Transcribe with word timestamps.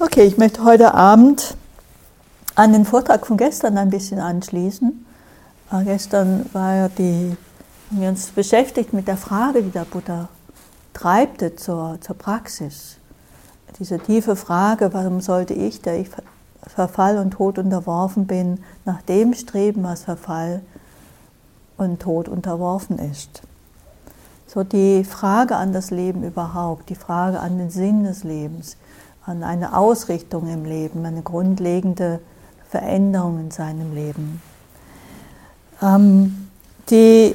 Okay, 0.00 0.22
ich 0.22 0.38
möchte 0.38 0.62
heute 0.62 0.94
Abend 0.94 1.56
an 2.54 2.72
den 2.72 2.84
Vortrag 2.84 3.26
von 3.26 3.36
gestern 3.36 3.76
ein 3.76 3.90
bisschen 3.90 4.20
anschließen. 4.20 5.04
Äh, 5.72 5.82
gestern 5.82 6.48
war 6.52 6.72
ja 6.72 6.88
die, 6.88 7.36
haben 7.90 8.00
wir 8.00 8.08
uns 8.08 8.28
beschäftigt 8.28 8.92
mit 8.92 9.08
der 9.08 9.16
Frage, 9.16 9.60
die 9.60 9.72
der 9.72 9.86
Buddha 9.86 10.28
treibte 10.92 11.56
zur, 11.56 11.98
zur 12.00 12.16
Praxis. 12.16 12.98
Diese 13.80 13.98
tiefe 13.98 14.36
Frage, 14.36 14.94
warum 14.94 15.20
sollte 15.20 15.54
ich, 15.54 15.82
der 15.82 15.98
ich 15.98 16.08
Verfall 16.62 17.18
und 17.18 17.32
Tod 17.32 17.58
unterworfen 17.58 18.28
bin, 18.28 18.62
nach 18.84 19.02
dem 19.02 19.34
streben, 19.34 19.82
was 19.82 20.04
Verfall 20.04 20.62
und 21.76 21.98
Tod 21.98 22.28
unterworfen 22.28 23.00
ist. 23.00 23.42
So 24.46 24.62
die 24.62 25.02
Frage 25.02 25.56
an 25.56 25.72
das 25.72 25.90
Leben 25.90 26.22
überhaupt, 26.22 26.88
die 26.88 26.94
Frage 26.94 27.40
an 27.40 27.58
den 27.58 27.70
Sinn 27.70 28.04
des 28.04 28.22
Lebens, 28.22 28.76
an 29.28 29.42
eine 29.42 29.76
Ausrichtung 29.76 30.48
im 30.48 30.64
Leben, 30.64 31.04
eine 31.04 31.22
grundlegende 31.22 32.20
Veränderung 32.70 33.38
in 33.38 33.50
seinem 33.50 33.94
Leben. 33.94 34.40
Ähm, 35.82 36.48
die 36.88 37.34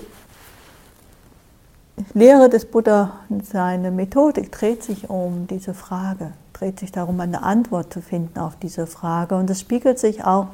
Lehre 2.16 2.50
des 2.50 2.66
Buddha, 2.66 3.20
seine 3.44 3.92
Methodik 3.92 4.52
dreht 4.52 4.84
sich 4.84 5.10
um 5.10 5.46
diese 5.46 5.76
Frage, 5.76 6.32
dreht 6.54 6.80
sich 6.80 6.92
darum, 6.92 7.20
eine 7.20 7.44
Antwort 7.44 7.94
zu 7.94 8.02
finden 8.02 8.40
auf 8.40 8.56
diese 8.56 8.88
Frage. 8.88 9.36
Und 9.36 9.50
es 9.52 9.60
spiegelt 9.60 10.00
sich 10.00 10.26
auch 10.26 10.48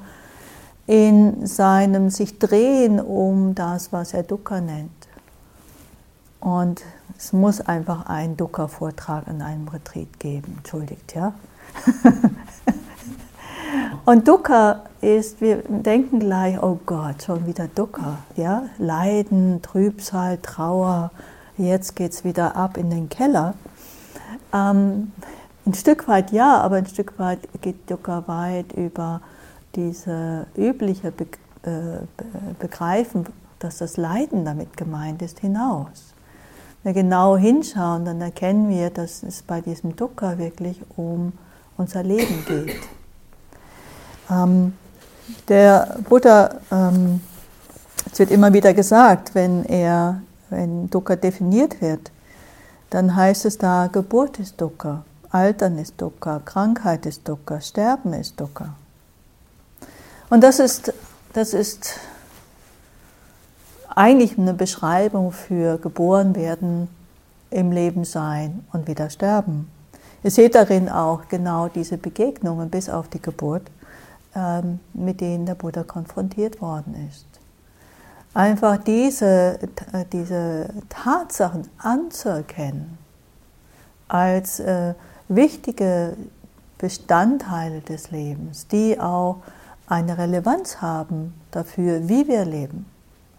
in 0.88 1.46
seinem 1.46 2.10
sich 2.10 2.38
drehen 2.40 3.00
um 3.00 3.56
das, 3.56 3.94
was 3.94 4.14
er 4.14 4.24
Dukkha 4.24 4.60
nennt. 4.60 4.99
Und 6.40 6.84
es 7.18 7.34
muss 7.34 7.60
einfach 7.62 8.06
einen 8.06 8.38
Dukkha-Vortrag 8.38 9.28
an 9.28 9.42
einem 9.42 9.68
Retreat 9.68 10.20
geben. 10.20 10.56
Entschuldigt, 10.58 11.16
ja? 11.16 11.34
Und 14.06 14.28
Dukkha 14.28 14.84
ist, 15.02 15.42
wir 15.42 15.58
denken 15.68 16.20
gleich, 16.20 16.62
oh 16.62 16.80
Gott, 16.86 17.24
schon 17.24 17.46
wieder 17.46 17.68
Dukkha, 17.68 18.20
ja? 18.36 18.64
Leiden, 18.78 19.62
Trübsal, 19.62 20.38
Trauer, 20.38 21.12
jetzt 21.58 21.96
geht 21.96 22.14
es 22.14 22.24
wieder 22.24 22.56
ab 22.56 22.78
in 22.78 22.90
den 22.90 23.10
Keller. 23.10 23.54
Ähm, 24.54 25.12
ein 25.66 25.74
Stück 25.74 26.08
weit 26.08 26.32
ja, 26.32 26.58
aber 26.60 26.78
ein 26.78 26.88
Stück 26.88 27.20
weit 27.20 27.40
geht 27.62 27.92
Dukkha 27.92 28.24
weit 28.28 28.74
über 28.74 29.22
diese 29.76 30.48
übliche 30.56 31.12
Be 31.12 31.28
äh, 31.64 32.00
Begreifen, 32.58 33.26
dass 33.60 33.80
das 33.80 33.98
Leiden 33.98 34.46
damit 34.46 34.78
gemeint 34.78 35.22
ist, 35.22 35.40
hinaus. 35.40 36.14
Wenn 36.84 36.96
wir 36.96 37.04
genau 37.04 37.36
hinschauen, 37.36 38.06
dann 38.06 38.22
erkennen 38.22 38.70
wir, 38.70 38.90
dass 38.90 39.24
es 39.24 39.42
bei 39.42 39.60
diesem 39.60 39.96
Dukkha 39.96 40.38
wirklich 40.38 40.82
um 40.96 41.34
unser 41.78 42.04
Leben 42.04 42.46
geht. 42.48 42.76
Ähm, 44.30 44.74
der 45.48 45.98
Buddha, 46.08 46.56
ähm, 46.72 47.22
es 48.12 48.20
wird 48.20 48.32
immer 48.32 48.54
wieder 48.54 48.74
gesagt, 48.74 49.36
wenn 49.36 49.66
er, 49.66 50.22
wenn 50.50 50.90
Dukkha 50.90 51.16
definiert 51.16 51.82
wird, 51.82 52.12
dann 52.90 53.16
heißt 53.16 53.46
es 53.46 53.58
da, 53.58 53.88
Geburt 53.88 54.40
ist 54.40 54.60
Dukkha, 54.60 55.04
Altern 55.32 55.78
ist 55.78 56.02
Dukkha, 56.02 56.42
Krankheit 56.46 57.06
ist 57.06 57.28
Dukkha, 57.28 57.60
Sterben 57.62 58.14
ist 58.14 58.40
Dukkha. 58.40 58.74
Und 60.30 60.44
das 60.44 60.60
ist, 60.60 60.94
das 61.34 61.54
ist 61.54 61.96
eigentlich 63.96 64.38
eine 64.38 64.54
Beschreibung 64.54 65.32
für 65.32 65.78
geboren 65.78 66.36
werden, 66.36 66.88
im 67.52 67.72
Leben 67.72 68.06
sein 68.06 68.64
und 68.72 68.88
wieder 68.88 69.10
sterben. 69.10 69.70
Ihr 70.24 70.32
seht 70.32 70.56
darin 70.56 70.90
auch 70.90 71.28
genau 71.30 71.68
diese 71.68 71.98
Begegnungen 71.98 72.70
bis 72.70 72.90
auf 72.90 73.08
die 73.08 73.22
Geburt, 73.22 73.64
ähm, 74.36 74.80
mit 74.94 75.22
denen 75.22 75.46
der 75.46 75.56
Buddha 75.56 75.84
konfrontiert 75.84 76.62
worden 76.62 77.08
ist. 77.10 77.26
Einfach 78.34 78.78
diese, 78.78 79.60
äh, 79.94 80.06
diese 80.12 80.70
Tatsachen 80.90 81.68
anzuerkennen 81.78 82.98
als 84.08 84.60
äh, 84.60 84.94
wichtige 85.28 86.16
Bestandteile 86.78 87.82
des 87.82 88.12
Lebens, 88.12 88.68
die 88.68 89.00
auch 89.00 89.38
eine 89.88 90.18
Relevanz 90.18 90.82
haben 90.82 91.34
dafür, 91.52 92.08
wie 92.08 92.28
wir 92.28 92.46
leben. 92.46 92.86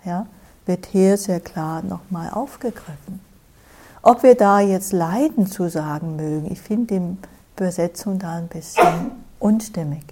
Ja? 0.04 0.26
Wird 0.66 0.86
hier 0.86 1.16
sehr 1.16 1.40
klar 1.40 1.82
nochmal 1.82 2.30
aufgegriffen. 2.30 3.20
Ob 4.02 4.22
wir 4.22 4.34
da 4.34 4.60
jetzt 4.60 4.92
Leiden 4.92 5.46
zu 5.46 5.68
sagen 5.68 6.16
mögen, 6.16 6.50
ich 6.50 6.60
finde 6.60 6.98
die 6.98 7.16
Übersetzung 7.56 8.18
da 8.18 8.36
ein 8.36 8.48
bisschen 8.48 9.12
unstimmig. 9.38 10.04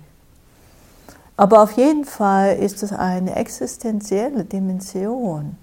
Aber 1.37 1.63
auf 1.63 1.73
jeden 1.73 2.05
Fall 2.05 2.57
ist 2.57 2.83
es 2.83 2.93
eine 2.93 3.37
existenzielle 3.37 4.45
Dimension, 4.45 5.57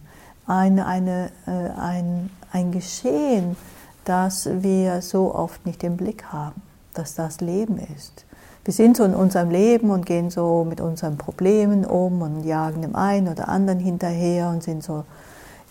eine, 0.47 0.85
eine, 0.85 1.31
äh, 1.45 1.79
ein, 1.79 2.29
ein 2.51 2.71
Geschehen, 2.71 3.55
das 4.05 4.47
wir 4.51 5.01
so 5.01 5.35
oft 5.35 5.65
nicht 5.65 5.83
im 5.83 5.97
Blick 5.97 6.25
haben, 6.31 6.61
dass 6.93 7.15
das 7.15 7.41
Leben 7.41 7.77
ist 7.95 8.24
wir 8.65 8.73
sind 8.73 8.97
so 8.97 9.03
in 9.03 9.13
unserem 9.13 9.51
Leben 9.51 9.91
und 9.91 10.05
gehen 10.05 10.31
so 10.31 10.65
mit 10.67 10.81
unseren 10.81 11.17
Problemen 11.17 11.85
um 11.85 12.21
und 12.23 12.43
jagen 12.43 12.81
dem 12.81 12.95
einen 12.95 13.27
oder 13.27 13.47
anderen 13.47 13.79
hinterher 13.79 14.49
und 14.49 14.63
sind 14.63 14.83
so 14.83 15.05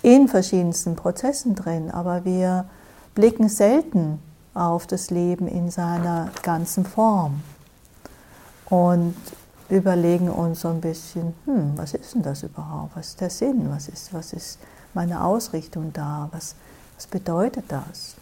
in 0.03 0.28
verschiedensten 0.28 0.94
Prozessen 0.94 1.56
drin, 1.56 1.91
aber 1.91 2.25
wir 2.25 2.66
blicken 3.16 3.49
selten 3.49 4.21
auf 4.54 4.87
das 4.87 5.10
Leben 5.10 5.49
in 5.49 5.71
seiner 5.71 6.31
ganzen 6.43 6.84
Form 6.84 7.43
und 8.66 9.16
überlegen 9.69 10.31
uns 10.31 10.60
so 10.60 10.69
ein 10.69 10.81
bisschen, 10.81 11.34
hm, 11.47 11.72
was 11.77 11.94
ist 11.94 12.15
denn 12.15 12.22
das 12.22 12.44
überhaupt? 12.44 12.94
Was 12.94 13.09
ist 13.09 13.21
der 13.21 13.31
Sinn? 13.31 13.71
Was 13.71 13.88
ist, 13.88 14.15
was 14.15 14.33
ist 14.33 14.59
meine 14.93 15.25
Ausrichtung 15.25 15.93
da? 15.93 16.28
Was, 16.33 16.54
was 16.97 17.06
bedeutet 17.06 17.65
das? 17.69 18.15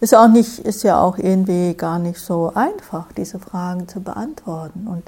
Ist, 0.00 0.14
auch 0.14 0.28
nicht, 0.28 0.60
ist 0.60 0.84
ja 0.84 1.00
auch 1.00 1.18
irgendwie 1.18 1.74
gar 1.74 1.98
nicht 1.98 2.20
so 2.20 2.52
einfach, 2.54 3.10
diese 3.16 3.38
Fragen 3.38 3.88
zu 3.88 4.00
beantworten. 4.00 4.86
Und 4.86 5.02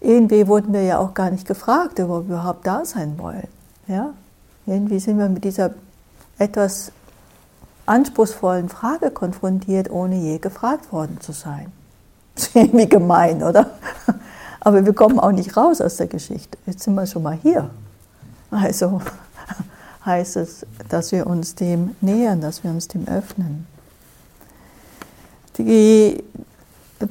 irgendwie 0.00 0.46
wurden 0.48 0.72
wir 0.72 0.82
ja 0.82 0.98
auch 0.98 1.14
gar 1.14 1.30
nicht 1.30 1.46
gefragt, 1.46 2.00
ob 2.00 2.08
wir 2.08 2.18
überhaupt 2.18 2.66
da 2.66 2.84
sein 2.84 3.18
wollen. 3.18 3.46
Ja? 3.86 4.10
Irgendwie 4.66 4.98
sind 4.98 5.18
wir 5.18 5.28
mit 5.28 5.44
dieser 5.44 5.70
etwas 6.38 6.92
anspruchsvollen 7.86 8.68
Frage 8.68 9.10
konfrontiert, 9.10 9.90
ohne 9.90 10.16
je 10.16 10.38
gefragt 10.38 10.92
worden 10.92 11.20
zu 11.20 11.32
sein. 11.32 11.72
Das 12.34 12.44
ist 12.48 12.56
irgendwie 12.56 12.88
gemein, 12.88 13.42
oder? 13.42 13.70
Aber 14.60 14.84
wir 14.84 14.92
kommen 14.92 15.18
auch 15.20 15.32
nicht 15.32 15.56
raus 15.56 15.80
aus 15.80 15.96
der 15.96 16.08
Geschichte. 16.08 16.58
Jetzt 16.66 16.82
sind 16.82 16.94
wir 16.94 17.06
schon 17.06 17.22
mal 17.22 17.38
hier. 17.40 17.70
Also 18.50 19.00
heißt 20.04 20.36
es, 20.36 20.66
dass 20.88 21.12
wir 21.12 21.26
uns 21.26 21.54
dem 21.54 21.96
nähern, 22.00 22.40
dass 22.40 22.64
wir 22.64 22.70
uns 22.70 22.88
dem 22.88 23.06
öffnen. 23.06 23.66
Die, 25.58 26.22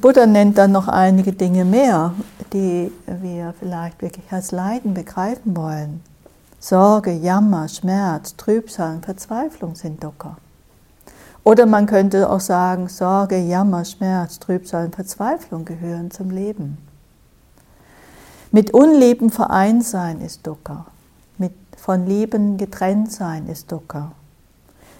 Buddha 0.00 0.26
nennt 0.26 0.58
dann 0.58 0.72
noch 0.72 0.88
einige 0.88 1.32
Dinge 1.32 1.64
mehr, 1.64 2.14
die 2.52 2.90
wir 3.06 3.54
vielleicht 3.58 4.00
wirklich 4.02 4.24
als 4.30 4.52
Leiden 4.52 4.94
begreifen 4.94 5.56
wollen. 5.56 6.00
Sorge, 6.60 7.12
Jammer, 7.12 7.68
Schmerz, 7.68 8.36
Trübsal 8.36 8.96
und 8.96 9.04
Verzweiflung 9.04 9.74
sind 9.74 10.02
Dukkha. 10.02 10.36
Oder 11.44 11.66
man 11.66 11.86
könnte 11.86 12.28
auch 12.28 12.40
sagen, 12.40 12.88
Sorge, 12.88 13.38
Jammer, 13.38 13.84
Schmerz, 13.84 14.38
Trübsal 14.38 14.86
und 14.86 14.94
Verzweiflung 14.94 15.64
gehören 15.64 16.10
zum 16.10 16.30
Leben. 16.30 16.78
Mit 18.50 18.72
Unleben 18.72 19.30
vereint 19.30 19.84
sein 19.84 20.20
ist 20.20 20.46
Dukkha. 20.46 20.86
Mit 21.38 21.52
von 21.76 22.06
Leben 22.06 22.56
getrennt 22.56 23.12
sein 23.12 23.46
ist 23.46 23.70
Dukkha. 23.70 24.12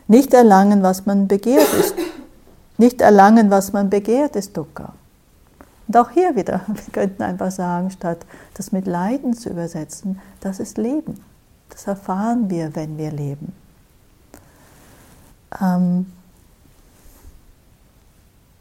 Nicht 0.06 0.32
erlangen, 0.32 0.82
was 0.82 1.06
man 1.06 1.28
begehrt, 1.28 1.72
ist 1.74 1.94
nicht 2.78 3.00
erlangen, 3.00 3.50
was 3.50 3.72
man 3.72 3.90
begehrt, 3.90 4.36
ist 4.36 4.56
Dukkha. 4.56 4.94
Und 5.88 5.96
auch 5.96 6.10
hier 6.10 6.36
wieder, 6.36 6.62
wir 6.66 6.92
könnten 6.92 7.22
einfach 7.22 7.50
sagen, 7.50 7.90
statt 7.90 8.24
das 8.54 8.72
mit 8.72 8.86
Leiden 8.86 9.34
zu 9.34 9.50
übersetzen, 9.50 10.20
das 10.40 10.60
ist 10.60 10.78
Leben. 10.78 11.22
Das 11.70 11.86
erfahren 11.86 12.48
wir, 12.48 12.74
wenn 12.74 12.96
wir 12.96 13.10
leben. 13.10 13.52
Ähm 15.60 16.12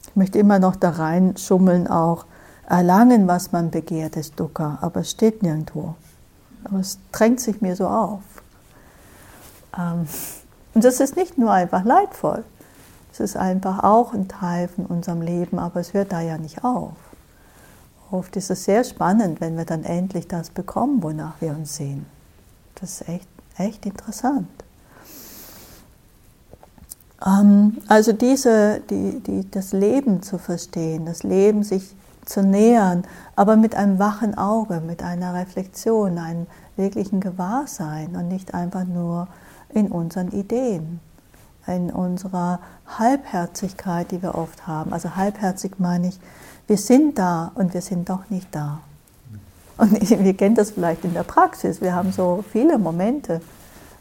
ich 0.07 0.15
möchte 0.15 0.39
immer 0.39 0.59
noch 0.59 0.75
da 0.75 0.89
reinschummeln 0.89 1.87
auch, 1.87 2.25
erlangen, 2.67 3.27
was 3.27 3.51
man 3.51 3.69
begehrt, 3.71 4.17
ist 4.17 4.39
Dukkha, 4.39 4.79
aber 4.81 5.01
es 5.01 5.11
steht 5.11 5.43
nirgendwo. 5.43 5.95
Aber 6.63 6.79
es 6.79 6.97
drängt 7.11 7.39
sich 7.39 7.61
mir 7.61 7.75
so 7.75 7.87
auf. 7.87 8.21
Ähm 9.77 10.07
und 10.73 10.83
das 10.83 10.99
ist 10.99 11.15
nicht 11.15 11.37
nur 11.37 11.51
einfach 11.51 11.83
leidvoll, 11.85 12.43
es 13.19 13.31
ist 13.31 13.37
einfach 13.37 13.83
auch 13.83 14.13
ein 14.13 14.27
Teil 14.27 14.67
von 14.67 14.85
unserem 14.85 15.21
Leben, 15.21 15.57
aber 15.57 15.79
es 15.79 15.93
hört 15.93 16.11
da 16.11 16.21
ja 16.21 16.37
nicht 16.37 16.63
auf. 16.63 16.93
Oft 18.11 18.35
ist 18.35 18.51
es 18.51 18.63
sehr 18.63 18.83
spannend, 18.83 19.41
wenn 19.41 19.57
wir 19.57 19.65
dann 19.65 19.83
endlich 19.83 20.27
das 20.27 20.51
bekommen, 20.51 21.01
wonach 21.01 21.33
wir 21.41 21.49
uns 21.49 21.75
sehen. 21.75 22.05
Das 22.75 23.01
ist 23.01 23.09
echt, 23.09 23.27
echt 23.57 23.85
interessant. 23.87 24.47
Ähm, 27.25 27.77
also 27.87 28.13
diese, 28.13 28.81
die, 28.89 29.19
die, 29.19 29.49
das 29.49 29.73
Leben 29.73 30.21
zu 30.21 30.37
verstehen, 30.37 31.05
das 31.05 31.23
Leben 31.23 31.63
sich 31.63 31.95
zu 32.23 32.43
nähern, 32.43 33.03
aber 33.35 33.55
mit 33.55 33.73
einem 33.73 33.99
wachen 33.99 34.37
Auge, 34.37 34.79
mit 34.79 35.01
einer 35.01 35.33
Reflexion, 35.33 36.19
einem 36.19 36.45
wirklichen 36.75 37.19
Gewahrsein 37.19 38.15
und 38.15 38.27
nicht 38.27 38.53
einfach 38.53 38.83
nur 38.85 39.27
in 39.69 39.91
unseren 39.91 40.31
Ideen, 40.31 40.99
in 41.67 41.91
unserer 41.91 42.59
Halbherzigkeit, 42.87 44.11
die 44.11 44.21
wir 44.21 44.35
oft 44.35 44.67
haben. 44.67 44.93
Also 44.93 45.15
halbherzig 45.15 45.79
meine 45.79 46.07
ich, 46.07 46.19
wir 46.67 46.77
sind 46.77 47.17
da 47.17 47.51
und 47.55 47.73
wir 47.73 47.81
sind 47.81 48.09
doch 48.09 48.29
nicht 48.29 48.47
da. 48.53 48.79
Und 49.77 50.09
wir 50.09 50.33
kennen 50.35 50.55
das 50.55 50.71
vielleicht 50.71 51.05
in 51.05 51.13
der 51.13 51.23
Praxis. 51.23 51.81
Wir 51.81 51.93
haben 51.93 52.11
so 52.11 52.43
viele 52.51 52.77
Momente, 52.77 53.41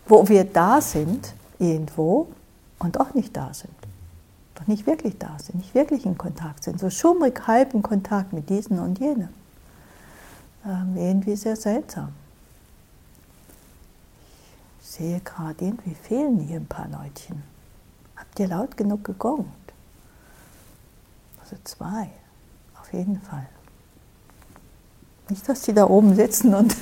wo 0.07 0.27
wir 0.29 0.45
da 0.45 0.81
sind, 0.81 1.35
irgendwo, 1.59 2.29
und 2.79 2.97
doch 2.97 3.15
nicht 3.15 3.37
da 3.37 3.53
sind. 3.53 3.73
Doch 4.55 4.67
nicht 4.67 4.87
wirklich 4.87 5.19
da 5.19 5.37
sind, 5.39 5.57
nicht 5.57 5.75
wirklich 5.75 6.07
in 6.07 6.17
Kontakt 6.17 6.65
sind. 6.65 6.81
So 6.81 6.89
schummrig 6.89 7.47
halb 7.47 7.75
in 7.75 7.83
Kontakt 7.83 8.33
mit 8.33 8.49
diesen 8.49 8.79
und 8.79 8.99
jenen. 8.99 9.29
Ähm, 10.65 10.97
irgendwie 10.97 11.37
sehr 11.37 11.57
seltsam. 11.57 12.09
Ich 14.81 14.89
sehe 14.89 15.21
gerade, 15.21 15.65
irgendwie 15.65 15.95
fehlen 15.95 16.41
hier 16.41 16.57
ein 16.57 16.67
paar 16.67 16.89
Leutchen. 16.89 17.43
Habt 18.37 18.50
ihr 18.50 18.55
laut 18.55 18.77
genug 18.77 19.03
gegongt? 19.03 19.47
Also 21.41 21.56
zwei, 21.65 22.11
auf 22.79 22.93
jeden 22.93 23.19
Fall. 23.23 23.47
Nicht, 25.31 25.49
dass 25.49 25.62
die 25.62 25.73
da 25.73 25.87
oben 25.87 26.15
sitzen 26.15 26.53
und 26.53 26.77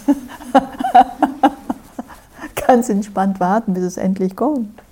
ganz 2.67 2.89
entspannt 2.89 3.39
warten, 3.39 3.73
bis 3.73 3.85
es 3.85 3.97
endlich 3.99 4.35
kommt. 4.35 4.83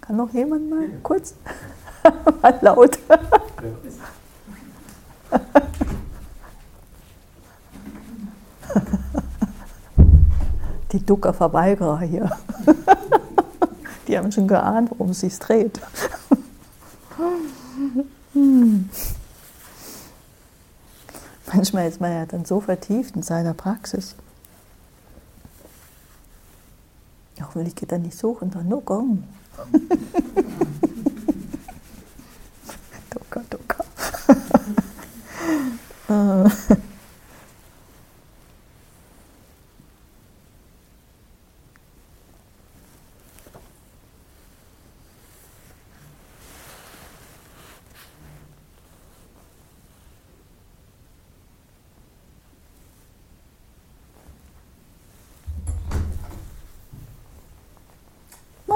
Kann 0.00 0.16
noch 0.16 0.32
jemand 0.32 0.70
mal 0.70 0.88
kurz? 1.02 1.34
mal 2.40 2.58
laut. 2.62 2.98
Die 10.92 11.04
Ducker-Verweigerer 11.04 12.00
hier. 12.00 12.30
Die 14.08 14.18
haben 14.18 14.32
schon 14.32 14.48
geahnt, 14.48 14.90
worum 14.90 15.10
es 15.10 15.20
sich 15.20 15.38
dreht. 15.38 15.80
Manchmal 21.52 21.88
ist 21.88 22.00
man 22.00 22.12
ja 22.12 22.26
dann 22.26 22.44
so 22.44 22.60
vertieft 22.60 23.16
in 23.16 23.22
seiner 23.22 23.54
Praxis. 23.54 24.16
Auch 27.50 27.54
will 27.56 27.66
ich 27.66 27.74
da 27.74 27.98
nicht 27.98 28.16
suchen, 28.16 28.50
dann 28.50 28.68
nur 28.68 28.84
kommen. 28.84 29.26
Ducker, 33.10 33.42
Ducker. 33.50 33.84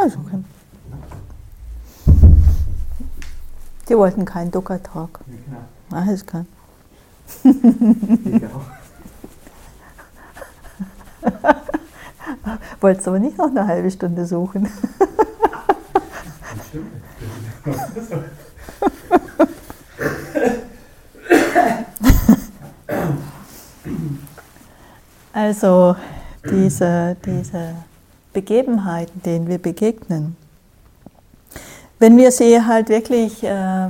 Also, 0.04 0.18
okay. 0.18 0.44
Die 3.88 3.96
wollten 3.96 4.26
keinen 4.26 4.50
Ducker-Talk. 4.50 5.20
Ja. 5.50 5.64
Alles 5.96 6.26
klar. 6.26 6.44
Wolltest 12.82 13.08
aber 13.08 13.18
nicht 13.18 13.38
noch 13.38 13.48
eine 13.48 13.66
halbe 13.66 13.90
Stunde 13.90 14.26
suchen. 14.26 14.68
also 25.32 25.96
diese, 26.44 27.16
diese 27.24 27.76
Begebenheiten, 28.34 29.22
denen 29.22 29.48
wir 29.48 29.58
begegnen, 29.58 30.36
wenn 31.98 32.18
wir 32.18 32.30
sie 32.32 32.60
halt 32.60 32.90
wirklich 32.90 33.42
äh, 33.42 33.88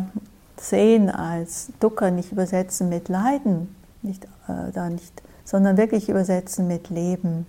sehen 0.57 1.11
als 1.11 1.69
Dukkha, 1.81 2.11
nicht 2.11 2.31
übersetzen 2.31 2.89
mit 2.89 3.09
Leiden, 3.09 3.75
nicht, 4.03 4.25
äh, 4.47 4.71
da 4.73 4.89
nicht, 4.89 5.23
sondern 5.45 5.77
wirklich 5.77 6.09
übersetzen 6.09 6.69
mit 6.69 6.91
Leben, 6.91 7.47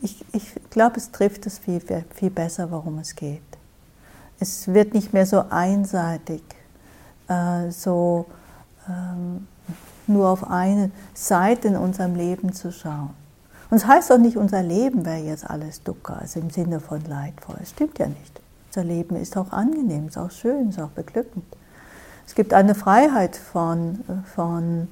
ich, 0.00 0.24
ich 0.32 0.54
glaube, 0.70 0.96
es 0.96 1.12
trifft 1.12 1.46
es 1.46 1.58
viel, 1.58 1.80
viel 1.80 2.30
besser, 2.30 2.70
worum 2.72 2.98
es 2.98 3.14
geht. 3.14 3.40
Es 4.40 4.66
wird 4.66 4.94
nicht 4.94 5.12
mehr 5.12 5.26
so 5.26 5.44
einseitig, 5.48 6.42
äh, 7.28 7.70
so 7.70 8.26
ähm, 8.88 9.46
nur 10.08 10.28
auf 10.28 10.50
eine 10.50 10.90
Seite 11.14 11.68
in 11.68 11.76
unserem 11.76 12.16
Leben 12.16 12.52
zu 12.52 12.72
schauen. 12.72 13.10
Und 13.72 13.78
es 13.78 13.86
heißt 13.86 14.12
auch 14.12 14.18
nicht, 14.18 14.36
unser 14.36 14.62
Leben 14.62 15.06
wäre 15.06 15.22
jetzt 15.22 15.48
alles 15.48 15.82
Dukkha, 15.82 16.16
also 16.16 16.40
im 16.40 16.50
Sinne 16.50 16.78
von 16.78 17.02
leidvoll. 17.06 17.56
Es 17.62 17.70
stimmt 17.70 17.98
ja 17.98 18.06
nicht. 18.06 18.38
Unser 18.66 18.84
Leben 18.84 19.16
ist 19.16 19.34
auch 19.34 19.50
angenehm, 19.50 20.08
ist 20.08 20.18
auch 20.18 20.30
schön, 20.30 20.68
ist 20.68 20.78
auch 20.78 20.90
beglückend. 20.90 21.46
Es 22.26 22.34
gibt 22.34 22.52
eine 22.52 22.74
Freiheit, 22.74 23.34
von, 23.34 24.00
von, 24.34 24.88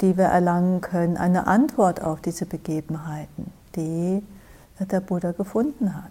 die 0.00 0.16
wir 0.16 0.24
erlangen 0.24 0.80
können, 0.80 1.16
eine 1.16 1.46
Antwort 1.46 2.02
auf 2.02 2.20
diese 2.20 2.46
Begebenheiten, 2.46 3.52
die 3.76 4.24
der 4.80 4.98
Buddha 4.98 5.30
gefunden 5.30 5.94
hat. 5.94 6.10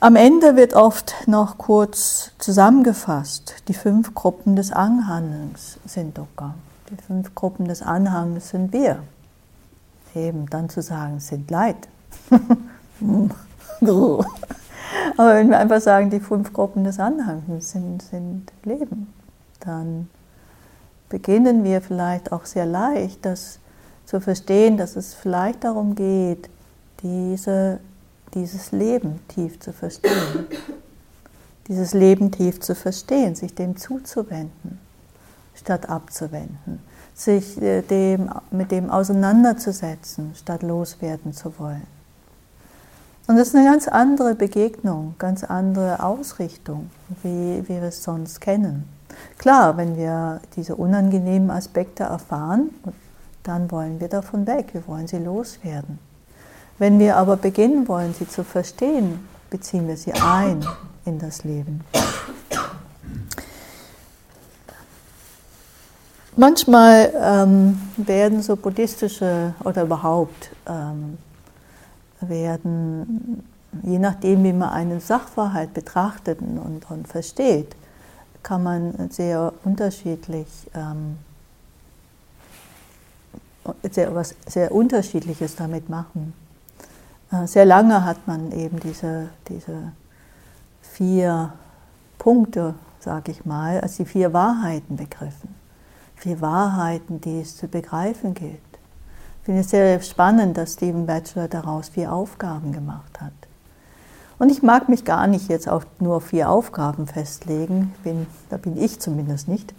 Am 0.00 0.16
Ende 0.16 0.54
wird 0.54 0.74
oft 0.74 1.14
noch 1.26 1.56
kurz 1.56 2.32
zusammengefasst, 2.38 3.54
die 3.68 3.74
fünf 3.74 4.12
Gruppen 4.12 4.54
des 4.54 4.70
Anhangs 4.70 5.78
sind 5.86 6.18
Dukkha. 6.18 6.56
Die 6.90 7.02
fünf 7.02 7.34
Gruppen 7.34 7.68
des 7.68 7.80
Anhangs 7.80 8.50
sind 8.50 8.74
wir. 8.74 8.98
Eben 10.14 10.46
dann 10.46 10.68
zu 10.68 10.82
sagen, 10.82 11.20
sind 11.20 11.50
Leid. 11.50 11.88
Aber 15.16 15.34
wenn 15.34 15.50
wir 15.50 15.58
einfach 15.58 15.80
sagen, 15.80 16.10
die 16.10 16.20
fünf 16.20 16.52
Gruppen 16.52 16.84
des 16.84 16.98
Anhangs 16.98 17.70
sind, 17.70 18.02
sind 18.02 18.52
Leben, 18.64 19.12
dann 19.60 20.08
beginnen 21.08 21.64
wir 21.64 21.80
vielleicht 21.80 22.32
auch 22.32 22.44
sehr 22.44 22.66
leicht, 22.66 23.24
das 23.24 23.58
zu 24.04 24.20
verstehen, 24.20 24.76
dass 24.76 24.96
es 24.96 25.14
vielleicht 25.14 25.64
darum 25.64 25.94
geht, 25.94 26.48
diese, 27.02 27.80
dieses 28.34 28.72
Leben 28.72 29.20
tief 29.28 29.60
zu 29.60 29.72
verstehen. 29.72 30.46
Dieses 31.68 31.94
Leben 31.94 32.30
tief 32.30 32.60
zu 32.60 32.74
verstehen, 32.74 33.34
sich 33.34 33.54
dem 33.54 33.76
zuzuwenden, 33.76 34.78
statt 35.54 35.88
abzuwenden, 35.88 36.82
sich 37.14 37.60
äh, 37.62 37.82
dem, 37.82 38.30
mit 38.50 38.70
dem 38.70 38.90
auseinanderzusetzen, 38.90 40.32
statt 40.34 40.62
loswerden 40.62 41.32
zu 41.32 41.58
wollen. 41.58 41.86
Und 43.26 43.36
das 43.36 43.48
ist 43.48 43.56
eine 43.56 43.64
ganz 43.70 43.88
andere 43.88 44.34
Begegnung, 44.34 45.14
ganz 45.18 45.44
andere 45.44 46.02
Ausrichtung, 46.02 46.90
wie, 47.22 47.62
wie 47.62 47.80
wir 47.80 47.84
es 47.84 48.02
sonst 48.02 48.40
kennen. 48.40 48.86
Klar, 49.38 49.76
wenn 49.76 49.96
wir 49.96 50.40
diese 50.56 50.76
unangenehmen 50.76 51.50
Aspekte 51.50 52.04
erfahren, 52.04 52.70
dann 53.42 53.70
wollen 53.70 54.00
wir 54.00 54.08
davon 54.08 54.46
weg, 54.46 54.70
wir 54.72 54.86
wollen 54.86 55.06
sie 55.06 55.18
loswerden. 55.18 55.98
Wenn 56.78 56.98
wir 56.98 57.16
aber 57.16 57.36
beginnen 57.36 57.86
wollen, 57.88 58.12
sie 58.12 58.28
zu 58.28 58.42
verstehen, 58.42 59.26
beziehen 59.48 59.86
wir 59.86 59.96
sie 59.96 60.12
ein 60.12 60.66
in 61.04 61.18
das 61.18 61.44
Leben. 61.44 61.82
Manchmal 66.36 67.12
ähm, 67.14 67.80
werden 67.96 68.42
so 68.42 68.56
buddhistische 68.56 69.54
oder 69.62 69.82
überhaupt 69.82 70.50
ähm, 70.66 71.16
werden, 72.20 73.46
je 73.84 74.00
nachdem, 74.00 74.42
wie 74.42 74.52
man 74.52 74.70
einen 74.70 75.00
Sachverhalt 75.00 75.72
betrachtet 75.74 76.40
und, 76.40 76.90
und 76.90 77.06
versteht, 77.06 77.76
kann 78.42 78.64
man 78.64 79.10
sehr 79.10 79.52
unterschiedlich, 79.62 80.48
ähm, 80.74 81.18
sehr, 83.88 84.12
was 84.12 84.34
sehr 84.44 84.72
Unterschiedliches 84.72 85.54
damit 85.54 85.88
machen. 85.88 86.34
Äh, 87.30 87.46
sehr 87.46 87.64
lange 87.64 88.04
hat 88.04 88.26
man 88.26 88.50
eben 88.50 88.80
diese, 88.80 89.28
diese 89.48 89.92
vier 90.82 91.52
Punkte, 92.18 92.74
sage 92.98 93.30
ich 93.30 93.44
mal, 93.44 93.80
als 93.80 93.96
die 93.96 94.04
vier 94.04 94.32
Wahrheiten 94.32 94.96
begriffen. 94.96 95.53
Vier 96.24 96.40
Wahrheiten, 96.40 97.20
die 97.20 97.42
es 97.42 97.54
zu 97.54 97.68
begreifen 97.68 98.32
gilt 98.32 98.58
Ich 99.40 99.44
finde 99.44 99.60
es 99.60 99.68
sehr 99.68 100.00
spannend, 100.00 100.56
dass 100.56 100.72
Stephen 100.72 101.04
Batchelor 101.04 101.48
daraus 101.48 101.90
vier 101.90 102.14
Aufgaben 102.14 102.72
gemacht 102.72 103.20
hat. 103.20 103.34
Und 104.38 104.50
ich 104.50 104.62
mag 104.62 104.88
mich 104.88 105.04
gar 105.04 105.26
nicht 105.26 105.50
jetzt 105.50 105.68
auf 105.68 105.86
nur 106.00 106.22
vier 106.22 106.48
Aufgaben 106.48 107.06
festlegen, 107.06 107.92
bin, 108.04 108.26
da 108.48 108.56
bin 108.56 108.82
ich 108.82 109.00
zumindest 109.00 109.48
nicht. 109.48 109.74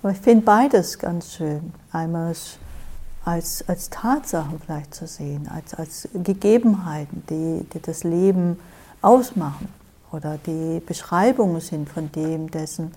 Aber 0.00 0.12
ich 0.12 0.18
finde 0.18 0.44
beides 0.44 1.00
ganz 1.00 1.32
schön. 1.32 1.72
Einmal 1.90 2.36
als, 3.24 3.64
als 3.66 3.90
Tatsachen 3.90 4.60
vielleicht 4.64 4.94
zu 4.94 5.08
sehen, 5.08 5.48
als, 5.52 5.74
als 5.74 6.08
Gegebenheiten, 6.14 7.24
die, 7.28 7.66
die 7.74 7.82
das 7.82 8.04
Leben 8.04 8.60
ausmachen 9.02 9.68
oder 10.12 10.38
die 10.46 10.78
Beschreibungen 10.86 11.60
sind 11.60 11.88
von 11.88 12.12
dem, 12.12 12.48
dessen, 12.48 12.92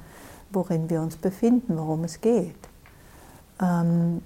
worin 0.51 0.89
wir 0.89 1.01
uns 1.01 1.18
befinden, 1.18 1.77
worum 1.77 2.04
es 2.04 2.22
geht. 2.22 2.56
Ähm, 3.62 4.22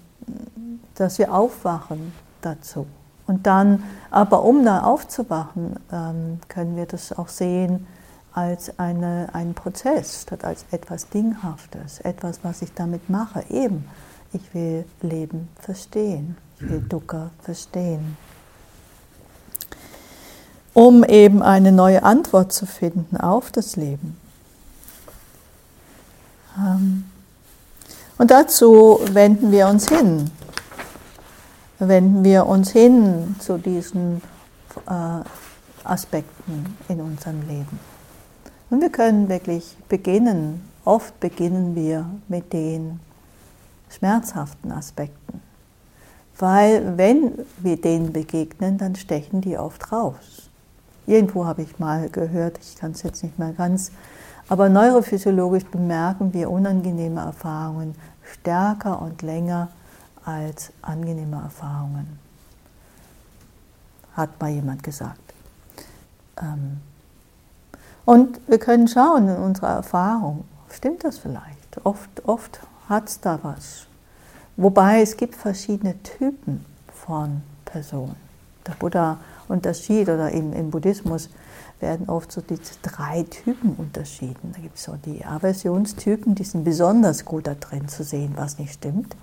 dass 0.95 1.17
wir 1.19 1.33
aufwachen 1.33 2.13
dazu. 2.41 2.85
Und 3.27 3.47
dann, 3.47 3.83
aber 4.09 4.43
um 4.43 4.65
da 4.65 4.83
aufzuwachen, 4.83 5.77
ähm, 5.91 6.39
können 6.47 6.75
wir 6.75 6.85
das 6.85 7.17
auch 7.17 7.27
sehen 7.27 7.87
als 8.33 8.77
eine, 8.79 9.29
einen 9.33 9.53
Prozess, 9.53 10.23
statt 10.23 10.43
als 10.43 10.65
etwas 10.71 11.09
Dinghaftes, 11.09 11.99
etwas, 12.01 12.39
was 12.43 12.61
ich 12.61 12.73
damit 12.73 13.09
mache. 13.09 13.43
Eben, 13.49 13.85
ich 14.33 14.53
will 14.53 14.85
Leben 15.01 15.49
verstehen, 15.59 16.37
ich 16.59 16.69
will 16.69 16.81
Dukkha 16.81 17.31
verstehen. 17.41 18.17
Um 20.73 21.03
eben 21.03 21.41
eine 21.41 21.71
neue 21.71 22.03
Antwort 22.03 22.53
zu 22.53 22.65
finden 22.65 23.17
auf 23.17 23.51
das 23.51 23.75
Leben. 23.75 24.17
Ähm, 26.57 27.05
und 28.17 28.31
dazu 28.31 28.99
wenden 29.11 29.51
wir 29.51 29.67
uns 29.67 29.89
hin 29.89 30.29
wenden 31.87 32.23
wir 32.23 32.45
uns 32.45 32.71
hin 32.71 33.35
zu 33.39 33.57
diesen 33.57 34.21
äh, 34.87 35.23
Aspekten 35.83 36.77
in 36.87 37.01
unserem 37.01 37.41
Leben. 37.47 37.79
Und 38.69 38.81
wir 38.81 38.91
können 38.91 39.27
wirklich 39.29 39.75
beginnen, 39.89 40.61
oft 40.85 41.19
beginnen 41.19 41.75
wir 41.75 42.05
mit 42.27 42.53
den 42.53 42.99
schmerzhaften 43.89 44.71
Aspekten. 44.71 45.41
Weil 46.37 46.97
wenn 46.97 47.33
wir 47.57 47.81
denen 47.81 48.13
begegnen, 48.13 48.77
dann 48.77 48.95
stechen 48.95 49.41
die 49.41 49.57
oft 49.57 49.91
raus. 49.91 50.49
Irgendwo 51.07 51.45
habe 51.45 51.63
ich 51.63 51.79
mal 51.79 52.09
gehört, 52.09 52.59
ich 52.59 52.77
kann 52.77 52.91
es 52.91 53.03
jetzt 53.03 53.23
nicht 53.23 53.37
mehr 53.37 53.53
ganz, 53.53 53.91
aber 54.51 54.67
neurophysiologisch 54.67 55.63
bemerken 55.63 56.33
wir 56.33 56.51
unangenehme 56.51 57.21
Erfahrungen 57.21 57.95
stärker 58.33 59.01
und 59.01 59.21
länger 59.21 59.69
als 60.25 60.73
angenehme 60.81 61.37
Erfahrungen, 61.41 62.19
hat 64.13 64.41
mal 64.41 64.49
jemand 64.49 64.83
gesagt. 64.83 65.21
Ähm, 66.41 66.81
und 68.03 68.41
wir 68.49 68.59
können 68.59 68.89
schauen 68.89 69.29
in 69.29 69.37
unserer 69.37 69.69
Erfahrung, 69.69 70.43
stimmt 70.69 71.05
das 71.05 71.17
vielleicht? 71.17 71.85
Oft, 71.85 72.09
oft 72.27 72.59
hat 72.89 73.07
es 73.07 73.21
da 73.21 73.39
was. 73.43 73.85
Wobei 74.57 75.01
es 75.01 75.15
gibt 75.15 75.35
verschiedene 75.35 75.95
Typen 76.03 76.65
von 76.93 77.41
Personen. 77.63 78.17
Der 78.67 78.73
Buddha 78.73 79.17
unterschied 79.51 80.09
oder 80.09 80.31
im, 80.31 80.53
im 80.53 80.71
Buddhismus 80.71 81.29
werden 81.79 82.09
oft 82.09 82.31
so 82.31 82.41
diese 82.41 82.75
drei 82.81 83.23
Typen 83.23 83.75
unterschieden. 83.75 84.53
Da 84.53 84.61
gibt 84.61 84.77
es 84.77 84.83
so 84.83 84.95
die 85.05 85.25
Aversionstypen, 85.25 86.35
die 86.35 86.43
sind 86.43 86.63
besonders 86.63 87.25
gut 87.25 87.47
da 87.47 87.55
drin 87.55 87.87
zu 87.87 88.03
sehen, 88.03 88.33
was 88.35 88.59
nicht 88.59 88.73
stimmt. 88.73 89.15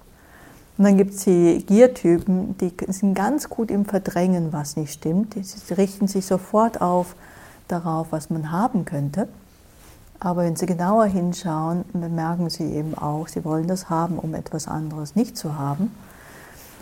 Und 0.76 0.84
dann 0.84 0.96
gibt 0.96 1.14
es 1.14 1.24
die 1.24 1.64
Giertypen, 1.66 2.56
die 2.58 2.72
sind 2.88 3.14
ganz 3.14 3.48
gut 3.48 3.70
im 3.70 3.84
Verdrängen, 3.84 4.52
was 4.52 4.76
nicht 4.76 4.92
stimmt. 4.92 5.34
Sie 5.40 5.74
richten 5.74 6.06
sich 6.06 6.24
sofort 6.24 6.80
auf 6.80 7.16
darauf, 7.66 8.12
was 8.12 8.30
man 8.30 8.52
haben 8.52 8.84
könnte. 8.84 9.28
Aber 10.20 10.42
wenn 10.42 10.56
Sie 10.56 10.66
genauer 10.66 11.06
hinschauen, 11.06 11.84
bemerken 11.92 12.50
Sie 12.50 12.72
eben 12.72 12.96
auch, 12.96 13.28
Sie 13.28 13.44
wollen 13.44 13.68
das 13.68 13.90
haben, 13.90 14.18
um 14.18 14.34
etwas 14.34 14.66
anderes 14.66 15.16
nicht 15.16 15.36
zu 15.36 15.56
haben. 15.56 15.92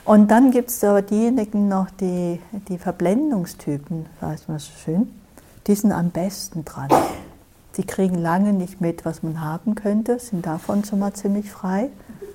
Und 0.07 0.31
dann 0.31 0.53
gibt 0.53 0.71
es 0.71 0.85
aber 0.85 1.03
diejenigen 1.03 1.69
noch, 1.69 1.91
die, 1.91 2.41
die 2.69 2.79
Verblendungstypen, 2.79 4.07
weiß 4.21 4.47
man 4.47 4.61
so 4.61 4.71
schön, 4.85 5.13
die 5.67 5.75
sind 5.75 5.91
am 5.91 6.11
besten 6.11 6.65
dran. 6.65 6.89
Die 7.77 7.85
kriegen 7.85 8.15
lange 8.15 8.53
nicht 8.53 8.81
mit, 8.81 9.05
was 9.05 9.25
man 9.25 9.41
haben 9.41 9.75
könnte, 9.75 10.21
sind 10.21 10.47
davon 10.47 10.85
schon 10.85 11.01
mal 11.01 11.13
ziemlich 11.13 11.51
frei 11.51 11.91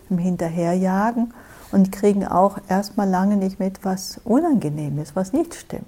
im 0.09 0.17
Hinterherjagen 0.17 1.33
und 1.71 1.93
kriegen 1.93 2.27
auch 2.27 2.57
erstmal 2.67 3.07
lange 3.07 3.37
nicht 3.37 3.57
mit, 3.57 3.85
was 3.85 4.19
unangenehm 4.25 4.99
ist, 4.99 5.15
was 5.15 5.31
nicht 5.31 5.55
stimmt. 5.55 5.85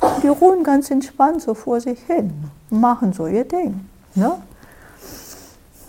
Und 0.00 0.22
die 0.22 0.28
ruhen 0.28 0.64
ganz 0.64 0.90
entspannt 0.90 1.42
so 1.42 1.52
vor 1.52 1.82
sich 1.82 2.00
hin, 2.00 2.32
machen 2.70 3.12
so 3.12 3.26
ihr 3.26 3.44
Ding. 3.44 3.84
Ne? 4.14 4.32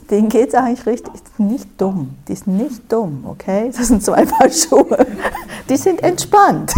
Denen 0.09 0.29
geht 0.29 0.49
es 0.49 0.55
eigentlich 0.55 0.85
richtig, 0.87 1.13
die 1.13 1.31
sind 1.37 1.51
nicht 1.51 1.69
dumm, 1.81 2.15
die 2.27 2.35
sind 2.35 2.57
nicht 2.57 2.91
dumm, 2.91 3.25
okay? 3.27 3.71
Das 3.75 3.87
sind 3.87 4.03
zwei 4.03 4.25
Paar 4.25 4.49
Schuhe, 4.51 5.05
die 5.69 5.77
sind 5.77 6.01
entspannt. 6.01 6.73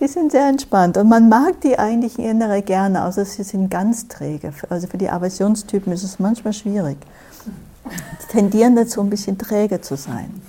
Die 0.00 0.06
sind 0.06 0.30
sehr 0.30 0.48
entspannt 0.48 0.96
und 0.96 1.08
man 1.08 1.28
mag 1.28 1.60
die 1.62 1.76
eigentlich 1.78 2.18
innere 2.18 2.62
gerne, 2.62 3.04
außer 3.04 3.24
sie 3.24 3.42
sind 3.42 3.68
ganz 3.68 4.06
träge. 4.06 4.52
Also 4.70 4.86
für 4.86 4.96
die 4.96 5.10
Aversionstypen 5.10 5.92
ist 5.92 6.04
es 6.04 6.20
manchmal 6.20 6.52
schwierig. 6.52 6.98
Die 8.22 8.32
tendieren 8.32 8.76
dazu, 8.76 9.00
ein 9.00 9.10
bisschen 9.10 9.38
träge 9.38 9.80
zu 9.80 9.96
sein. 9.96 10.40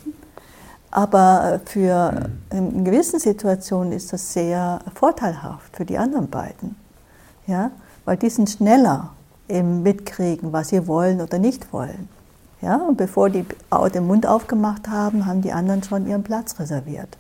Aber 0.92 1.62
für 1.66 2.30
in 2.52 2.84
gewissen 2.84 3.20
Situationen 3.20 3.92
ist 3.92 4.14
das 4.14 4.34
sehr 4.34 4.80
vorteilhaft 4.94 5.76
für 5.76 5.86
die 5.86 5.98
anderen 5.98 6.30
beiden. 6.30 6.76
Ja? 7.48 7.72
Weil 8.06 8.18
die 8.18 8.30
sind 8.30 8.50
schneller 8.50 9.12
im 9.48 9.84
Mitkriegen, 9.84 10.54
was 10.54 10.70
sie 10.70 10.88
wollen 10.88 11.22
oder 11.22 11.40
nicht 11.40 11.72
wollen. 11.74 12.10
Ja? 12.62 12.78
Und 12.78 12.98
bevor 12.98 13.30
die 13.30 13.46
den 13.94 14.08
Mund 14.08 14.26
aufgemacht 14.26 14.88
haben, 14.88 15.26
haben 15.26 15.42
die 15.42 15.52
anderen 15.52 15.84
schon 15.84 16.08
ihren 16.08 16.24
Platz 16.24 16.60
reserviert. 16.60 17.18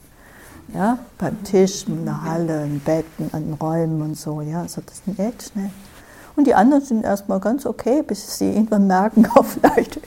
Ja? 0.74 1.00
Beim 1.18 1.44
Tisch, 1.44 1.86
in 1.88 2.06
der 2.06 2.24
Halle, 2.24 2.64
in 2.64 2.80
Betten, 2.80 3.30
an 3.34 3.54
Räumen 3.60 4.02
und 4.02 4.18
so. 4.18 4.42
Ja? 4.42 4.62
Also 4.62 4.82
das 4.86 5.02
sind 5.04 5.20
echt 5.20 5.52
schnell. 5.52 5.72
Und 6.36 6.46
die 6.46 6.56
anderen 6.56 6.84
sind 6.84 7.04
erstmal 7.04 7.40
ganz 7.40 7.66
okay, 7.66 8.02
bis 8.02 8.38
sie 8.38 8.52
irgendwann 8.52 8.88
merken, 8.88 9.28
oh, 9.36 9.44
vielleicht 9.44 10.00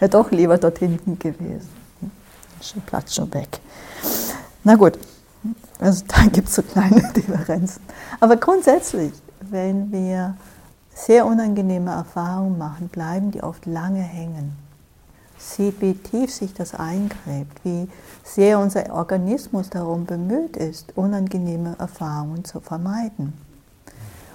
ja 0.00 0.08
doch 0.08 0.30
lieber 0.30 0.56
dort 0.58 0.78
hinten 0.78 1.18
gewesen. 1.18 1.68
Schon 2.60 2.82
Platz 2.82 3.14
schon 3.14 3.32
weg. 3.34 3.60
Na 4.62 4.76
gut, 4.76 4.98
also 5.78 6.04
da 6.08 6.22
gibt 6.32 6.48
es 6.48 6.54
so 6.54 6.62
kleine 6.62 7.12
Differenzen. 7.14 7.82
Aber 8.20 8.36
grundsätzlich, 8.36 9.12
wenn 9.54 9.92
wir 9.92 10.36
sehr 10.94 11.24
unangenehme 11.24 11.92
Erfahrungen 11.92 12.58
machen, 12.58 12.88
bleiben 12.88 13.30
die 13.30 13.42
oft 13.42 13.66
lange 13.66 14.02
hängen. 14.02 14.52
Sieht, 15.38 15.80
wie 15.80 15.94
tief 15.94 16.34
sich 16.34 16.52
das 16.54 16.74
eingräbt, 16.74 17.64
wie 17.64 17.88
sehr 18.24 18.58
unser 18.58 18.92
Organismus 18.92 19.70
darum 19.70 20.06
bemüht 20.06 20.56
ist, 20.56 20.96
unangenehme 20.96 21.76
Erfahrungen 21.78 22.44
zu 22.44 22.60
vermeiden. 22.60 23.32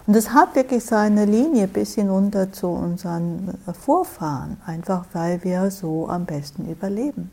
Und 0.08 0.16
es 0.16 0.34
hat 0.34 0.56
wirklich 0.56 0.86
seine 0.86 1.26
Linie 1.26 1.68
bis 1.68 1.96
hinunter 1.96 2.52
zu 2.52 2.68
unseren 2.68 3.58
Vorfahren, 3.74 4.58
einfach 4.66 5.06
weil 5.14 5.44
wir 5.44 5.70
so 5.70 6.08
am 6.08 6.26
besten 6.26 6.70
überleben. 6.70 7.30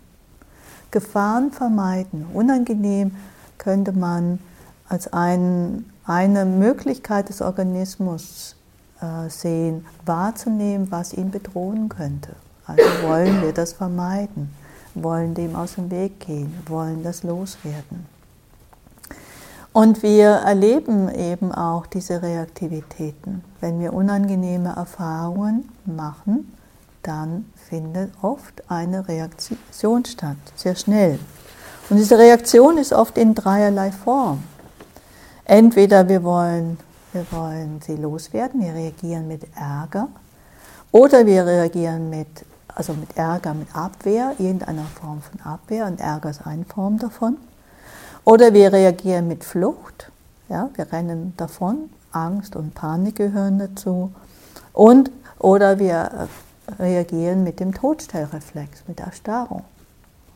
Gefahren 0.91 1.53
vermeiden. 1.53 2.27
Unangenehm 2.35 3.13
könnte 3.59 3.93
man 3.93 4.41
als 4.89 5.13
ein, 5.13 5.85
eine 6.05 6.45
Möglichkeit 6.45 7.29
des 7.29 7.43
Organismus 7.43 8.57
äh, 9.01 9.29
sehen, 9.29 9.85
wahrzunehmen, 10.05 10.91
was 10.91 11.13
ihn 11.13 11.31
bedrohen 11.31 11.89
könnte. 11.89 12.37
Also 12.67 12.83
wollen 13.03 13.43
wir 13.43 13.53
das 13.53 13.73
vermeiden, 13.73 14.51
wollen 14.95 15.35
dem 15.35 15.55
aus 15.55 15.75
dem 15.75 15.91
Weg 15.91 16.21
gehen, 16.21 16.53
wollen 16.67 17.03
das 17.03 17.23
loswerden. 17.23 18.07
Und 19.73 20.03
wir 20.03 20.29
erleben 20.31 21.15
eben 21.15 21.53
auch 21.53 21.87
diese 21.87 22.23
Reaktivitäten. 22.23 23.45
Wenn 23.61 23.79
wir 23.79 23.93
unangenehme 23.93 24.75
Erfahrungen 24.75 25.69
machen, 25.85 26.51
dann 27.03 27.45
findet 27.69 28.11
oft 28.23 28.63
eine 28.69 29.07
Reaktion 29.07 30.05
statt, 30.07 30.37
sehr 30.57 30.75
schnell. 30.77 31.19
Und 31.91 31.99
diese 31.99 32.19
Reaktion 32.19 32.79
ist 32.79 32.93
oft 32.93 33.19
in 33.19 33.35
dreierlei 33.35 33.93
Form. 33.93 34.43
Entweder 35.49 36.09
wir 36.09 36.25
wollen, 36.25 36.77
wir 37.13 37.25
wollen 37.31 37.81
sie 37.81 37.95
loswerden, 37.95 38.61
wir 38.61 38.75
reagieren 38.75 39.29
mit 39.29 39.43
Ärger, 39.57 40.09
oder 40.91 41.25
wir 41.25 41.47
reagieren 41.47 42.11
mit, 42.11 42.45
also 42.75 42.95
mit 42.95 43.17
Ärger, 43.17 43.55
mit 43.55 43.69
Abwehr, 43.75 44.35
irgendeiner 44.39 44.87
Form 45.01 45.23
von 45.23 45.41
Abwehr, 45.41 45.87
und 45.87 46.01
Ärger 46.01 46.31
ist 46.31 46.45
eine 46.45 46.65
Form 46.65 46.99
davon. 46.99 47.37
Oder 48.25 48.55
wir 48.55 48.73
reagieren 48.73 49.29
mit 49.29 49.45
Flucht, 49.45 50.11
ja, 50.49 50.69
wir 50.75 50.93
rennen 50.93 51.33
davon, 51.37 51.91
Angst 52.11 52.57
und 52.57 52.75
Panik 52.75 53.15
gehören 53.15 53.61
dazu. 53.61 54.13
Und, 54.73 55.13
oder 55.39 55.79
wir 55.79 56.29
reagieren 56.81 57.45
mit 57.45 57.61
dem 57.61 57.73
Todstellreflex, 57.73 58.83
mit 58.89 58.99
Erstarrung. 58.99 59.63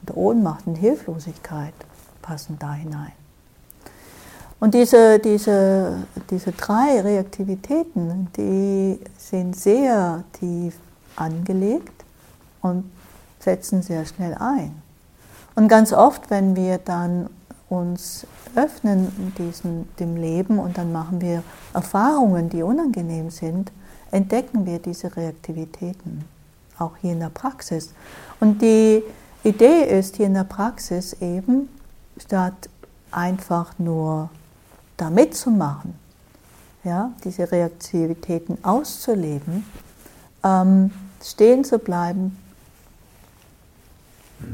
Und 0.03 0.17
Ohnmacht 0.17 0.69
und 0.69 0.77
Hilflosigkeit 0.77 1.75
passen 2.23 2.59
da 2.61 2.75
hinein. 2.75 3.20
Und 4.61 4.75
diese, 4.75 5.19
diese, 5.19 6.05
diese 6.31 6.53
drei 6.53 7.01
Reaktivitäten, 7.01 8.29
die 8.37 9.01
sind 9.17 9.57
sehr 9.57 10.23
tief 10.33 10.75
angelegt 11.17 12.05
und 12.61 12.85
setzen 13.39 13.83
sehr 13.83 14.05
schnell 14.05 14.35
ein. 14.35 14.83
Und 15.55 15.69
ganz 15.69 15.95
oft, 15.95 16.31
wenn 16.31 16.57
wir 16.57 16.77
dann 16.77 17.31
uns 17.71 18.27
öffnen 18.55 19.33
diesem, 19.39 19.89
dem 19.99 20.17
Leben 20.17 20.59
und 20.59 20.77
dann 20.77 20.93
machen 20.93 21.21
wir 21.23 21.43
Erfahrungen, 21.73 22.51
die 22.51 22.63
unangenehm 22.63 23.31
sind, 23.31 23.73
entdecken 24.11 24.67
wir 24.67 24.79
diese 24.79 25.17
Reaktivitäten, 25.17 26.25
auch 26.79 26.97
hier 27.01 27.13
in 27.13 27.21
der 27.21 27.31
Praxis. 27.31 27.95
Und 28.41 28.61
die 28.61 29.03
Idee 29.43 29.85
ist 29.85 30.17
hier 30.17 30.27
in 30.27 30.35
der 30.35 30.45
Praxis 30.45 31.15
eben, 31.21 31.69
statt 32.19 32.69
einfach 33.11 33.79
nur 33.79 34.29
da 35.01 35.09
mitzumachen, 35.09 35.95
ja, 36.85 37.13
diese 37.25 37.51
Reaktivitäten 37.51 38.63
auszuleben, 38.65 39.65
ähm, 40.45 40.91
stehen 41.23 41.65
zu 41.65 41.79
bleiben, 41.79 42.37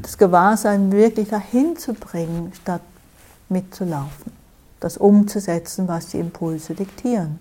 das 0.03 0.19
Gewahrsein 0.19 0.93
wirklich 0.93 1.29
dahin 1.29 1.77
zu 1.77 1.95
bringen, 1.95 2.53
statt 2.55 2.83
mitzulaufen, 3.49 4.33
das 4.81 4.97
umzusetzen, 4.97 5.89
was 5.89 6.09
die 6.09 6.19
Impulse 6.19 6.75
diktieren, 6.75 7.39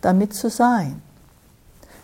damit 0.00 0.34
zu 0.34 0.50
sein. 0.50 1.00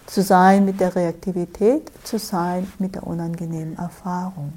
Zu 0.06 0.22
sein 0.22 0.64
mit 0.64 0.80
der 0.80 0.96
Reaktivität, 0.96 1.90
zu 2.02 2.18
sein 2.18 2.70
mit 2.78 2.94
der 2.94 3.06
unangenehmen 3.06 3.76
Erfahrung. 3.76 4.54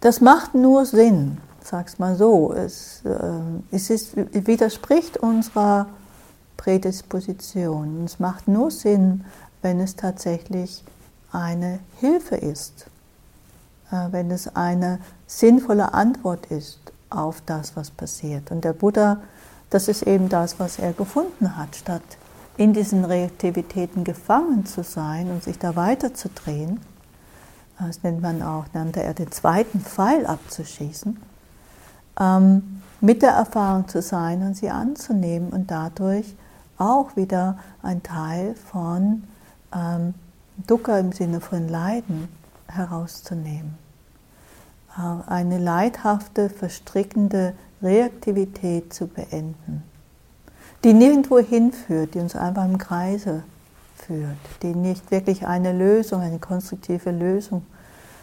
Das 0.00 0.22
macht 0.22 0.54
nur 0.54 0.86
Sinn, 0.86 1.36
sag's 1.64 1.98
mal 1.98 2.16
so. 2.16 2.52
Es, 2.52 3.02
äh, 3.04 3.18
es, 3.70 3.90
ist, 3.90 4.16
widerspricht 4.16 5.16
unserer 5.16 5.86
Prädisposition. 6.56 8.04
Es 8.04 8.18
macht 8.18 8.48
nur 8.48 8.70
Sinn, 8.70 9.24
wenn 9.62 9.80
es 9.80 9.96
tatsächlich 9.96 10.84
eine 11.32 11.80
Hilfe 12.00 12.36
ist, 12.36 12.86
äh, 13.90 14.08
wenn 14.10 14.30
es 14.30 14.54
eine 14.56 14.98
sinnvolle 15.26 15.94
Antwort 15.94 16.46
ist 16.46 16.80
auf 17.08 17.42
das, 17.46 17.76
was 17.76 17.90
passiert. 17.90 18.50
Und 18.50 18.64
der 18.64 18.72
Buddha, 18.72 19.18
das 19.70 19.88
ist 19.88 20.02
eben 20.02 20.28
das, 20.28 20.58
was 20.58 20.78
er 20.78 20.92
gefunden 20.92 21.56
hat, 21.56 21.76
statt 21.76 22.02
in 22.56 22.72
diesen 22.72 23.04
Reaktivitäten 23.04 24.04
gefangen 24.04 24.66
zu 24.66 24.82
sein 24.82 25.30
und 25.30 25.42
sich 25.42 25.58
da 25.58 25.76
weiterzudrehen. 25.76 26.80
Das 27.78 28.02
nennt 28.02 28.20
man 28.20 28.42
auch, 28.42 28.66
nannte 28.74 29.02
er 29.02 29.14
den 29.14 29.32
zweiten 29.32 29.80
Pfeil 29.80 30.26
abzuschießen 30.26 31.29
ähm, 32.20 32.80
mit 33.00 33.22
der 33.22 33.30
Erfahrung 33.30 33.88
zu 33.88 34.02
sein 34.02 34.42
und 34.42 34.56
sie 34.56 34.70
anzunehmen 34.70 35.50
und 35.50 35.70
dadurch 35.70 36.34
auch 36.76 37.16
wieder 37.16 37.58
ein 37.82 38.02
Teil 38.02 38.54
von 38.54 39.24
ähm, 39.74 40.14
Dukkha 40.66 40.98
im 40.98 41.12
Sinne 41.12 41.40
von 41.40 41.68
Leiden 41.68 42.28
herauszunehmen. 42.68 43.78
Äh, 44.96 45.30
eine 45.30 45.58
leidhafte, 45.58 46.50
verstrickende 46.50 47.54
Reaktivität 47.82 48.92
zu 48.92 49.06
beenden, 49.06 49.82
die 50.84 50.92
nirgendwo 50.92 51.38
hinführt, 51.38 52.14
die 52.14 52.18
uns 52.18 52.36
einfach 52.36 52.64
im 52.64 52.78
Kreise 52.78 53.42
führt, 53.96 54.36
die 54.62 54.74
nicht 54.74 55.10
wirklich 55.10 55.46
eine 55.46 55.72
Lösung, 55.72 56.20
eine 56.20 56.38
konstruktive 56.38 57.10
Lösung 57.10 57.64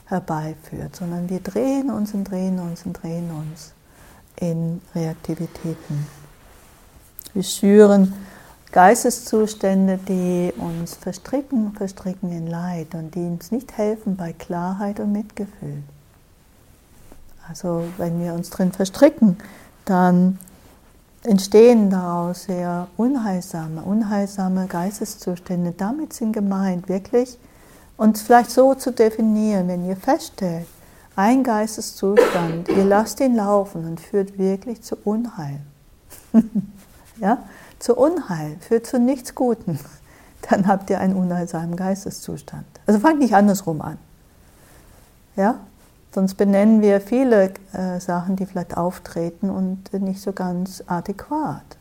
herbeiführt, 0.06 0.96
sondern 0.96 1.30
wir 1.30 1.40
drehen 1.40 1.90
uns 1.90 2.14
und 2.14 2.26
drehen 2.26 2.60
uns 2.60 2.86
und 2.86 2.94
drehen 2.94 3.30
uns 3.32 3.74
in 4.40 4.82
Reaktivitäten. 4.96 6.08
Wir 7.34 7.44
schüren 7.44 8.14
Geisteszustände, 8.72 10.00
die 10.08 10.54
uns 10.58 10.96
verstricken, 10.96 11.74
verstricken 11.74 12.32
in 12.32 12.48
Leid 12.48 12.96
und 12.96 13.16
die 13.16 13.20
uns 13.20 13.52
nicht 13.52 13.78
helfen 13.78 14.16
bei 14.16 14.34
Klarheit 14.34 15.00
und 15.00 15.12
Mitgefühl. 15.12 15.84
Also 17.48 17.86
wenn 17.98 18.22
wir 18.22 18.34
uns 18.34 18.50
drin 18.50 18.72
verstricken, 18.72 19.38
dann 19.86 20.38
entstehen 21.24 21.90
daraus 21.90 22.44
sehr 22.44 22.88
unheilsame, 22.98 23.82
unheilsame 23.82 24.68
Geisteszustände. 24.68 25.74
Damit 25.76 26.14
sind 26.14 26.34
gemeint, 26.34 26.90
wirklich 26.90 27.38
uns 27.96 28.22
vielleicht 28.22 28.52
so 28.52 28.76
zu 28.76 28.92
definieren, 28.92 29.68
wenn 29.68 29.88
ihr 29.88 29.96
feststellt, 29.98 30.68
ein 31.18 31.44
Geisteszustand, 31.44 32.70
ihr 32.70 32.86
lasst 32.86 33.20
ihn 33.20 33.36
laufen 33.36 33.86
und 33.86 34.00
führt 34.00 34.38
wirklich 34.38 34.82
zu 34.82 34.96
Unheil. 35.04 35.60
ja? 37.20 37.40
Zu 37.80 37.96
Unheil, 37.96 38.56
führt 38.62 38.88
zu 38.88 39.00
nichts 39.00 39.36
Guten. 39.36 39.80
Dann 40.50 40.68
habt 40.68 40.90
ihr 40.90 41.02
einen 41.02 41.16
unheilsamen 41.16 41.76
Geisteszustand. 41.76 42.66
Also 42.86 43.00
fangt 43.00 43.20
nicht 43.20 43.36
andersrum 43.36 43.82
an. 43.82 43.98
Ja? 45.36 45.56
Sonst 46.14 46.36
benennen 46.36 46.82
wir 46.82 47.02
viele 47.02 47.52
äh, 47.74 48.00
Sachen, 48.00 48.38
die 48.38 48.46
vielleicht 48.46 48.78
auftreten 48.78 49.50
und 49.50 49.92
nicht 49.94 50.22
so 50.22 50.32
ganz 50.32 50.84
adäquat. 50.88 51.78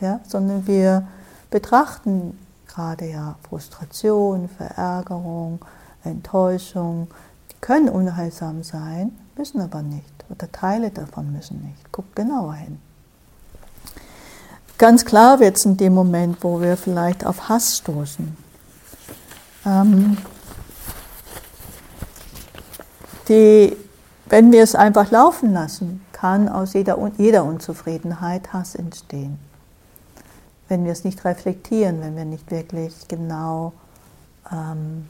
Ja? 0.00 0.20
Sondern 0.26 0.66
wir 0.66 1.08
betrachten 1.50 2.38
gerade 2.68 3.06
ja 3.06 3.36
Frustration, 3.48 4.48
Verärgerung, 4.48 5.58
Enttäuschung, 6.04 7.08
können 7.60 7.88
unheilsam 7.88 8.62
sein, 8.62 9.12
müssen 9.36 9.60
aber 9.60 9.82
nicht. 9.82 10.24
Oder 10.30 10.50
Teile 10.50 10.90
davon 10.90 11.32
müssen 11.32 11.62
nicht. 11.62 11.92
Guckt 11.92 12.14
genauer 12.16 12.54
hin. 12.54 12.78
Ganz 14.78 15.04
klar 15.04 15.40
wird 15.40 15.56
es 15.56 15.64
in 15.64 15.76
dem 15.76 15.94
Moment, 15.94 16.38
wo 16.42 16.60
wir 16.60 16.76
vielleicht 16.76 17.26
auf 17.26 17.48
Hass 17.48 17.78
stoßen. 17.78 18.36
Ähm, 19.66 20.16
die, 23.28 23.76
wenn 24.26 24.52
wir 24.52 24.62
es 24.62 24.74
einfach 24.74 25.10
laufen 25.10 25.52
lassen, 25.52 26.04
kann 26.12 26.48
aus 26.48 26.74
jeder, 26.74 26.98
jeder 27.16 27.44
Unzufriedenheit 27.44 28.52
Hass 28.52 28.74
entstehen. 28.74 29.38
Wenn 30.68 30.84
wir 30.84 30.92
es 30.92 31.04
nicht 31.04 31.24
reflektieren, 31.24 32.00
wenn 32.00 32.16
wir 32.16 32.24
nicht 32.24 32.50
wirklich 32.50 33.08
genau 33.08 33.72
ähm, 34.52 35.08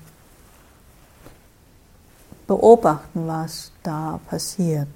beobachten, 2.49 3.29
was 3.29 3.71
da 3.85 4.19
passiert. 4.29 4.89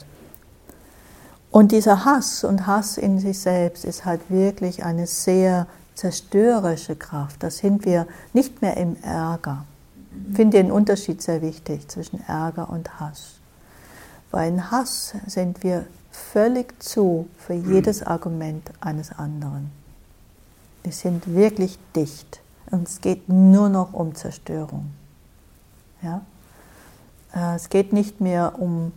Und 1.53 1.71
dieser 1.71 2.05
Hass 2.05 2.43
und 2.43 2.67
Hass 2.67 2.97
in 2.97 3.21
sich 3.21 3.39
selbst 3.39 3.85
ist 3.85 4.05
halt 4.05 4.23
wirklich 4.31 4.85
eine 4.85 5.07
sehr 5.07 5.69
zerstörerische 5.95 6.97
Kraft. 6.97 7.43
Da 7.43 7.51
sind 7.51 7.85
wir 7.85 8.09
nicht 8.33 8.63
mehr 8.63 8.77
im 8.79 8.97
Ärger. 9.03 9.67
Ich 10.31 10.37
finde 10.37 10.57
den 10.57 10.73
Unterschied 10.73 11.23
sehr 11.23 11.43
wichtig 11.43 11.87
zwischen 11.89 12.27
Ärger 12.27 12.71
und 12.71 12.99
Hass. 12.99 13.35
Weil 14.31 14.49
in 14.49 14.71
Hass 14.71 15.15
sind 15.27 15.63
wir 15.63 15.85
völlig 16.11 16.83
zu 16.83 17.29
für 17.39 17.55
jedes 17.55 18.03
Argument 18.03 18.71
eines 18.81 19.13
anderen. 19.13 19.71
Wir 20.83 20.93
sind 20.93 21.35
wirklich 21.35 21.79
dicht 21.95 22.41
und 22.71 22.89
es 22.89 23.01
geht 23.03 23.29
nur 23.29 23.69
noch 23.69 23.93
um 23.93 24.15
Zerstörung. 24.15 24.91
Ja? 26.03 26.23
Äh, 27.35 27.57
es 27.57 27.69
geht 27.69 27.93
nicht 27.93 28.21
mehr 28.21 28.59
um 28.59 28.93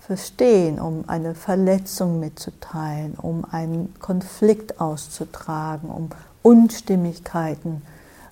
Verstehen, 0.00 0.78
um 0.78 1.08
eine 1.08 1.34
Verletzung 1.34 2.20
mitzuteilen, 2.20 3.14
um 3.14 3.44
einen 3.50 3.92
Konflikt 3.98 4.80
auszutragen, 4.80 5.90
um 5.90 6.10
Unstimmigkeiten 6.42 7.82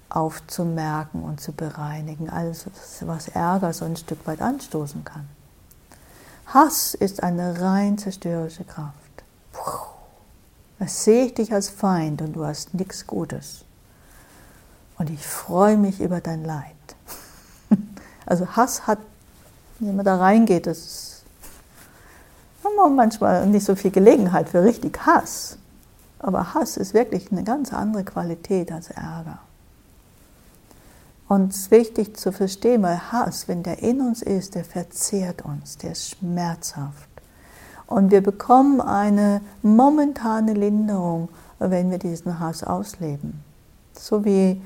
aufzumerken 0.08 1.24
und 1.24 1.40
zu 1.40 1.50
bereinigen, 1.50 2.30
alles, 2.30 2.66
was 3.00 3.26
Ärger 3.26 3.72
so 3.72 3.84
ein 3.84 3.96
Stück 3.96 4.24
weit 4.26 4.40
anstoßen 4.40 5.04
kann. 5.04 5.28
Hass 6.46 6.94
ist 6.94 7.24
eine 7.24 7.60
rein 7.60 7.98
zerstörerische 7.98 8.62
Kraft. 8.62 8.94
Das 10.78 11.02
sehe 11.02 11.26
ich 11.26 11.34
dich 11.34 11.52
als 11.52 11.68
Feind 11.70 12.22
und 12.22 12.34
du 12.34 12.44
hast 12.44 12.74
nichts 12.74 13.06
Gutes. 13.06 13.64
Und 14.96 15.10
ich 15.10 15.26
freue 15.26 15.76
mich 15.76 16.00
über 16.00 16.20
dein 16.20 16.44
Leid. 16.44 16.74
Also 18.26 18.46
Hass 18.56 18.86
hat 18.86 19.00
wenn 19.86 19.96
man 19.96 20.04
da 20.04 20.16
reingeht, 20.16 20.66
ist 20.66 21.14
manchmal 22.94 23.46
nicht 23.46 23.64
so 23.64 23.74
viel 23.74 23.90
Gelegenheit 23.90 24.48
für 24.48 24.62
richtig 24.62 24.98
Hass. 25.06 25.58
Aber 26.18 26.54
Hass 26.54 26.76
ist 26.76 26.94
wirklich 26.94 27.30
eine 27.30 27.44
ganz 27.44 27.72
andere 27.72 28.04
Qualität 28.04 28.72
als 28.72 28.90
Ärger. 28.90 29.38
Und 31.28 31.52
es 31.52 31.60
ist 31.62 31.70
wichtig 31.70 32.16
zu 32.16 32.32
verstehen, 32.32 32.82
weil 32.82 33.12
Hass, 33.12 33.48
wenn 33.48 33.62
der 33.62 33.82
in 33.82 34.00
uns 34.00 34.22
ist, 34.22 34.54
der 34.54 34.64
verzehrt 34.64 35.42
uns, 35.42 35.78
der 35.78 35.92
ist 35.92 36.10
schmerzhaft. 36.10 37.08
Und 37.86 38.10
wir 38.10 38.22
bekommen 38.22 38.80
eine 38.80 39.40
momentane 39.62 40.54
Linderung, 40.54 41.28
wenn 41.58 41.90
wir 41.90 41.98
diesen 41.98 42.40
Hass 42.40 42.64
ausleben. 42.64 43.42
So 43.92 44.24
wie 44.24 44.60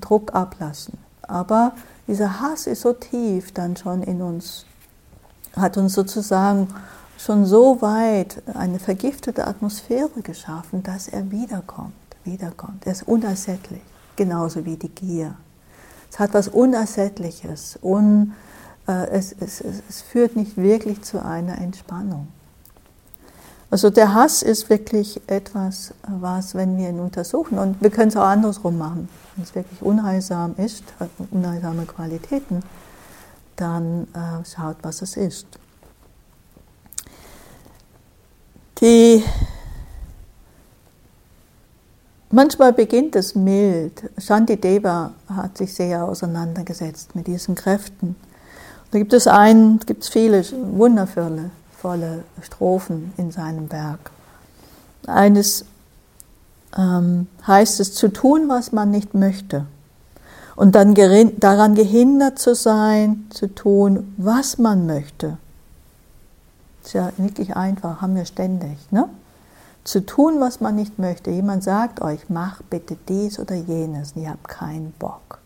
Druck 0.00 0.34
ablassen. 0.34 0.98
Aber 1.22 1.72
dieser 2.06 2.40
Hass 2.40 2.66
ist 2.66 2.82
so 2.82 2.92
tief 2.92 3.52
dann 3.52 3.76
schon 3.76 4.02
in 4.02 4.20
uns, 4.22 4.66
hat 5.56 5.76
uns 5.76 5.94
sozusagen 5.94 6.68
schon 7.18 7.46
so 7.46 7.80
weit 7.80 8.42
eine 8.54 8.78
vergiftete 8.78 9.46
Atmosphäre 9.46 10.20
geschaffen, 10.22 10.82
dass 10.82 11.08
er 11.08 11.30
wiederkommt, 11.30 11.94
wiederkommt. 12.24 12.86
Er 12.86 12.92
ist 12.92 13.08
unersättlich, 13.08 13.82
genauso 14.16 14.64
wie 14.64 14.76
die 14.76 14.88
Gier. 14.88 15.34
Es 16.10 16.18
hat 16.18 16.34
was 16.34 16.48
Unersättliches, 16.48 17.78
un, 17.82 18.34
äh, 18.86 19.08
es, 19.08 19.34
es, 19.40 19.60
es 19.60 20.02
führt 20.02 20.36
nicht 20.36 20.56
wirklich 20.56 21.02
zu 21.02 21.24
einer 21.24 21.58
Entspannung. 21.58 22.28
Also 23.70 23.90
der 23.90 24.14
Hass 24.14 24.42
ist 24.42 24.70
wirklich 24.70 25.20
etwas, 25.26 25.94
was, 26.06 26.54
wenn 26.54 26.76
wir 26.76 26.90
ihn 26.90 27.00
untersuchen, 27.00 27.58
und 27.58 27.80
wir 27.82 27.90
können 27.90 28.10
es 28.10 28.16
auch 28.16 28.26
andersrum 28.26 28.78
machen, 28.78 29.08
wenn 29.34 29.44
es 29.44 29.54
wirklich 29.54 29.82
unheilsam 29.82 30.54
ist, 30.56 30.84
hat 30.98 31.10
unheilsame 31.30 31.86
Qualitäten, 31.86 32.62
dann 33.56 34.08
äh, 34.14 34.44
schaut, 34.44 34.76
was 34.82 35.02
es 35.02 35.16
ist. 35.16 35.46
Die 38.80 39.22
Manchmal 42.30 42.72
beginnt 42.72 43.14
es 43.14 43.36
mild. 43.36 44.10
Shantideva 44.18 45.12
hat 45.28 45.56
sich 45.56 45.72
sehr 45.72 46.02
auseinandergesetzt 46.02 47.14
mit 47.14 47.28
diesen 47.28 47.54
Kräften. 47.54 48.16
Da 48.90 48.98
gibt 48.98 49.12
es 49.12 49.28
einen, 49.28 49.78
gibt 49.78 50.02
es 50.02 50.08
viele 50.08 50.44
wundervolle 50.72 51.50
volle 51.84 52.24
Strophen 52.40 53.12
in 53.18 53.30
seinem 53.30 53.70
Werk. 53.70 54.10
Eines 55.06 55.66
ähm, 56.76 57.26
heißt 57.46 57.80
es, 57.80 57.94
zu 57.94 58.08
tun, 58.08 58.48
was 58.48 58.72
man 58.72 58.90
nicht 58.90 59.14
möchte. 59.14 59.66
Und 60.56 60.74
dann 60.74 60.94
daran 61.38 61.74
gehindert 61.74 62.38
zu 62.38 62.54
sein, 62.54 63.26
zu 63.30 63.52
tun, 63.52 64.14
was 64.16 64.58
man 64.58 64.86
möchte. 64.86 65.38
Ist 66.84 66.94
ja 66.94 67.10
wirklich 67.16 67.56
einfach, 67.56 68.00
haben 68.00 68.14
wir 68.14 68.24
ständig. 68.24 68.76
Ne? 68.90 69.08
Zu 69.82 70.06
tun, 70.06 70.40
was 70.40 70.60
man 70.60 70.76
nicht 70.76 70.98
möchte. 70.98 71.30
Jemand 71.30 71.64
sagt 71.64 72.00
euch, 72.00 72.28
mach 72.28 72.62
bitte 72.62 72.96
dies 73.08 73.38
oder 73.38 73.54
jenes 73.54 74.12
und 74.12 74.22
ihr 74.22 74.30
habt 74.30 74.46
keinen 74.46 74.92
Bock. 74.98 75.38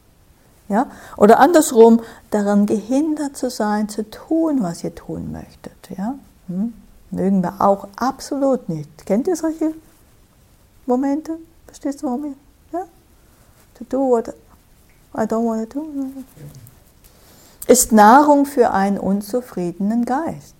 Ja? 0.68 0.86
Oder 1.16 1.40
andersrum, 1.40 2.00
daran 2.30 2.66
gehindert 2.66 3.36
zu 3.36 3.50
sein, 3.50 3.88
zu 3.88 4.08
tun, 4.10 4.62
was 4.62 4.84
ihr 4.84 4.94
tun 4.94 5.32
möchtet. 5.32 5.96
Ja? 5.96 6.14
Hm? 6.48 6.74
Mögen 7.10 7.42
wir 7.42 7.60
auch 7.60 7.88
absolut 7.96 8.68
nicht. 8.68 9.06
Kennt 9.06 9.26
ihr 9.28 9.36
solche 9.36 9.72
Momente? 10.88 11.38
Verstehst 11.66 12.02
du, 12.02 12.06
warum 12.06 12.24
ich? 12.24 12.36
Ja? 12.72 12.84
To 13.74 13.84
do 13.88 13.98
what 13.98 14.34
I 15.14 15.20
don't 15.20 15.46
want 15.46 15.70
to 15.70 15.80
do. 15.80 15.86
Ist 17.66 17.92
Nahrung 17.92 18.46
für 18.46 18.70
einen 18.72 18.98
unzufriedenen 18.98 20.04
Geist. 20.04 20.54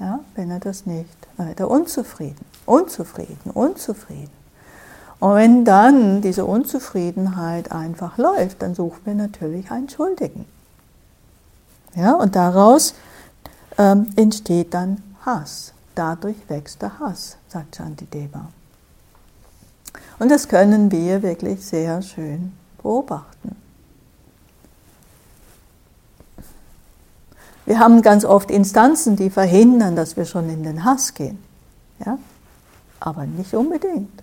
Ja, 0.00 0.20
wenn 0.36 0.50
er 0.50 0.60
das 0.60 0.86
nicht, 0.86 1.10
weiter 1.36 1.68
unzufrieden, 1.68 2.44
unzufrieden, 2.66 3.50
unzufrieden. 3.52 4.30
Und 5.18 5.34
wenn 5.34 5.64
dann 5.64 6.22
diese 6.22 6.44
Unzufriedenheit 6.44 7.72
einfach 7.72 8.16
läuft, 8.18 8.62
dann 8.62 8.76
suchen 8.76 9.00
wir 9.04 9.14
natürlich 9.14 9.72
einen 9.72 9.88
Schuldigen. 9.88 10.44
Ja, 11.96 12.12
und 12.12 12.36
daraus 12.36 12.94
ähm, 13.76 14.06
entsteht 14.14 14.72
dann 14.72 15.02
Hass. 15.26 15.72
Dadurch 15.96 16.36
wächst 16.48 16.80
der 16.82 17.00
Hass, 17.00 17.36
sagt 17.48 17.74
Shantideva. 17.74 18.48
Und 20.18 20.30
das 20.30 20.48
können 20.48 20.90
wir 20.90 21.22
wirklich 21.22 21.64
sehr 21.64 22.02
schön 22.02 22.52
beobachten. 22.82 23.56
Wir 27.66 27.78
haben 27.78 28.00
ganz 28.00 28.24
oft 28.24 28.50
Instanzen, 28.50 29.16
die 29.16 29.28
verhindern, 29.28 29.94
dass 29.94 30.16
wir 30.16 30.24
schon 30.24 30.48
in 30.48 30.62
den 30.62 30.84
Hass 30.84 31.12
gehen. 31.12 31.38
Ja? 32.04 32.18
Aber 32.98 33.26
nicht 33.26 33.52
unbedingt. 33.54 34.22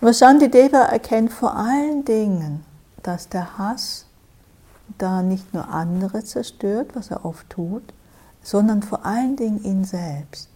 Aber 0.00 0.12
Shantideva 0.12 0.82
erkennt 0.82 1.32
vor 1.32 1.56
allen 1.56 2.04
Dingen, 2.04 2.64
dass 3.02 3.28
der 3.28 3.58
Hass 3.58 4.04
da 4.98 5.22
nicht 5.22 5.54
nur 5.54 5.68
andere 5.68 6.22
zerstört, 6.24 6.90
was 6.94 7.10
er 7.10 7.24
oft 7.24 7.48
tut, 7.50 7.82
sondern 8.42 8.82
vor 8.82 9.04
allen 9.04 9.36
Dingen 9.36 9.64
ihn 9.64 9.84
selbst. 9.84 10.47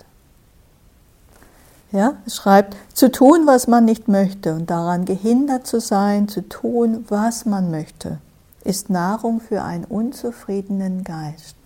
Ja, 1.92 2.14
schreibt, 2.26 2.76
zu 2.94 3.12
tun, 3.12 3.46
was 3.46 3.66
man 3.66 3.85
nicht 3.85 4.09
möchte 4.09 4.55
und 4.55 4.70
daran 4.70 5.05
gehindert 5.05 5.66
zu 5.66 5.78
sein, 5.78 6.26
zu 6.26 6.48
tun, 6.48 7.05
was 7.09 7.44
man 7.44 7.70
möchte, 7.70 8.18
ist 8.64 8.88
Nahrung 8.88 9.40
für 9.40 9.62
einen 9.62 9.85
unzufriedenen 9.85 11.05
Geist. 11.05 11.57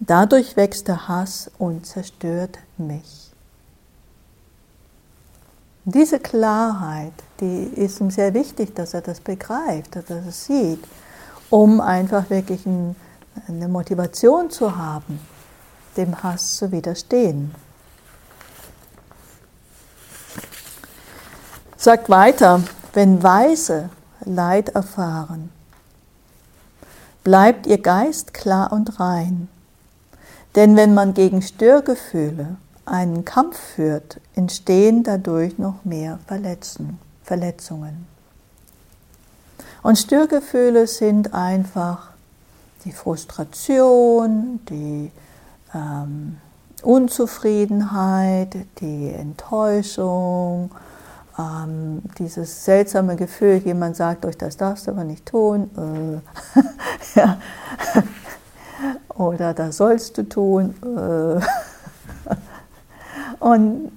Dadurch 0.00 0.56
wächst 0.56 0.88
der 0.88 1.06
Hass 1.06 1.50
und 1.58 1.86
zerstört 1.86 2.58
mich. 2.76 3.30
Diese 5.84 6.18
Klarheit, 6.18 7.12
die 7.40 7.64
ist 7.76 8.00
ihm 8.00 8.10
sehr 8.10 8.34
wichtig, 8.34 8.74
dass 8.74 8.92
er 8.92 9.02
das 9.02 9.20
begreift, 9.20 9.94
dass 9.94 10.10
er 10.10 10.20
das 10.22 10.44
sieht 10.46 10.82
um 11.52 11.82
einfach 11.82 12.30
wirklich 12.30 12.64
ein, 12.64 12.96
eine 13.46 13.68
Motivation 13.68 14.50
zu 14.50 14.74
haben, 14.74 15.20
dem 15.98 16.22
Hass 16.22 16.56
zu 16.56 16.72
widerstehen. 16.72 17.54
Sagt 21.82 22.08
weiter, 22.10 22.62
wenn 22.92 23.24
Weise 23.24 23.90
Leid 24.24 24.68
erfahren, 24.68 25.50
bleibt 27.24 27.66
ihr 27.66 27.78
Geist 27.78 28.32
klar 28.32 28.70
und 28.70 29.00
rein. 29.00 29.48
Denn 30.54 30.76
wenn 30.76 30.94
man 30.94 31.12
gegen 31.12 31.42
Störgefühle 31.42 32.54
einen 32.86 33.24
Kampf 33.24 33.58
führt, 33.58 34.20
entstehen 34.36 35.02
dadurch 35.02 35.58
noch 35.58 35.84
mehr 35.84 36.20
Verletzungen. 37.24 38.06
Und 39.82 39.98
Störgefühle 39.98 40.86
sind 40.86 41.34
einfach 41.34 42.10
die 42.84 42.92
Frustration, 42.92 44.60
die 44.68 45.10
ähm, 45.74 46.38
Unzufriedenheit, 46.84 48.54
die 48.78 49.08
Enttäuschung, 49.08 50.70
ähm, 51.38 52.02
dieses 52.18 52.64
seltsame 52.64 53.16
Gefühl, 53.16 53.56
jemand 53.64 53.96
sagt 53.96 54.24
euch, 54.26 54.36
das 54.36 54.56
darfst 54.56 54.86
du 54.86 54.90
aber 54.90 55.04
nicht 55.04 55.26
tun, 55.26 55.70
äh, 55.76 57.18
ja. 57.18 57.38
oder 59.14 59.54
das 59.54 59.76
sollst 59.78 60.18
du 60.18 60.28
tun. 60.28 60.74
Äh. 60.82 61.40
Und 63.40 63.92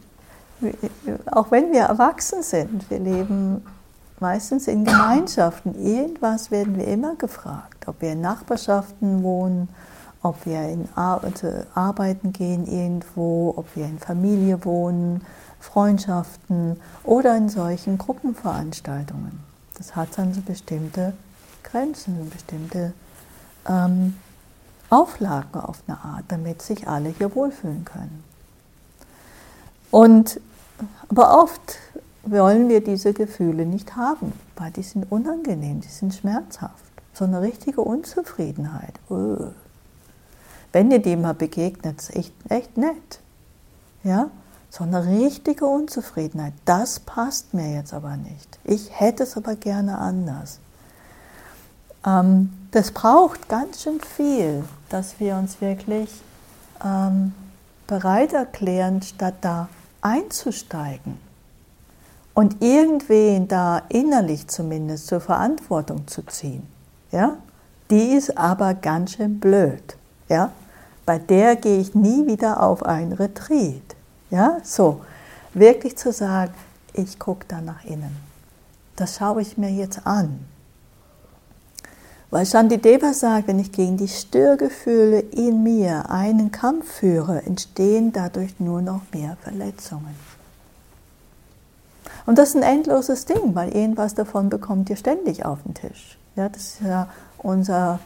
auch 1.31 1.51
wenn 1.51 1.71
wir 1.71 1.81
erwachsen 1.81 2.41
sind, 2.41 2.89
wir 2.89 2.99
leben 2.99 3.63
meistens 4.19 4.67
in 4.67 4.85
Gemeinschaften. 4.85 5.75
Irgendwas 5.75 6.51
werden 6.51 6.77
wir 6.77 6.87
immer 6.87 7.15
gefragt, 7.15 7.87
ob 7.87 8.01
wir 8.01 8.13
in 8.13 8.21
Nachbarschaften 8.21 9.23
wohnen, 9.23 9.69
ob 10.23 10.45
wir 10.45 10.61
in 10.69 10.87
Ar 10.95 11.23
also 11.23 11.47
arbeiten 11.75 12.33
gehen 12.33 12.65
irgendwo, 12.65 13.53
ob 13.55 13.67
wir 13.75 13.85
in 13.85 13.99
Familie 13.99 14.63
wohnen, 14.65 15.21
Freundschaften 15.65 16.79
oder 17.03 17.35
in 17.35 17.49
solchen 17.49 17.97
Gruppenveranstaltungen. 17.97 19.39
Das 19.77 19.95
hat 19.95 20.09
dann 20.17 20.33
so 20.33 20.41
bestimmte 20.41 21.13
Grenzen, 21.63 22.29
bestimmte 22.29 22.93
ähm, 23.67 24.15
Auflagen 24.89 25.59
auf 25.59 25.81
eine 25.87 25.97
Art, 25.97 26.25
damit 26.27 26.61
sich 26.61 26.87
alle 26.87 27.09
hier 27.09 27.33
wohlfühlen 27.35 27.83
können. 27.83 28.23
Und 29.91 30.39
aber 31.09 31.41
oft 31.41 31.77
wollen 32.23 32.69
wir 32.69 32.83
diese 32.83 33.13
Gefühle 33.13 33.65
nicht 33.65 33.95
haben, 33.95 34.33
weil 34.55 34.71
die 34.71 34.83
sind 34.83 35.11
unangenehm, 35.11 35.81
die 35.81 35.87
sind 35.87 36.13
schmerzhaft. 36.13 36.83
So 37.13 37.25
eine 37.25 37.41
richtige 37.41 37.81
Unzufriedenheit. 37.81 38.99
Uh. 39.09 39.51
Wenn 40.73 40.89
dir 40.89 40.99
die 40.99 41.15
mal 41.15 41.33
begegnet, 41.33 42.01
ist 42.01 42.15
echt, 42.15 42.33
echt 42.49 42.77
nett. 42.77 43.19
Ja? 44.03 44.29
So 44.77 44.83
eine 44.83 45.05
richtige 45.05 45.65
Unzufriedenheit. 45.65 46.51
Das 46.65 46.99
passt 46.99 47.53
mir 47.53 47.75
jetzt 47.75 47.93
aber 47.93 48.17
nicht. 48.17 48.59
Ich 48.65 48.89
hätte 48.91 49.23
es 49.23 49.37
aber 49.37 49.55
gerne 49.55 49.97
anders. 49.99 50.59
Ähm, 52.05 52.51
das 52.71 52.91
braucht 52.91 53.47
ganz 53.47 53.83
schön 53.83 54.01
viel, 54.01 54.65
dass 54.89 55.17
wir 55.21 55.37
uns 55.37 55.61
wirklich 55.61 56.09
ähm, 56.83 57.33
bereit 57.87 58.33
erklären, 58.33 59.01
statt 59.01 59.35
da 59.39 59.69
einzusteigen 60.01 61.19
und 62.33 62.61
irgendwen 62.61 63.47
da 63.47 63.81
innerlich 63.87 64.49
zumindest 64.49 65.07
zur 65.07 65.21
Verantwortung 65.21 66.05
zu 66.05 66.21
ziehen, 66.23 66.67
ja, 67.11 67.37
die 67.89 68.11
ist 68.11 68.37
aber 68.37 68.73
ganz 68.73 69.13
schön 69.13 69.39
blöd, 69.39 69.95
ja. 70.27 70.51
Bei 71.05 71.17
der 71.17 71.55
gehe 71.55 71.79
ich 71.79 71.95
nie 71.95 72.27
wieder 72.27 72.61
auf 72.61 72.83
ein 72.83 73.13
Retreat, 73.13 73.94
ja. 74.35 74.57
So 74.63 75.01
wirklich 75.53 75.97
zu 75.97 76.11
sagen, 76.11 76.53
ich 76.93 77.17
gucke 77.17 77.45
da 77.47 77.61
nach 77.61 77.83
innen, 77.83 78.15
das 78.95 79.15
schaue 79.17 79.41
ich 79.41 79.57
mir 79.57 79.71
jetzt 79.71 80.05
an. 80.05 80.39
Weil 82.31 82.45
Shantideva 82.45 83.13
sagt, 83.13 83.47
wenn 83.47 83.59
ich 83.59 83.71
gegen 83.71 83.97
die 83.97 84.07
Störgefühle 84.07 85.19
in 85.19 85.63
mir 85.63 86.09
einen 86.09 86.51
Kampf 86.51 86.91
führe, 86.99 87.43
entstehen 87.43 88.11
dadurch 88.11 88.59
nur 88.59 88.81
noch 88.81 89.01
mehr 89.13 89.37
Verletzungen. 89.41 90.15
Und 92.25 92.37
das 92.37 92.49
ist 92.49 92.55
ein 92.55 92.63
endloses 92.63 93.25
Ding, 93.25 93.53
weil 93.53 93.69
irgendwas 93.69 94.15
davon 94.15 94.49
bekommt 94.49 94.89
ihr 94.89 94.95
ständig 94.95 95.45
auf 95.45 95.59
den 95.63 95.75
Tisch. 95.75 96.17
Ja, 96.35 96.49
das 96.49 96.63
ist 96.63 96.81
ja 96.81 97.07
unser 97.37 97.99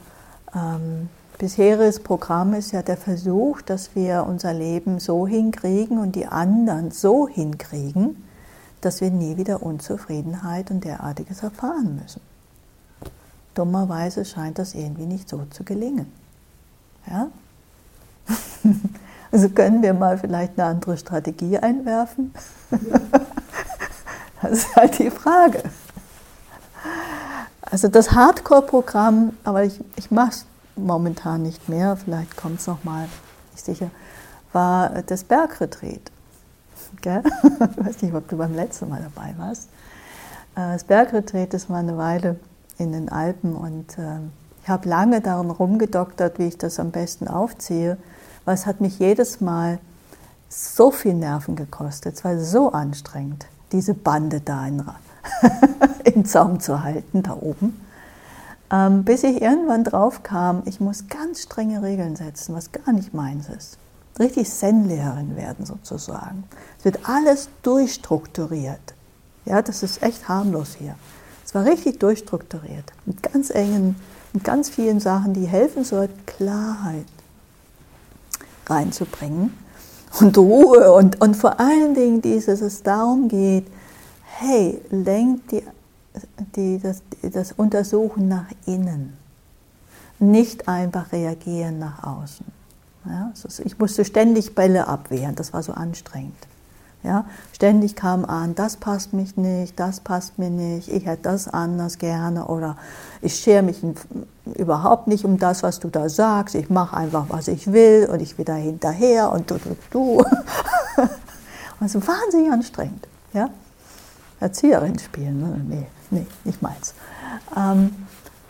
ähm, 0.54 1.10
bisheriges 1.40 2.02
Programm 2.02 2.54
ist 2.54 2.74
ja 2.74 2.84
der 2.84 2.98
Versuch, 2.98 3.62
dass 3.62 3.96
wir 3.96 4.26
unser 4.28 4.54
Leben 4.54 5.00
so 5.00 5.26
hinkriegen 5.26 5.98
und 5.98 6.16
die 6.16 6.28
anderen 6.28 6.92
so 6.92 7.28
hinkriegen, 7.28 8.24
dass 8.82 9.02
wir 9.02 9.10
nie 9.10 9.38
wieder 9.38 9.64
Unzufriedenheit 9.64 10.70
und 10.70 10.84
derartiges 10.84 11.42
erfahren 11.42 12.00
müssen. 12.02 12.22
Dummerweise 13.56 14.26
scheint 14.26 14.60
das 14.60 14.76
irgendwie 14.76 15.06
nicht 15.06 15.28
so 15.28 15.46
zu 15.50 15.64
gelingen. 15.64 16.12
Ja? 17.10 17.30
Also 19.32 19.48
können 19.50 19.84
wir 19.84 19.94
mal 19.94 20.18
vielleicht 20.18 20.58
eine 20.58 20.68
andere 20.68 20.98
Strategie 20.98 21.60
einwerfen? 21.60 22.34
Das 24.42 24.52
ist 24.52 24.76
halt 24.76 24.98
die 25.00 25.12
Frage. 25.12 25.62
Also 27.62 27.90
das 27.90 28.14
Hardcore-Programm, 28.14 29.34
aber 29.44 29.66
ich, 29.66 29.82
ich 29.98 30.12
mache 30.12 30.30
es 30.30 30.46
momentan 30.86 31.44
nicht 31.44 31.70
mehr, 31.70 31.96
vielleicht 31.96 32.36
kommt 32.38 32.60
es 32.60 32.68
nochmal, 32.68 33.08
nicht 33.52 33.66
sicher, 33.66 33.90
war 34.54 35.04
das 35.04 35.24
Bergretreat. 35.24 36.12
Gell? 37.02 37.24
Ich 37.44 37.86
weiß 37.86 38.02
nicht, 38.02 38.14
ob 38.14 38.28
du 38.28 38.38
beim 38.38 38.56
letzten 38.56 38.90
Mal 38.90 39.02
dabei 39.02 39.34
warst. 39.38 39.70
Äh, 40.56 40.74
das 40.74 40.84
Bergretreat, 40.84 41.54
das 41.54 41.70
war 41.70 41.78
eine 41.78 41.98
Weile 41.98 42.38
in 42.78 42.92
den 42.92 43.10
Alpen 43.10 43.56
und 43.56 43.98
äh, 43.98 44.20
ich 44.64 44.70
habe 44.70 44.88
lange 44.90 45.22
darum 45.22 45.52
rumgedoktert, 45.52 46.40
wie 46.40 46.48
ich 46.48 46.58
das 46.58 46.80
am 46.80 46.92
besten 46.92 47.28
aufziehe, 47.28 47.98
weil 48.46 48.56
es 48.56 48.66
hat 48.66 48.82
mich 48.82 49.00
jedes 49.00 49.42
Mal 49.42 49.80
so 50.50 50.92
viel 50.92 51.14
Nerven 51.14 51.56
gekostet, 51.56 52.16
es 52.16 52.24
war 52.24 52.40
so 52.40 52.72
anstrengend, 52.72 53.46
diese 53.72 53.94
Bande 53.94 54.42
da 54.42 54.66
in, 54.66 54.84
in 56.04 56.26
Zaum 56.26 56.60
zu 56.60 56.84
halten, 56.84 57.24
da 57.24 57.38
oben. 57.40 57.80
Ähm, 58.72 59.04
bis 59.04 59.24
ich 59.24 59.42
irgendwann 59.42 59.84
drauf 59.84 60.24
kam, 60.24 60.64
ich 60.66 60.80
muss 60.80 61.08
ganz 61.08 61.42
strenge 61.42 61.82
Regeln 61.82 62.16
setzen, 62.16 62.56
was 62.56 62.72
gar 62.72 62.92
nicht 62.94 63.14
meins 63.14 63.50
ist 63.50 63.78
richtig 64.20 64.50
Zen-Lehrerin 64.50 65.36
werden 65.36 65.66
sozusagen. 65.66 66.44
Es 66.78 66.86
wird 66.86 67.00
alles 67.08 67.50
durchstrukturiert. 67.64 68.94
Ja, 69.46 69.62
das 69.62 69.82
ist 69.82 70.04
echt 70.04 70.28
harmlos 70.28 70.76
hier. 70.78 70.96
Es 71.46 71.56
war 71.56 71.66
richtig 71.66 72.00
durchstrukturiert, 72.00 72.94
mit 73.06 73.24
ganz 73.24 73.50
engen, 73.50 73.96
mit 74.34 74.44
ganz 74.44 74.70
vielen 74.70 75.00
Sachen, 75.00 75.34
die 75.34 75.48
helfen 75.48 75.84
sollten, 75.84 76.26
Klarheit 76.28 77.06
reinzubringen 78.68 79.58
und 80.20 80.38
Ruhe 80.38 80.92
und, 80.92 81.20
und 81.22 81.36
vor 81.36 81.60
allen 81.60 81.96
Dingen 81.96 82.22
dieses, 82.22 82.62
es 82.62 82.84
darum 82.84 83.30
geht, 83.30 83.66
hey, 84.24 84.80
lenkt 84.92 85.52
die, 85.52 85.64
die, 86.56 86.80
das, 86.80 87.02
das 87.22 87.52
Untersuchen 87.52 88.28
nach 88.28 88.48
innen, 88.66 89.18
nicht 90.20 90.68
einfach 90.68 91.12
reagieren 91.12 91.80
nach 91.80 92.04
außen. 92.04 92.46
Ja, 93.06 93.32
ich 93.64 93.80
musste 93.80 94.04
ständig 94.04 94.54
Bälle 94.56 94.88
abwehren, 94.88 95.36
das 95.36 95.54
war 95.54 95.64
so 95.64 95.74
anstrengend. 95.74 96.36
Ja, 97.02 97.26
ständig 97.54 97.96
kam 97.96 98.26
an, 98.26 98.56
das 98.56 98.76
passt 98.76 99.14
mich 99.14 99.38
nicht, 99.38 99.80
das 99.80 100.02
passt 100.02 100.38
mir 100.38 100.50
nicht, 100.50 100.90
ich 100.90 101.06
hätte 101.06 101.24
das 101.24 101.48
anders 101.48 101.98
gerne 101.98 102.48
oder 102.48 102.76
ich 103.22 103.36
schere 103.36 103.64
mich 103.64 103.82
überhaupt 104.56 105.08
nicht 105.08 105.24
um 105.24 105.38
das, 105.38 105.64
was 105.64 105.80
du 105.80 105.88
da 105.88 106.10
sagst, 106.10 106.56
ich 106.56 106.70
mache 106.70 106.98
einfach, 106.98 107.28
was 107.30 107.48
ich 107.48 107.72
will 107.72 108.10
und 108.12 108.22
ich 108.22 108.36
da 108.36 108.56
hinterher 108.56 109.32
und 109.32 109.50
du, 109.50 109.56
du, 109.58 109.76
du. 109.92 110.24
Also 111.82 112.06
wahnsinnig 112.06 112.52
anstrengend. 112.52 113.08
Ja? 113.34 113.50
Erzieherin 114.40 114.98
spielen, 115.00 115.40
ne? 115.40 115.62
nee, 115.68 115.88
nee, 116.12 116.28
nicht 116.44 116.62
meins. 116.62 116.94
Ähm, 117.56 117.94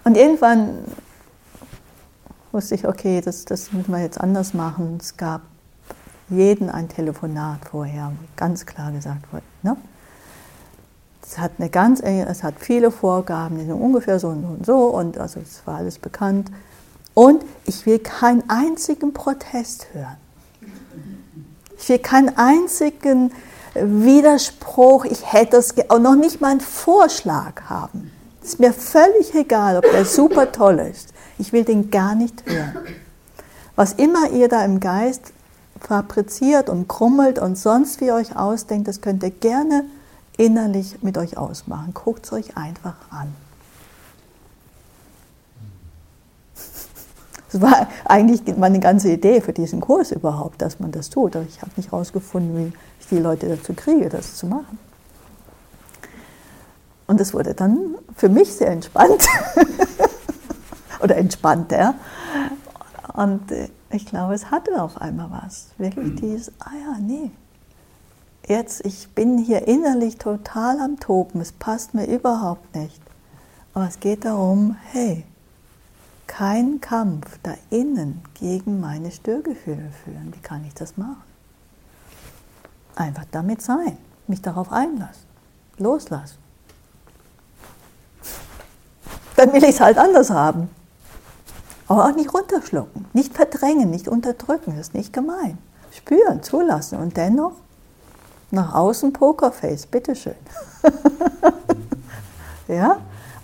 und 0.04 0.18
irgendwann 0.18 0.80
wusste 2.52 2.76
ich, 2.76 2.88
okay, 2.88 3.22
das, 3.22 3.46
das 3.46 3.72
müssen 3.74 3.92
wir 3.92 4.00
jetzt 4.00 4.20
anders 4.20 4.54
machen. 4.54 4.98
Es 5.00 5.18
gab 5.18 5.42
jeden 6.30 6.70
ein 6.70 6.90
Telefonat 6.90 7.66
vorher, 7.70 8.12
ganz 8.36 8.66
klar 8.66 8.92
gesagt 8.92 9.32
wurde. 9.32 9.44
Ne? 9.64 9.78
Es 11.24 11.38
hat 11.38 11.54
eine 11.58 11.70
ganz 11.70 12.02
es 12.02 12.44
hat 12.44 12.56
viele 12.60 12.92
Vorgaben, 12.92 13.58
die 13.60 13.66
sind 13.66 13.74
ungefähr 13.74 14.20
so 14.20 14.30
und 14.30 14.42
so 14.42 14.48
und 14.48 14.66
so 14.66 14.86
und 14.88 15.18
also 15.18 15.40
es 15.40 15.62
war 15.66 15.78
alles 15.78 16.00
bekannt. 16.00 16.52
Und 17.14 17.44
ich 17.66 17.86
will 17.86 18.00
keinen 18.00 18.50
einzigen 18.50 19.14
Protest 19.14 19.88
hören. 19.94 20.18
Ich 21.78 21.90
will 21.90 22.00
keinen 22.00 22.36
einzigen 22.38 23.32
Widerspruch, 23.76 25.06
ich 25.06 25.32
hätte 25.32 25.58
es, 25.58 25.74
auch 25.90 26.00
noch 26.00 26.16
nicht 26.16 26.42
mal 26.42 26.52
einen 26.52 26.62
Vorschlag 26.62 27.62
haben. 27.70 28.12
Ist 28.44 28.60
mir 28.60 28.74
völlig 28.74 29.34
egal, 29.36 29.78
ob 29.78 29.84
der 29.92 30.06
super 30.06 30.52
toll 30.52 30.80
ist. 30.80 31.14
Ich 31.38 31.54
will 31.54 31.64
den 31.64 31.92
gar 31.92 32.16
nicht 32.16 32.44
hören. 32.46 32.78
Was 33.76 33.94
immer 33.94 34.32
ihr 34.32 34.50
da 34.50 34.66
im 34.66 34.80
Geist 34.80 35.34
fabriziert 35.80 36.70
und 36.70 36.88
krummelt 36.88 37.40
und 37.40 37.58
sonst 37.58 38.02
wie 38.02 38.12
euch 38.12 38.36
ausdenkt, 38.36 38.88
das 38.88 39.02
könnt 39.02 39.24
ihr 39.24 39.32
gerne 39.32 39.86
innerlich 40.38 41.02
mit 41.02 41.18
euch 41.18 41.38
ausmachen. 41.38 41.94
Guckt 41.94 42.26
es 42.26 42.34
euch 42.34 42.58
einfach 42.58 42.96
an. 43.10 43.34
Das 47.52 47.62
war 47.62 47.88
eigentlich 48.06 48.42
meine 48.58 48.80
ganze 48.80 49.12
Idee 49.12 49.42
für 49.42 49.54
diesen 49.54 49.82
Kurs 49.82 50.12
überhaupt, 50.12 50.62
dass 50.62 50.80
man 50.80 50.92
das 50.92 51.10
tut. 51.10 51.36
Aber 51.36 51.46
ich 51.48 51.62
habe 51.62 51.72
nicht 51.78 51.92
herausgefunden, 51.92 52.56
wie 52.58 52.74
ich 53.00 53.08
die 53.08 53.20
Leute 53.20 53.48
dazu 53.48 53.74
kriege, 53.74 54.10
das 54.10 54.36
zu 54.36 54.48
machen. 54.48 54.78
Und 57.08 57.20
das 57.20 57.34
wurde 57.34 57.54
dann 57.54 57.96
für 58.16 58.30
mich 58.30 58.54
sehr 58.54 58.70
entspannt. 58.70 59.26
oder 61.02 61.18
entspannter. 61.18 61.96
Und 63.14 63.52
äh, 63.52 63.70
ich 63.92 64.06
glaube, 64.06 64.34
es 64.34 64.52
hatte 64.52 64.82
auf 64.82 65.02
einmal 65.02 65.30
was. 65.32 65.68
Wirklich 65.78 66.20
dieses, 66.20 66.52
ah 66.60 66.72
ja, 66.80 66.98
nee. 67.00 67.32
Jetzt, 68.48 68.86
ich 68.86 69.10
bin 69.10 69.38
hier 69.38 69.68
innerlich 69.68 70.18
total 70.18 70.80
am 70.80 71.00
Toben, 71.00 71.42
es 71.42 71.52
passt 71.52 71.94
mir 71.94 72.08
überhaupt 72.08 72.76
nicht. 72.76 73.00
Aber 73.74 73.88
es 73.88 74.00
geht 74.00 74.26
darum, 74.26 74.76
hey, 74.92 75.24
kein 76.26 76.82
Kampf 76.82 77.40
da 77.44 77.54
innen 77.70 78.22
gegen 78.34 78.80
meine 78.80 79.12
Störgefühle 79.12 79.92
führen. 80.04 80.34
Wie 80.34 80.42
kann 80.42 80.64
ich 80.66 80.74
das 80.74 80.98
machen? 80.98 81.29
Einfach 83.00 83.24
damit 83.32 83.62
sein, 83.62 83.98
mich 84.28 84.42
darauf 84.42 84.74
einlassen, 84.74 85.24
loslassen. 85.78 86.36
Dann 89.38 89.54
will 89.54 89.64
ich 89.64 89.70
es 89.70 89.80
halt 89.80 89.98
anders 89.98 90.30
haben. 90.30 90.70
Aber 91.88 92.04
auch 92.04 92.14
nicht 92.14 92.34
runterschlucken, 92.34 93.06
nicht 93.14 93.34
verdrängen, 93.34 93.90
nicht 93.90 94.10
unterdrücken, 94.10 94.72
das 94.76 94.88
ist 94.88 94.96
nicht 94.96 95.14
gemein. 95.14 95.58
Spüren, 95.94 96.44
zulassen 96.44 97.00
und 97.00 97.16
dennoch 97.16 97.54
nach 98.52 98.74
außen 98.74 99.14
Pokerface, 99.14 99.86
bitteschön. 99.86 100.36
ja, 102.68 102.98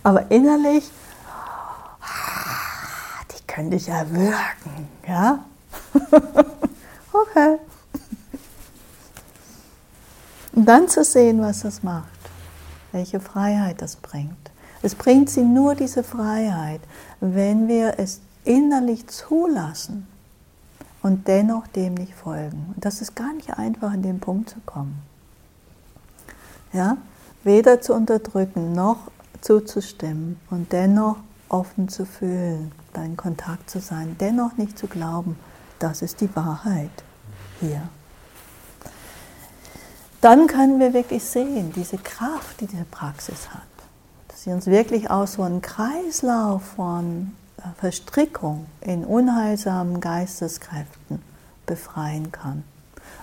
aber 0.03 0.29
innerlich, 0.31 0.91
die 3.31 3.47
könnte 3.47 3.77
ich 3.77 3.87
ja 3.87 4.05
wirken, 4.11 4.89
ja. 5.07 5.45
okay. 7.13 7.57
Und 10.55 10.65
dann 10.65 10.87
zu 10.87 11.03
sehen, 11.03 11.41
was 11.41 11.61
das 11.61 11.83
macht, 11.83 12.07
welche 12.93 13.19
Freiheit 13.19 13.81
das 13.81 13.97
bringt. 13.97 14.51
Es 14.81 14.95
bringt 14.95 15.29
sie 15.29 15.43
nur 15.43 15.75
diese 15.75 16.03
Freiheit, 16.03 16.81
wenn 17.19 17.67
wir 17.67 17.99
es 17.99 18.21
innerlich 18.45 19.07
zulassen 19.07 20.07
und 21.01 21.27
dennoch 21.27 21.67
dem 21.67 21.95
nicht 21.95 22.13
folgen. 22.13 22.73
Und 22.73 22.85
das 22.85 23.01
ist 23.01 23.15
gar 23.15 23.33
nicht 23.33 23.57
einfach, 23.57 23.91
an 23.91 24.01
den 24.01 24.19
Punkt 24.19 24.49
zu 24.49 24.59
kommen. 24.65 25.01
Ja? 26.71 26.97
Weder 27.43 27.81
zu 27.81 27.93
unterdrücken 27.93 28.73
noch 28.73 29.11
zuzustimmen 29.41 30.39
und 30.49 30.71
dennoch 30.71 31.17
offen 31.49 31.89
zu 31.89 32.05
fühlen, 32.05 32.71
da 32.93 33.03
in 33.03 33.17
Kontakt 33.17 33.69
zu 33.69 33.79
sein, 33.79 34.15
dennoch 34.19 34.57
nicht 34.57 34.77
zu 34.79 34.87
glauben, 34.87 35.37
das 35.79 36.01
ist 36.01 36.21
die 36.21 36.35
Wahrheit 36.35 37.03
hier. 37.59 37.89
Dann 40.25 40.47
können 40.47 40.79
wir 40.79 40.95
wirklich 40.95 41.23
sehen, 41.23 41.71
diese 41.75 41.99
Kraft, 41.99 42.59
die 42.59 42.65
diese 42.65 42.85
Praxis 42.85 43.47
hat, 43.51 43.61
dass 44.27 44.41
sie 44.41 44.49
uns 44.49 44.65
wirklich 44.65 45.11
aus 45.11 45.33
so 45.33 45.43
einem 45.43 45.61
Kreislauf 45.61 46.63
von 46.63 47.33
Verstrickung 47.77 48.65
in 48.81 49.05
unheilsamen 49.05 50.01
Geisteskräften 50.01 51.21
befreien 51.67 52.31
kann. 52.31 52.63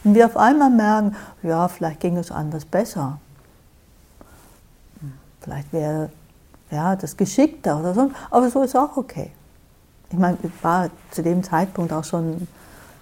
Und 0.04 0.14
wir 0.14 0.26
auf 0.26 0.36
einmal 0.36 0.70
merken, 0.70 1.16
ja, 1.42 1.66
vielleicht 1.66 1.98
ging 1.98 2.16
es 2.18 2.30
anders 2.30 2.64
besser. 2.64 3.18
Vielleicht 5.40 5.72
wäre 5.72 6.12
ja, 6.70 6.94
das 6.94 7.16
geschickter 7.16 7.80
oder 7.80 7.94
so, 7.94 8.12
aber 8.30 8.48
so 8.48 8.62
ist 8.62 8.76
auch 8.76 8.96
okay. 8.96 9.32
Ich 10.10 10.18
meine, 10.18 10.38
ich 10.40 10.52
war 10.62 10.88
zu 11.10 11.24
dem 11.24 11.42
Zeitpunkt 11.42 11.92
auch 11.92 12.04
schon 12.04 12.46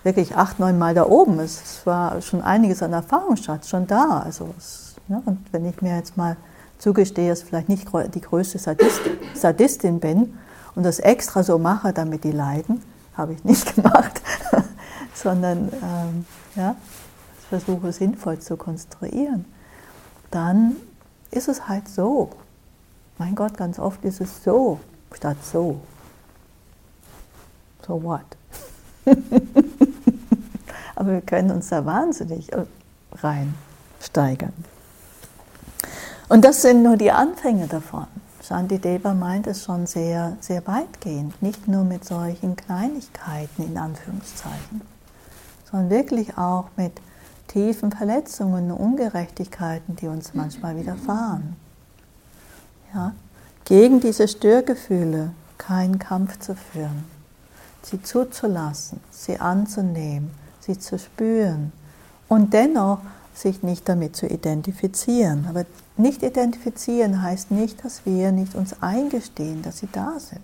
wirklich 0.02 0.36
acht, 0.36 0.58
neun 0.58 0.78
Mal 0.78 0.94
da 0.94 1.06
oben. 1.06 1.38
Es 1.40 1.84
war 1.84 2.20
schon 2.22 2.42
einiges 2.42 2.82
an 2.82 2.92
Erfahrungsschatz 2.92 3.68
schon 3.68 3.86
da. 3.86 4.20
Also 4.24 4.54
es, 4.56 4.96
ja, 5.08 5.20
und 5.24 5.38
wenn 5.52 5.66
ich 5.66 5.82
mir 5.82 5.96
jetzt 5.96 6.16
mal 6.16 6.36
zugestehe, 6.78 7.30
dass 7.30 7.40
ich 7.40 7.46
vielleicht 7.46 7.68
nicht 7.68 7.88
die 8.14 8.20
größte 8.20 8.58
Sadist, 8.58 9.00
Sadistin 9.34 10.00
bin 10.00 10.38
und 10.74 10.84
das 10.84 10.98
extra 10.98 11.42
so 11.42 11.58
mache, 11.58 11.92
damit 11.92 12.24
die 12.24 12.32
leiden, 12.32 12.82
habe 13.16 13.34
ich 13.34 13.44
nicht 13.44 13.74
gemacht, 13.74 14.20
sondern 15.14 15.70
ähm, 15.82 16.26
ja, 16.56 16.74
versuche 17.48 17.92
sinnvoll 17.92 18.38
zu 18.38 18.56
konstruieren, 18.56 19.44
dann 20.30 20.76
ist 21.30 21.48
es 21.48 21.68
halt 21.68 21.88
so. 21.88 22.30
Mein 23.18 23.34
Gott, 23.34 23.56
ganz 23.56 23.78
oft 23.78 24.04
ist 24.04 24.20
es 24.20 24.42
so 24.42 24.80
statt 25.12 25.36
so. 25.44 25.80
So 27.86 28.02
what? 28.02 28.24
Aber 31.00 31.12
wir 31.12 31.20
können 31.22 31.50
uns 31.50 31.70
da 31.70 31.86
wahnsinnig 31.86 32.50
reinsteigern. 33.14 34.52
Und 36.28 36.44
das 36.44 36.60
sind 36.60 36.82
nur 36.82 36.98
die 36.98 37.10
Anfänge 37.10 37.68
davon. 37.68 38.06
Shantideva 38.42 39.14
meint 39.14 39.46
es 39.46 39.64
schon 39.64 39.86
sehr, 39.86 40.36
sehr 40.40 40.66
weitgehend, 40.66 41.40
nicht 41.40 41.66
nur 41.68 41.84
mit 41.84 42.04
solchen 42.04 42.54
Kleinigkeiten 42.54 43.62
in 43.62 43.78
Anführungszeichen, 43.78 44.82
sondern 45.70 45.88
wirklich 45.88 46.36
auch 46.36 46.66
mit 46.76 46.92
tiefen 47.48 47.92
Verletzungen 47.92 48.70
und 48.70 48.78
Ungerechtigkeiten, 48.78 49.96
die 49.96 50.06
uns 50.06 50.34
manchmal 50.34 50.76
widerfahren. 50.76 51.56
Ja? 52.92 53.14
Gegen 53.64 54.00
diese 54.00 54.28
Störgefühle 54.28 55.30
keinen 55.56 55.98
Kampf 55.98 56.40
zu 56.40 56.54
führen, 56.54 57.06
sie 57.80 58.02
zuzulassen, 58.02 59.00
sie 59.10 59.40
anzunehmen, 59.40 60.38
sie 60.70 60.78
zu 60.78 60.98
spüren 60.98 61.72
und 62.28 62.52
dennoch 62.54 63.00
sich 63.35 63.62
nicht 63.62 63.88
damit 63.88 64.16
zu 64.16 64.26
identifizieren. 64.26 65.46
Aber 65.48 65.64
nicht 65.96 66.22
identifizieren 66.22 67.22
heißt 67.22 67.50
nicht, 67.50 67.85
dass 67.85 68.06
wir 68.06 68.33
nicht 68.33 68.54
uns 68.54 68.76
eingestehen, 68.80 69.62
dass 69.62 69.78
sie 69.78 69.88
da 69.92 70.18
sind. 70.18 70.40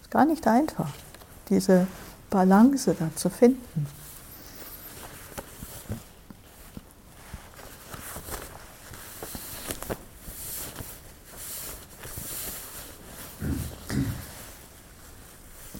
Ist 0.00 0.10
gar 0.10 0.24
nicht 0.24 0.46
einfach, 0.46 0.90
diese 1.48 1.86
Balance 2.30 2.94
da 2.98 3.08
zu 3.14 3.30
finden. 3.30 3.86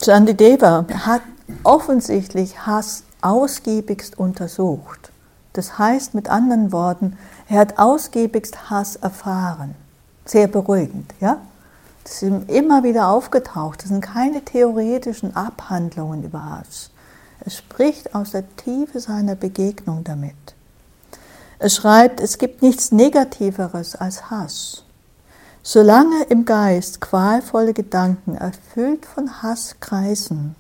Chandideva 0.04 0.84
hat 1.06 1.22
offensichtlich 1.62 2.66
Hass 2.66 3.04
ausgiebigst 3.22 4.18
untersucht. 4.18 5.10
Das 5.54 5.78
heißt 5.78 6.14
mit 6.14 6.28
anderen 6.28 6.72
Worten, 6.72 7.18
er 7.48 7.60
hat 7.60 7.78
ausgiebigst 7.78 8.70
Hass 8.70 8.96
erfahren. 8.96 9.74
Sehr 10.24 10.46
beruhigend, 10.46 11.12
ja? 11.20 11.38
Das 12.04 12.22
ist 12.22 12.50
immer 12.50 12.82
wieder 12.82 13.08
aufgetaucht. 13.08 13.82
Das 13.82 13.88
sind 13.88 14.00
keine 14.00 14.44
theoretischen 14.44 15.36
Abhandlungen 15.36 16.24
über 16.24 16.44
Hass. 16.44 16.90
Es 17.44 17.56
spricht 17.56 18.14
aus 18.14 18.32
der 18.32 18.44
Tiefe 18.56 19.00
seiner 19.00 19.34
Begegnung 19.34 20.04
damit. 20.04 20.34
Es 21.58 21.76
schreibt, 21.76 22.20
es 22.20 22.38
gibt 22.38 22.62
nichts 22.62 22.90
Negativeres 22.90 23.94
als 23.94 24.30
Hass. 24.30 24.84
Solange 25.62 26.24
im 26.24 26.44
Geist 26.44 27.00
qualvolle 27.00 27.72
Gedanken 27.72 28.34
erfüllt 28.34 29.06
von 29.06 29.42
Hass 29.42 29.76
kreisen, 29.78 30.56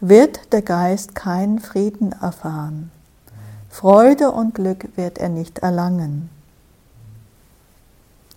wird 0.00 0.52
der 0.52 0.62
Geist 0.62 1.14
keinen 1.14 1.58
Frieden 1.58 2.12
erfahren. 2.12 2.90
Freude 3.70 4.30
und 4.30 4.54
Glück 4.54 4.96
wird 4.96 5.18
er 5.18 5.28
nicht 5.28 5.58
erlangen. 5.58 6.30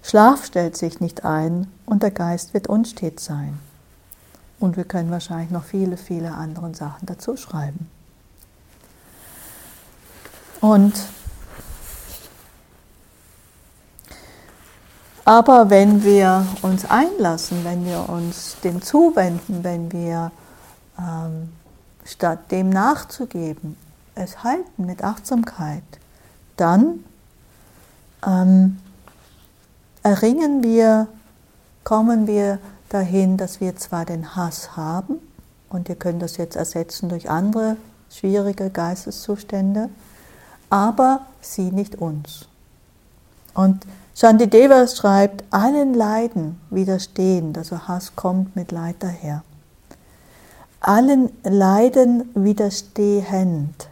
Schlaf 0.03 0.45
stellt 0.45 0.75
sich 0.75 0.99
nicht 0.99 1.23
ein 1.23 1.67
und 1.85 2.03
der 2.03 2.11
Geist 2.11 2.53
wird 2.53 2.67
unstet 2.67 3.19
sein. 3.19 3.59
Und 4.59 4.77
wir 4.77 4.83
können 4.83 5.11
wahrscheinlich 5.11 5.51
noch 5.51 5.63
viele, 5.63 5.97
viele 5.97 6.31
andere 6.33 6.73
Sachen 6.73 7.05
dazu 7.05 7.37
schreiben. 7.37 7.89
Und 10.59 10.93
Aber 15.23 15.69
wenn 15.69 16.03
wir 16.03 16.45
uns 16.63 16.85
einlassen, 16.85 17.63
wenn 17.63 17.85
wir 17.85 18.09
uns 18.09 18.57
dem 18.63 18.81
zuwenden, 18.81 19.63
wenn 19.63 19.91
wir 19.91 20.31
ähm, 21.01 21.49
statt 22.05 22.51
dem 22.51 22.69
nachzugeben, 22.69 23.77
es 24.15 24.43
halten 24.43 24.85
mit 24.85 25.03
Achtsamkeit, 25.03 25.83
dann 26.57 27.03
ähm, 28.25 28.79
erringen 30.03 30.63
wir, 30.63 31.07
kommen 31.83 32.27
wir 32.27 32.59
dahin, 32.89 33.37
dass 33.37 33.61
wir 33.61 33.75
zwar 33.75 34.05
den 34.05 34.35
Hass 34.35 34.75
haben, 34.75 35.15
und 35.69 35.87
wir 35.87 35.95
können 35.95 36.19
das 36.19 36.35
jetzt 36.37 36.57
ersetzen 36.57 37.07
durch 37.07 37.29
andere 37.29 37.77
schwierige 38.09 38.69
Geisteszustände, 38.69 39.89
aber 40.69 41.25
sie 41.39 41.71
nicht 41.71 41.95
uns. 41.95 42.47
Und 43.53 43.85
Shantideva 44.15 44.87
schreibt, 44.87 45.43
allen 45.49 45.93
Leiden 45.93 46.59
widerstehend, 46.69 47.57
also 47.57 47.87
Hass 47.87 48.15
kommt 48.15 48.55
mit 48.55 48.71
Leid 48.71 48.97
daher. 48.99 49.43
Allen 50.83 51.29
Leiden 51.43 52.31
widerstehend 52.33 53.87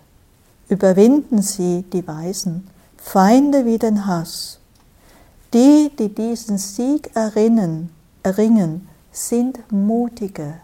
überwinden 0.69 1.43
sie, 1.43 1.83
die 1.93 2.07
Weisen, 2.07 2.67
Feinde 2.97 3.65
wie 3.65 3.77
den 3.77 4.07
Hass. 4.07 4.59
Die, 5.53 5.91
die 5.97 6.09
diesen 6.09 6.57
Sieg 6.57 7.15
erringen, 7.15 7.91
erringen 8.23 8.87
sind 9.11 9.71
mutige. 9.71 10.55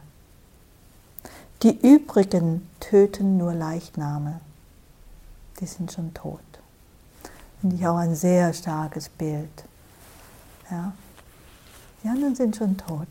Die 1.62 1.80
übrigen 1.80 2.68
töten 2.80 3.38
nur 3.38 3.54
Leichname. 3.54 4.40
Die 5.60 5.68
sind 5.68 5.92
schon 5.92 6.12
tot. 6.16 6.40
Finde 7.62 7.76
ich 7.76 7.86
auch 7.86 7.98
ein 7.98 8.16
sehr 8.16 8.52
starkes 8.52 9.10
Bild. 9.10 9.64
Ja. 10.72 10.92
Die 12.04 12.08
anderen 12.08 12.36
sind 12.36 12.56
schon 12.56 12.78
tot. 12.78 13.08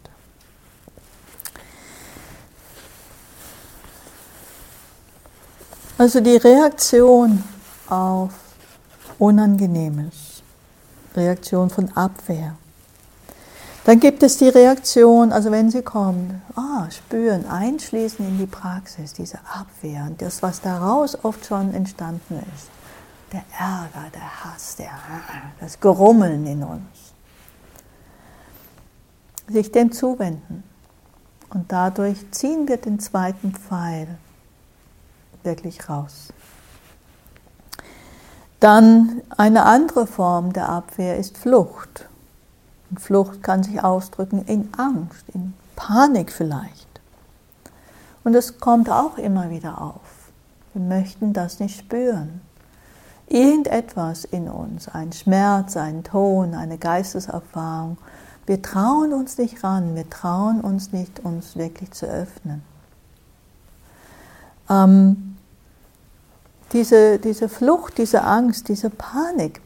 Also 5.97 6.21
die 6.21 6.37
Reaktion 6.37 7.43
auf 7.89 8.33
Unangenehmes, 9.19 10.43
Reaktion 11.15 11.71
von 11.71 11.91
Abwehr. 11.97 12.57
Dann 13.85 14.01
gibt 14.01 14.23
es 14.23 14.39
die 14.39 14.49
Reaktion, 14.49 15.31
also 15.33 15.51
wenn 15.51 15.71
sie 15.71 15.83
kommt, 15.83 16.35
ah, 16.57 16.91
spüren, 16.91 17.47
einschließen 17.47 18.27
in 18.27 18.39
die 18.39 18.47
Praxis, 18.47 19.13
diese 19.13 19.39
Abwehr 19.41 20.07
und 20.09 20.23
das, 20.23 20.43
was 20.43 20.61
daraus 20.61 21.23
oft 21.23 21.45
schon 21.45 21.75
entstanden 21.75 22.43
ist 22.57 22.69
der 23.35 23.45
Ärger, 23.59 24.11
der 24.15 24.45
Hass, 24.45 24.77
der, 24.77 24.93
das 25.61 25.81
Gerummeln 25.81 26.47
in 26.47 26.63
uns. 26.63 27.15
Sich 29.49 29.73
dem 29.73 29.93
zuwenden. 29.93 30.63
Und 31.51 31.71
dadurch 31.71 32.31
ziehen 32.31 32.67
wir 32.69 32.77
den 32.77 33.01
zweiten 33.01 33.53
Pfeil 33.53 34.19
wirklich 35.45 35.89
raus. 35.89 36.33
Dann 38.61 39.21
eine 39.37 39.65
andere 39.65 40.07
Form 40.07 40.53
der 40.53 40.69
Abwehr 40.69 41.19
ist 41.19 41.37
Flucht. 41.37 42.09
Und 42.91 43.01
Flucht 43.01 43.43
kann 43.43 43.63
sich 43.63 43.83
ausdrücken 43.83 44.45
in 44.47 44.73
Angst, 44.77 45.25
in 45.35 45.55
Panik 45.77 46.33
vielleicht. 46.33 46.89
Und 48.23 48.35
es 48.35 48.59
kommt 48.59 48.89
auch 48.89 49.19
immer 49.19 49.51
wieder 49.51 49.81
auf. 49.81 50.01
Wir 50.73 50.83
möchten 50.83 51.33
das 51.33 51.61
nicht 51.61 51.79
spüren 51.79 52.41
irgendetwas 53.27 54.25
in 54.25 54.49
uns, 54.49 54.89
ein 54.89 55.13
Schmerz, 55.13 55.77
ein 55.77 56.05
Ton, 56.05 56.55
eine 56.55 56.79
Geisteserfahrung. 56.79 57.99
Wir 58.47 58.61
trauen 58.61 59.13
uns 59.13 59.39
nicht 59.39 59.65
ran, 59.65 59.95
wir 59.95 60.09
trauen 60.11 60.61
uns 60.61 60.93
nicht, 60.93 61.21
uns 61.21 61.57
wirklich 61.57 61.93
zu 61.93 62.07
öffnen. 62.07 62.63
Ähm, 64.69 65.34
diese, 66.75 67.19
diese 67.19 67.49
Flucht, 67.49 67.97
diese 67.97 68.23
Angst, 68.23 68.69
diese 68.69 68.91
Panik 68.91 69.63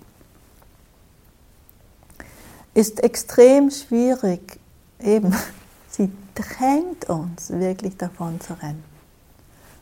ist 2.75 3.03
extrem 3.03 3.73
schwierig, 3.73 4.61
eben, 5.01 5.35
sie 5.91 6.13
drängt 6.37 7.09
uns 7.09 7.51
wirklich 7.51 7.97
davon 7.97 8.41
zu 8.41 8.53
rennen. 8.63 8.85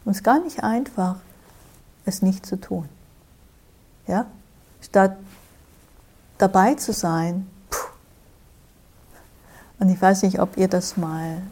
Es 0.07 0.19
ist 0.19 0.25
gar 0.25 0.41
nicht 0.41 0.63
einfach, 0.63 1.17
es 2.07 2.23
nicht 2.23 2.47
zu 2.47 2.59
tun. 2.59 2.89
Ja? 4.07 4.27
Statt 4.81 5.19
dabei 6.39 6.75
zu 6.77 6.95
sein, 6.95 7.51
Und 9.79 9.91
ich 9.91 10.01
weiß 10.01 10.23
nicht, 10.23 10.41
ob 10.41 10.57
ihr 10.57 10.69
das 10.69 10.97
mal 10.97 11.43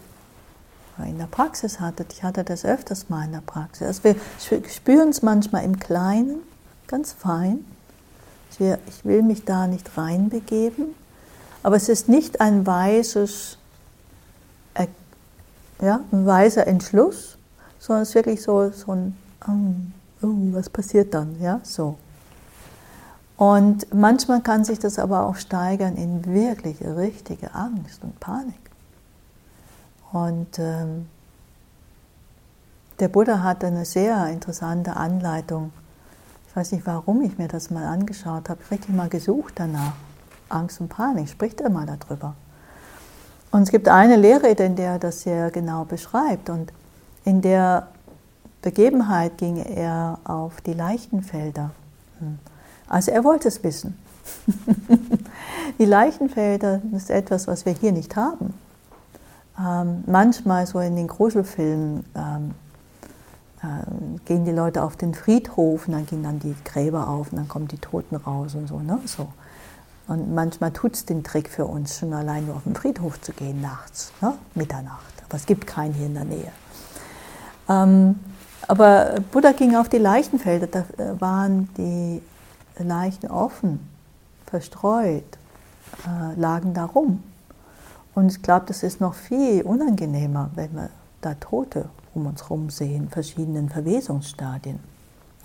in 0.98 1.18
der 1.18 1.26
Praxis 1.26 1.80
hattet. 1.80 2.12
Ich 2.12 2.22
hatte 2.22 2.44
das 2.44 2.64
öfters 2.64 3.08
mal 3.08 3.24
in 3.24 3.32
der 3.32 3.40
Praxis. 3.40 3.86
Also 3.86 4.04
wir 4.04 4.16
spüren 4.68 5.08
es 5.08 5.22
manchmal 5.22 5.64
im 5.64 5.78
Kleinen, 5.78 6.36
ganz 6.86 7.12
fein. 7.12 7.64
Ich 8.50 9.04
will 9.04 9.22
mich 9.22 9.44
da 9.44 9.66
nicht 9.66 9.98
reinbegeben, 9.98 10.94
aber 11.64 11.74
es 11.74 11.88
ist 11.88 12.08
nicht 12.08 12.40
ein 12.40 12.66
weises, 12.66 13.58
ja, 15.80 16.00
ein 16.12 16.24
weiser 16.24 16.66
Entschluss, 16.68 17.36
sondern 17.80 18.02
es 18.02 18.10
ist 18.10 18.14
wirklich 18.14 18.42
so, 18.42 18.70
so 18.70 18.92
ein, 18.92 19.16
oh, 20.22 20.28
was 20.52 20.70
passiert 20.70 21.12
dann, 21.14 21.40
ja, 21.40 21.60
so. 21.64 21.96
Und 23.36 23.92
manchmal 23.92 24.40
kann 24.42 24.64
sich 24.64 24.78
das 24.78 25.00
aber 25.00 25.26
auch 25.26 25.34
steigern 25.34 25.96
in 25.96 26.24
wirklich 26.24 26.76
richtige 26.80 27.52
Angst 27.54 28.04
und 28.04 28.20
Panik. 28.20 28.54
Und 30.14 30.60
ähm, 30.60 31.08
der 33.00 33.08
Buddha 33.08 33.42
hat 33.42 33.64
eine 33.64 33.84
sehr 33.84 34.28
interessante 34.28 34.94
Anleitung. 34.96 35.72
Ich 36.48 36.54
weiß 36.54 36.70
nicht, 36.70 36.86
warum 36.86 37.20
ich 37.22 37.36
mir 37.36 37.48
das 37.48 37.70
mal 37.70 37.84
angeschaut 37.84 38.48
habe. 38.48 38.60
Richtig 38.70 38.94
mal 38.94 39.08
gesucht 39.08 39.54
danach. 39.56 39.94
Angst 40.48 40.80
und 40.80 40.88
Panik, 40.88 41.28
spricht 41.28 41.60
er 41.60 41.68
mal 41.68 41.84
darüber. 41.84 42.36
Und 43.50 43.62
es 43.62 43.70
gibt 43.72 43.88
eine 43.88 44.14
Lehre, 44.14 44.46
in 44.46 44.76
der 44.76 44.92
er 44.92 44.98
das 45.00 45.22
sehr 45.22 45.50
genau 45.50 45.84
beschreibt. 45.84 46.48
Und 46.48 46.72
in 47.24 47.42
der 47.42 47.88
Begebenheit 48.62 49.36
ging 49.36 49.56
er 49.56 50.20
auf 50.22 50.60
die 50.60 50.74
Leichenfelder. 50.74 51.72
Hm. 52.20 52.38
Also 52.86 53.10
er 53.10 53.24
wollte 53.24 53.48
es 53.48 53.64
wissen. 53.64 53.98
die 55.80 55.84
Leichenfelder 55.84 56.82
ist 56.92 57.10
etwas, 57.10 57.48
was 57.48 57.66
wir 57.66 57.72
hier 57.72 57.90
nicht 57.90 58.14
haben. 58.14 58.54
Ähm, 59.58 60.04
manchmal 60.06 60.66
so 60.66 60.80
in 60.80 60.96
den 60.96 61.06
Gruselfilmen 61.06 62.04
ähm, 62.14 62.54
äh, 63.62 63.66
gehen 64.24 64.44
die 64.44 64.50
Leute 64.50 64.82
auf 64.82 64.96
den 64.96 65.14
Friedhof 65.14 65.86
und 65.86 65.94
dann 65.94 66.06
gehen 66.06 66.22
dann 66.22 66.40
die 66.40 66.54
Gräber 66.64 67.08
auf 67.08 67.30
und 67.32 67.38
dann 67.38 67.48
kommen 67.48 67.68
die 67.68 67.78
Toten 67.78 68.16
raus 68.16 68.54
und 68.54 68.68
so. 68.68 68.80
Ne? 68.80 68.98
so. 69.06 69.28
Und 70.06 70.34
manchmal 70.34 70.70
tut 70.72 70.94
es 70.94 71.06
den 71.06 71.24
Trick 71.24 71.48
für 71.48 71.64
uns, 71.64 71.98
schon 71.98 72.12
allein 72.12 72.46
nur 72.46 72.56
auf 72.56 72.64
den 72.64 72.74
Friedhof 72.74 73.20
zu 73.20 73.32
gehen 73.32 73.62
nachts, 73.62 74.12
ne? 74.20 74.34
Mitternacht. 74.54 75.22
Aber 75.26 75.36
es 75.36 75.46
gibt 75.46 75.66
keinen 75.66 75.94
hier 75.94 76.06
in 76.06 76.14
der 76.14 76.24
Nähe. 76.24 76.52
Ähm, 77.68 78.20
aber 78.68 79.14
Buddha 79.30 79.52
ging 79.52 79.76
auf 79.76 79.88
die 79.88 79.98
Leichenfelder, 79.98 80.66
da 80.66 80.80
äh, 80.98 81.20
waren 81.20 81.68
die 81.78 82.20
Leichen 82.78 83.30
offen, 83.30 83.88
verstreut, 84.46 85.24
äh, 86.06 86.38
lagen 86.38 86.74
da 86.74 86.84
rum. 86.84 87.22
Und 88.14 88.30
ich 88.30 88.42
glaube, 88.42 88.66
das 88.66 88.82
ist 88.82 89.00
noch 89.00 89.14
viel 89.14 89.62
unangenehmer, 89.62 90.50
wenn 90.54 90.74
wir 90.74 90.90
da 91.20 91.34
Tote 91.34 91.88
um 92.14 92.26
uns 92.26 92.42
herum 92.42 92.70
sehen, 92.70 93.08
verschiedenen 93.08 93.68
Verwesungsstadien. 93.68 94.78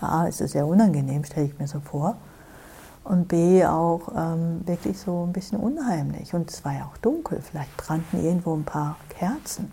A, 0.00 0.26
ist 0.26 0.40
es 0.40 0.52
sehr 0.52 0.66
unangenehm, 0.66 1.24
stelle 1.24 1.46
ich 1.46 1.58
mir 1.58 1.66
so 1.66 1.80
vor. 1.80 2.16
Und 3.02 3.28
B, 3.28 3.64
auch 3.64 4.02
ähm, 4.16 4.60
wirklich 4.66 4.98
so 4.98 5.24
ein 5.26 5.32
bisschen 5.32 5.58
unheimlich. 5.58 6.32
Und 6.32 6.50
es 6.50 6.64
war 6.64 6.74
ja 6.74 6.84
auch 6.84 6.96
dunkel, 6.98 7.40
vielleicht 7.42 7.76
brannten 7.76 8.22
irgendwo 8.22 8.54
ein 8.54 8.64
paar 8.64 8.96
Kerzen. 9.08 9.70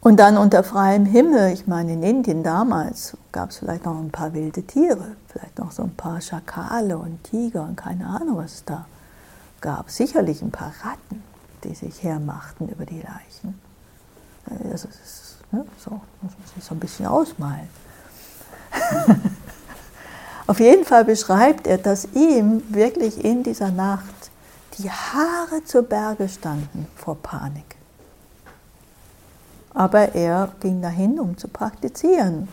Und 0.00 0.18
dann 0.18 0.36
unter 0.36 0.62
freiem 0.64 1.04
Himmel, 1.04 1.52
ich 1.52 1.66
meine 1.66 1.92
in 1.92 2.02
Indien 2.02 2.42
damals 2.42 3.16
gab 3.30 3.50
es 3.50 3.58
vielleicht 3.58 3.84
noch 3.84 3.98
ein 3.98 4.10
paar 4.10 4.34
wilde 4.34 4.62
Tiere, 4.64 5.16
vielleicht 5.28 5.58
noch 5.58 5.70
so 5.70 5.84
ein 5.84 5.94
paar 5.94 6.20
Schakale 6.20 6.98
und 6.98 7.22
Tiger 7.22 7.62
und 7.62 7.76
keine 7.76 8.06
Ahnung, 8.06 8.38
was 8.38 8.64
da 8.64 8.86
gab. 9.62 9.90
Sicherlich 9.90 10.42
ein 10.42 10.50
paar 10.50 10.72
Ratten, 10.82 11.22
die 11.64 11.74
sich 11.74 12.02
hermachten 12.02 12.68
über 12.68 12.84
die 12.84 13.00
Leichen. 13.00 13.58
Also 14.70 14.88
ist, 14.88 15.38
ne, 15.50 15.64
so 15.78 15.92
muss 16.20 16.32
man 16.38 16.46
sich 16.54 16.64
so 16.64 16.74
ein 16.74 16.80
bisschen 16.80 17.06
ausmalen. 17.06 17.68
Auf 20.46 20.60
jeden 20.60 20.84
Fall 20.84 21.04
beschreibt 21.04 21.66
er, 21.66 21.78
dass 21.78 22.08
ihm 22.14 22.62
wirklich 22.68 23.24
in 23.24 23.42
dieser 23.42 23.70
Nacht 23.70 24.30
die 24.78 24.90
Haare 24.90 25.64
zu 25.64 25.82
Berge 25.82 26.28
standen 26.28 26.86
vor 26.96 27.16
Panik. 27.16 27.76
Aber 29.74 30.14
er 30.14 30.50
ging 30.60 30.82
dahin, 30.82 31.18
um 31.18 31.38
zu 31.38 31.48
praktizieren. 31.48 32.48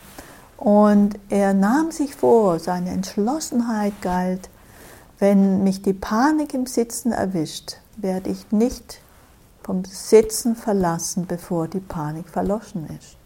Und 0.58 1.18
er 1.30 1.54
nahm 1.54 1.92
sich 1.92 2.16
vor, 2.16 2.60
seine 2.60 2.92
Entschlossenheit 2.92 3.94
galt, 4.02 4.50
wenn 5.20 5.64
mich 5.64 5.82
die 5.82 5.94
Panik 5.94 6.54
im 6.54 6.66
Sitzen 6.66 7.12
erwischt, 7.12 7.78
werde 7.98 8.30
ich 8.30 8.52
nicht 8.52 9.02
vom 9.62 9.84
Sitzen 9.86 10.56
verlassen, 10.56 11.28
bevor 11.28 11.68
die 11.68 11.82
Panik 11.82 12.30
verloschen 12.30 12.88
ist. 12.98 13.18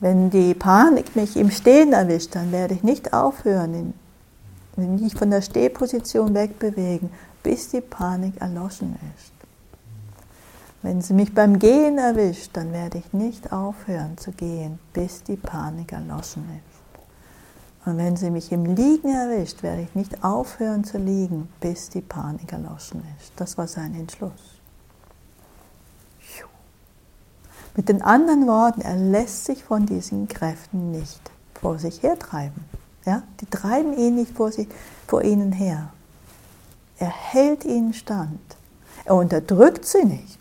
Wenn 0.00 0.30
die 0.30 0.54
Panik 0.54 1.14
mich 1.14 1.36
im 1.36 1.50
Stehen 1.50 1.92
erwischt, 1.92 2.34
dann 2.34 2.50
werde 2.50 2.74
ich 2.74 2.82
nicht 2.82 3.12
aufhören, 3.12 3.94
mich 4.76 5.14
von 5.14 5.30
der 5.30 5.42
Stehposition 5.42 6.34
wegbewegen, 6.34 7.10
bis 7.42 7.68
die 7.68 7.82
Panik 7.82 8.40
erloschen 8.40 8.96
ist. 9.16 9.32
Wenn 10.82 11.00
sie 11.02 11.14
mich 11.14 11.32
beim 11.32 11.60
Gehen 11.60 11.98
erwischt, 11.98 12.50
dann 12.54 12.72
werde 12.72 12.98
ich 12.98 13.12
nicht 13.12 13.52
aufhören 13.52 14.18
zu 14.18 14.32
gehen, 14.32 14.80
bis 14.92 15.22
die 15.22 15.36
Panik 15.36 15.92
erloschen 15.92 16.44
ist. 16.56 16.71
Und 17.84 17.98
wenn 17.98 18.16
sie 18.16 18.30
mich 18.30 18.52
im 18.52 18.64
Liegen 18.64 19.08
erwischt, 19.08 19.62
werde 19.62 19.82
ich 19.82 19.94
nicht 19.94 20.22
aufhören 20.22 20.84
zu 20.84 20.98
liegen, 20.98 21.48
bis 21.60 21.88
die 21.88 22.00
Panik 22.00 22.52
erloschen 22.52 23.02
ist. 23.18 23.32
Das 23.36 23.58
war 23.58 23.66
sein 23.66 23.94
Entschluss. 23.94 24.52
Mit 27.74 27.88
den 27.88 28.02
anderen 28.02 28.46
Worten, 28.46 28.82
er 28.82 28.96
lässt 28.96 29.46
sich 29.46 29.64
von 29.64 29.86
diesen 29.86 30.28
Kräften 30.28 30.90
nicht 30.90 31.30
vor 31.54 31.78
sich 31.78 32.02
hertreiben. 32.02 32.64
Ja? 33.06 33.22
Die 33.40 33.46
treiben 33.46 33.96
ihn 33.96 34.16
nicht 34.16 34.36
vor, 34.36 34.52
sich, 34.52 34.68
vor 35.06 35.22
ihnen 35.22 35.52
her. 35.52 35.90
Er 36.98 37.08
hält 37.08 37.64
ihnen 37.64 37.94
stand. 37.94 38.40
Er 39.04 39.14
unterdrückt 39.14 39.86
sie 39.86 40.04
nicht. 40.04 40.38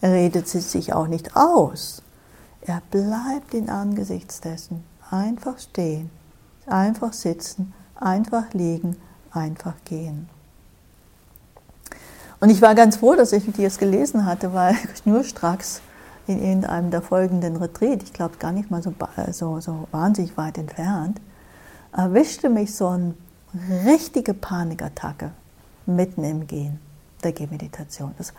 Er 0.00 0.12
redet 0.12 0.48
sie 0.48 0.60
sich 0.60 0.94
auch 0.94 1.08
nicht 1.08 1.36
aus. 1.36 2.02
Er 2.62 2.82
bleibt 2.90 3.54
in 3.54 3.68
Angesichts 3.68 4.40
dessen 4.40 4.82
einfach 5.10 5.58
stehen, 5.58 6.10
einfach 6.66 7.12
sitzen, 7.12 7.72
einfach 7.94 8.52
liegen, 8.52 8.96
einfach 9.30 9.74
gehen. 9.84 10.28
Und 12.40 12.50
ich 12.50 12.60
war 12.60 12.74
ganz 12.74 12.96
froh, 12.96 13.14
dass 13.14 13.32
ich 13.32 13.58
es 13.58 13.78
gelesen 13.78 14.26
hatte, 14.26 14.52
weil 14.52 14.76
schnurstracks 15.02 15.80
in 16.26 16.42
irgendeinem 16.42 16.90
der 16.90 17.02
folgenden 17.02 17.56
Retreat, 17.56 18.02
ich 18.02 18.12
glaube 18.12 18.36
gar 18.38 18.52
nicht 18.52 18.70
mal 18.70 18.82
so, 18.82 18.92
so, 19.30 19.60
so 19.60 19.88
wahnsinnig 19.92 20.36
weit 20.36 20.58
entfernt, 20.58 21.20
erwischte 21.92 22.48
mich 22.50 22.74
so 22.74 22.88
eine 22.88 23.14
richtige 23.86 24.34
Panikattacke 24.34 25.30
mitten 25.86 26.24
im 26.24 26.46
Gehen 26.46 26.80
der 27.22 27.32
Gehmeditation. 27.32 28.14
Das 28.18 28.32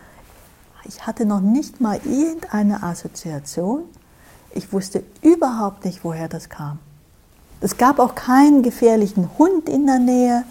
ich 0.84 1.06
hatte 1.06 1.26
noch 1.26 1.40
nicht 1.40 1.80
mal 1.80 2.00
irgendeine 2.04 2.82
Assoziation. 2.82 3.84
Ich 4.52 4.72
wusste 4.72 5.02
überhaupt 5.22 5.84
nicht, 5.84 6.02
woher 6.04 6.28
das 6.28 6.48
kam. 6.48 6.78
Es 7.60 7.76
gab 7.76 7.98
auch 7.98 8.14
keinen 8.14 8.62
gefährlichen 8.62 9.30
Hund 9.38 9.68
in 9.68 9.86
der 9.86 9.98
Nähe 9.98 10.44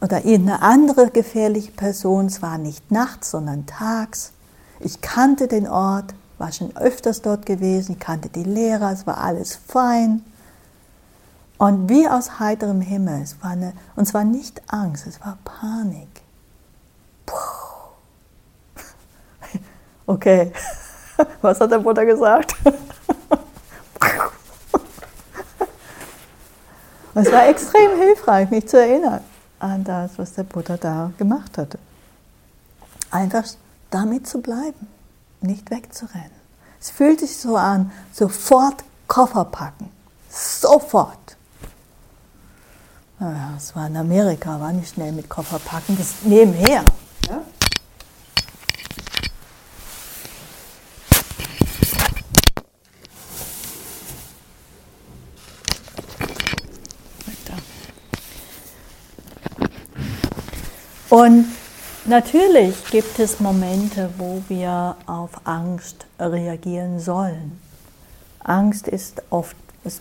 oder 0.00 0.24
irgendeine 0.24 0.62
andere 0.62 1.10
gefährliche 1.10 1.70
Person. 1.70 2.26
Es 2.26 2.42
war 2.42 2.58
nicht 2.58 2.90
nachts, 2.90 3.30
sondern 3.30 3.66
tags. 3.66 4.32
Ich 4.80 5.00
kannte 5.00 5.46
den 5.46 5.68
Ort, 5.68 6.14
war 6.38 6.50
schon 6.50 6.76
öfters 6.76 7.22
dort 7.22 7.46
gewesen, 7.46 7.92
ich 7.92 8.00
kannte 8.00 8.28
die 8.28 8.42
Lehrer, 8.42 8.90
es 8.90 9.06
war 9.06 9.18
alles 9.18 9.54
fein. 9.54 10.24
Und 11.58 11.88
wie 11.88 12.08
aus 12.08 12.40
heiterem 12.40 12.80
Himmel, 12.80 13.22
es 13.22 13.40
war 13.40 13.50
eine, 13.50 13.74
und 13.94 14.06
zwar 14.06 14.24
nicht 14.24 14.60
Angst, 14.66 15.06
es 15.06 15.20
war 15.20 15.38
Panik. 15.44 16.08
Puh. 17.26 17.36
Okay, 20.04 20.52
was 21.42 21.60
hat 21.60 21.70
der 21.70 21.78
Buddha 21.78 22.02
gesagt? 22.02 22.56
es 27.14 27.30
war 27.30 27.48
extrem 27.48 27.96
hilfreich, 27.98 28.50
mich 28.50 28.68
zu 28.68 28.78
erinnern 28.78 29.20
an 29.58 29.84
das, 29.84 30.12
was 30.16 30.34
der 30.34 30.42
Buddha 30.42 30.76
da 30.76 31.12
gemacht 31.18 31.56
hatte. 31.56 31.78
Einfach 33.10 33.44
damit 33.90 34.26
zu 34.26 34.40
bleiben, 34.40 34.88
nicht 35.40 35.70
wegzurennen. 35.70 36.30
Es 36.80 36.90
fühlt 36.90 37.20
sich 37.20 37.36
so 37.36 37.56
an, 37.56 37.92
sofort 38.12 38.82
Koffer 39.06 39.44
packen. 39.44 39.90
Sofort. 40.28 41.36
Naja, 43.20 43.52
es 43.56 43.76
war 43.76 43.86
in 43.86 43.96
Amerika, 43.96 44.58
war 44.58 44.72
nicht 44.72 44.94
schnell 44.94 45.12
mit 45.12 45.28
Koffer 45.28 45.60
packen, 45.60 45.96
das 45.96 46.24
nebenher. 46.24 46.84
Ja? 47.28 47.42
Und 61.12 61.44
Natürlich 62.04 62.84
gibt 62.90 63.20
es 63.20 63.38
Momente, 63.38 64.10
wo 64.18 64.42
wir 64.48 64.96
auf 65.06 65.30
Angst 65.44 66.06
reagieren 66.18 66.98
sollen. 66.98 67.60
Angst 68.42 68.88
ist 68.88 69.22
oft, 69.30 69.56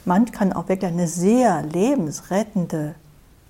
man 0.05 0.32
kann 0.32 0.51
auch 0.51 0.68
wirklich 0.68 0.91
eine 0.91 1.07
sehr 1.07 1.62
lebensrettende 1.62 2.95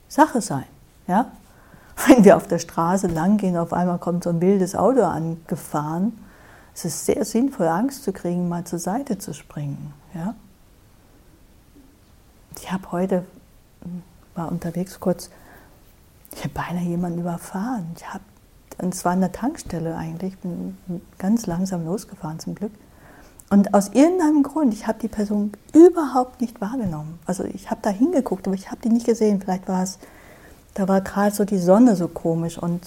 Sache 0.10 0.42
sein. 0.42 0.66
Ja? 1.08 1.32
Wenn 2.08 2.26
wir 2.26 2.36
auf 2.36 2.46
der 2.48 2.60
Straße 2.60 3.08
langgehen, 3.08 3.56
auf 3.56 3.72
einmal 3.72 4.00
kommt 4.00 4.26
so 4.26 4.32
ein 4.32 4.42
wildes 4.42 4.76
Auto 4.76 5.04
angefahren, 5.04 6.18
es 6.76 6.84
ist 6.84 7.06
sehr 7.06 7.24
sinnvoll, 7.24 7.68
Angst 7.68 8.04
zu 8.04 8.12
kriegen, 8.12 8.50
mal 8.50 8.66
zur 8.66 8.80
Seite 8.80 9.18
zu 9.18 9.34
springen. 9.34 9.94
Ja? 10.14 10.36
Ich 12.60 12.70
habe 12.70 12.92
heute, 12.92 13.24
war 14.36 14.52
unterwegs 14.52 15.00
kurz, 15.00 15.30
ich 16.36 16.44
habe 16.44 16.54
beinahe 16.54 16.84
jemanden 16.84 17.20
überfahren. 17.20 17.88
Ich 17.96 18.08
habe 18.08 18.24
und 18.82 18.96
zwar 18.96 19.14
an 19.14 19.22
der 19.22 19.32
Tankstelle 19.32 19.96
eigentlich. 19.96 20.34
Ich 20.34 20.40
bin 20.40 20.76
ganz 21.20 21.46
langsam 21.46 21.86
losgefahren 21.86 22.40
zum 22.40 22.56
Glück. 22.56 22.72
Und 23.50 23.74
aus 23.74 23.90
irgendeinem 23.90 24.44
Grund, 24.44 24.74
ich 24.74 24.88
habe 24.88 24.98
die 25.00 25.08
Person 25.08 25.52
überhaupt 25.74 26.42
nicht 26.42 26.62
wahrgenommen. 26.62 27.20
Also 27.26 27.44
ich 27.44 27.70
habe 27.70 27.82
da 27.84 27.90
hingeguckt, 27.90 28.48
aber 28.48 28.56
ich 28.56 28.72
habe 28.72 28.82
die 28.82 28.90
nicht 28.90 29.06
gesehen. 29.06 29.42
Vielleicht 29.42 29.68
war 29.68 29.84
es, 29.84 30.00
da 30.74 30.88
war 30.88 31.02
gerade 31.02 31.36
so 31.36 31.44
die 31.44 31.58
Sonne 31.58 31.96
so 31.96 32.08
komisch 32.08 32.58
und 32.58 32.82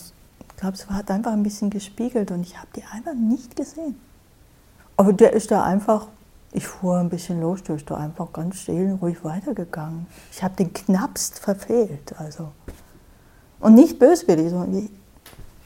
ich 0.48 0.56
glaube, 0.56 0.74
es 0.74 0.88
hat 0.88 1.10
einfach 1.10 1.32
ein 1.32 1.42
bisschen 1.42 1.68
gespiegelt 1.68 2.30
und 2.30 2.42
ich 2.42 2.56
habe 2.56 2.68
die 2.74 2.82
einfach 2.84 3.14
nicht 3.14 3.56
gesehen. 3.56 4.00
Aber 4.96 5.12
der 5.12 5.34
ist 5.34 5.50
da 5.50 5.64
einfach, 5.64 6.06
ich 6.52 6.66
fuhr 6.66 6.96
ein 6.98 7.10
bisschen 7.10 7.40
los, 7.40 7.62
der 7.62 7.76
ist 7.76 7.90
da 7.90 7.96
einfach 7.96 8.32
ganz 8.32 8.56
still 8.56 8.92
und 8.92 9.02
ruhig 9.02 9.22
weitergegangen. 9.22 10.06
Ich 10.32 10.42
habe 10.42 10.56
den 10.56 10.72
knappst 10.72 11.40
verfehlt, 11.40 12.14
also. 12.18 12.52
Und 13.64 13.76
nicht 13.76 13.98
böswillig, 13.98 14.50
sondern 14.50 14.90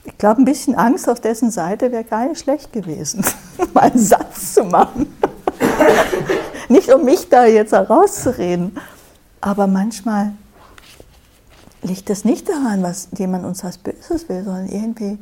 ich 0.05 0.19
glaube, 0.19 0.41
ein 0.41 0.45
bisschen 0.45 0.77
Angst 0.77 1.09
auf 1.09 1.21
dessen 1.21 1.51
Seite 1.51 1.91
wäre 1.91 2.05
gar 2.05 2.29
nicht 2.29 2.39
schlecht 2.39 2.73
gewesen, 2.73 3.25
mal 3.75 3.91
einen 3.91 3.99
Satz 3.99 4.55
zu 4.55 4.63
machen. 4.63 5.13
nicht 6.69 6.95
um 6.95 7.05
mich 7.05 7.29
da 7.29 7.45
jetzt 7.45 7.73
herauszureden, 7.73 8.79
aber 9.41 9.67
manchmal 9.67 10.33
liegt 11.83 12.09
es 12.09 12.25
nicht 12.25 12.49
daran, 12.49 12.85
was 12.85 13.09
jemand 13.19 13.45
uns 13.45 13.65
was 13.65 13.79
Böses 13.79 14.29
will, 14.29 14.45
sondern 14.45 14.69
irgendwie 14.69 15.19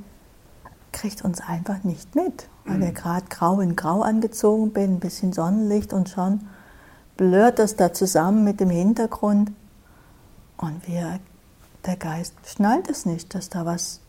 kriegt 0.93 1.25
uns 1.25 1.41
einfach 1.41 1.83
nicht 1.83 2.15
mit, 2.15 2.47
weil 2.67 2.83
wir 2.83 2.93
gerade 2.93 3.25
grau 3.31 3.61
in 3.61 3.75
grau 3.75 4.03
angezogen 4.03 4.75
bin, 4.75 4.97
ein 4.97 5.01
bisschen 5.01 5.33
Sonnenlicht 5.33 5.95
und 5.95 6.11
schon 6.11 6.43
blurrt 7.17 7.59
das 7.59 7.77
da 7.77 7.95
zusammen 7.95 8.45
mit 8.45 8.61
dem 8.61 8.69
Hintergrund. 8.69 9.51
Und 10.59 10.87
wir, 10.87 11.21
der 11.87 11.97
Geist 11.97 12.35
schnallt 12.47 12.89
es 12.91 13.07
nicht, 13.07 13.35
dass 13.35 13.49
da 13.49 13.65
was 13.65 14.01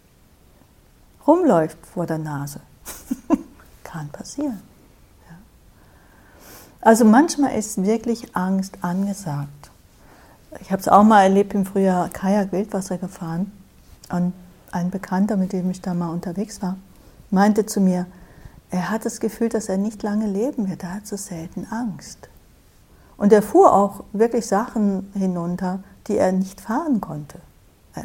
rumläuft 1.26 1.78
vor 1.86 2.06
der 2.06 2.18
Nase. 2.18 2.60
Kann 3.84 4.10
passieren. 4.10 4.62
Ja. 5.30 5.38
Also 6.82 7.06
manchmal 7.06 7.58
ist 7.58 7.84
wirklich 7.84 8.36
Angst 8.36 8.78
angesagt. 8.82 9.72
Ich 10.62 10.72
habe 10.72 10.82
es 10.82 10.88
auch 10.88 11.04
mal 11.04 11.24
erlebt 11.24 11.54
im 11.54 11.66
Frühjahr 11.66 12.10
Kajak 12.10 12.52
Wildwasser 12.52 12.98
gefahren 12.98 13.52
und 14.10 14.34
ein 14.72 14.90
Bekannter, 14.90 15.38
mit 15.38 15.54
dem 15.54 15.70
ich 15.70 15.82
da 15.82 15.94
mal 15.94 16.10
unterwegs 16.10 16.62
war, 16.62 16.78
meinte 17.30 17.66
zu 17.66 17.82
mir, 17.82 18.06
er 18.70 18.90
hat 18.90 19.06
das 19.06 19.20
Gefühl, 19.20 19.50
dass 19.50 19.70
er 19.70 19.78
nicht 19.78 20.04
lange 20.04 20.28
leben 20.28 20.70
wird, 20.70 20.84
er 20.84 20.96
hat 20.96 21.08
so 21.08 21.16
selten 21.16 21.66
Angst. 21.70 22.30
Und 23.18 23.34
er 23.34 23.42
fuhr 23.42 23.74
auch 23.74 24.04
wirklich 24.14 24.46
Sachen 24.46 25.12
hinunter, 25.14 25.80
die 26.08 26.18
er 26.18 26.32
nicht 26.32 26.62
fahren 26.62 27.02
konnte. 27.02 27.40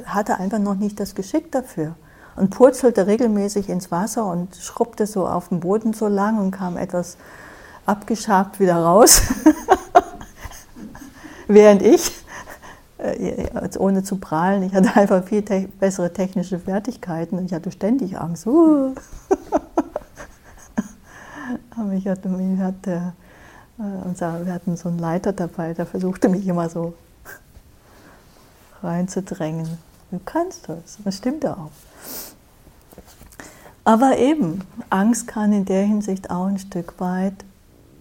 Hatte 0.06 0.38
einfach 0.38 0.58
noch 0.58 0.74
nicht 0.74 1.00
das 1.00 1.14
Geschick 1.14 1.52
dafür 1.52 1.94
und 2.36 2.50
purzelte 2.50 3.06
regelmäßig 3.06 3.68
ins 3.68 3.90
Wasser 3.90 4.26
und 4.26 4.56
schrubbte 4.56 5.06
so 5.06 5.26
auf 5.26 5.48
dem 5.48 5.60
Boden 5.60 5.92
so 5.92 6.08
lang 6.08 6.38
und 6.38 6.50
kam 6.50 6.76
etwas 6.76 7.16
abgeschabt 7.86 8.60
wieder 8.60 8.76
raus. 8.76 9.22
Während 11.48 11.82
ich, 11.82 12.12
äh, 12.98 13.48
ohne 13.78 14.02
zu 14.02 14.16
prahlen, 14.16 14.62
ich 14.62 14.74
hatte 14.74 14.96
einfach 14.96 15.24
viel 15.24 15.42
te 15.42 15.68
bessere 15.80 16.12
technische 16.12 16.58
Fertigkeiten 16.58 17.38
und 17.38 17.46
ich 17.46 17.52
hatte 17.52 17.70
ständig 17.70 18.18
Angst. 18.18 18.46
Uh. 18.46 18.94
Aber 21.76 21.92
ich 21.92 22.06
hatte, 22.06 22.28
mich 22.28 22.60
hatte 22.60 23.12
äh, 23.78 24.06
unser, 24.06 24.46
wir 24.46 24.52
hatten 24.52 24.76
so 24.76 24.88
einen 24.88 24.98
Leiter 24.98 25.32
dabei, 25.32 25.74
der 25.74 25.86
versuchte 25.86 26.28
mich 26.28 26.46
immer 26.46 26.68
so 26.68 26.94
reinzudrängen. 28.84 29.78
Du 30.10 30.20
kannst 30.24 30.68
das, 30.68 30.98
das 31.04 31.16
stimmt 31.16 31.44
ja 31.44 31.54
auch. 31.54 31.70
Aber 33.84 34.18
eben, 34.18 34.62
Angst 34.90 35.26
kann 35.26 35.52
in 35.52 35.64
der 35.64 35.82
Hinsicht 35.82 36.30
auch 36.30 36.46
ein 36.46 36.58
Stück 36.58 37.00
weit 37.00 37.34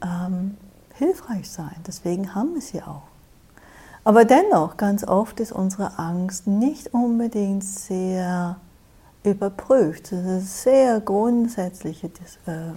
ähm, 0.04 0.58
hilfreich 0.96 1.50
sein. 1.50 1.76
Deswegen 1.88 2.36
haben 2.36 2.54
wir 2.54 2.62
sie 2.62 2.82
auch. 2.82 3.04
Aber 4.04 4.26
dennoch, 4.26 4.78
ganz 4.78 5.04
oft 5.04 5.40
ist 5.40 5.52
unsere 5.52 5.98
Angst 6.00 6.48
nicht 6.48 6.94
unbedingt 6.94 7.64
sehr 7.64 8.58
überprüft. 9.24 10.12
Das 10.12 10.26
ist 10.26 10.64
sehr 10.64 11.00
grundsätzliche, 11.00 12.08
äh, 12.46 12.74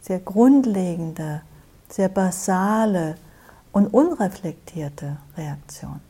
sehr 0.00 0.20
grundlegende, 0.20 1.42
sehr 1.88 2.08
basale 2.08 3.16
und 3.72 3.88
unreflektierte 3.88 5.16
Reaktion. 5.36 6.00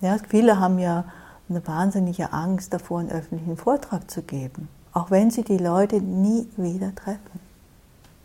Ja, 0.00 0.16
viele 0.28 0.60
haben 0.60 0.78
ja 0.78 1.04
eine 1.48 1.66
wahnsinnige 1.66 2.32
Angst 2.32 2.72
davor, 2.72 3.00
einen 3.00 3.10
öffentlichen 3.10 3.56
Vortrag 3.56 4.10
zu 4.10 4.22
geben 4.22 4.68
auch 4.96 5.10
wenn 5.10 5.30
sie 5.30 5.44
die 5.44 5.58
Leute 5.58 6.00
nie 6.00 6.48
wieder 6.56 6.94
treffen. 6.94 7.40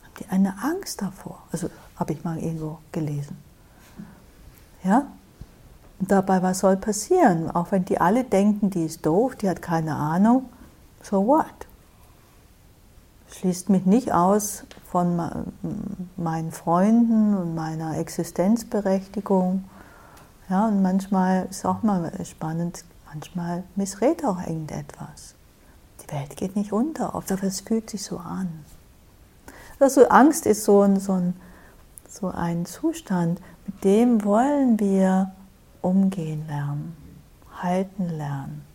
Haben 0.04 0.14
die 0.22 0.30
eine 0.30 0.56
Angst 0.64 1.02
davor? 1.02 1.44
Also 1.52 1.70
habe 1.98 2.14
ich 2.14 2.24
mal 2.24 2.38
irgendwo 2.38 2.78
gelesen. 2.94 3.38
Ja? 4.82 5.08
Und 6.00 6.10
dabei, 6.10 6.42
was 6.42 6.60
soll 6.60 6.78
passieren? 6.78 7.52
Auch 7.52 7.74
wenn 7.74 7.84
die 7.84 8.00
alle 8.00 8.24
denken, 8.24 8.70
die 8.70 8.86
ist 8.86 9.06
doof, 9.06 9.36
die 9.36 9.50
hat 9.50 9.62
keine 9.62 9.98
Ahnung, 9.98 10.46
so 11.04 11.28
what? 11.28 11.46
Schließt 13.32 13.70
mich 13.70 13.86
nicht 13.86 14.14
aus 14.14 14.64
von 14.90 15.22
meinen 16.16 16.54
Freunden 16.54 17.36
und 17.36 17.54
meiner 17.54 17.98
Existenzberechtigung. 17.98 19.66
Ja, 20.52 20.68
und 20.68 20.82
manchmal 20.82 21.48
ist 21.50 21.66
auch 21.66 21.82
mal 21.82 22.12
spannend, 22.26 22.84
manchmal 23.08 23.64
missrät 23.78 24.26
auch 24.26 24.42
irgendetwas. 24.42 25.34
Die 26.04 26.12
Welt 26.14 26.36
geht 26.36 26.58
nicht 26.58 26.74
unter, 26.74 27.16
aber 27.16 27.42
es 27.44 27.62
fühlt 27.62 27.90
sich 27.90 28.04
so 28.04 28.18
an. 28.18 28.66
Also 29.80 30.10
Angst 30.10 30.46
ist 30.46 30.66
so 30.66 30.82
ein, 30.82 31.00
so, 31.00 31.14
ein, 31.14 31.36
so 32.10 32.28
ein 32.28 32.66
Zustand, 32.66 33.40
mit 33.66 33.82
dem 33.86 34.26
wollen 34.26 34.78
wir 34.78 35.32
umgehen 35.82 36.46
lernen, 36.48 36.98
halten 37.62 38.10
lernen. 38.10 38.66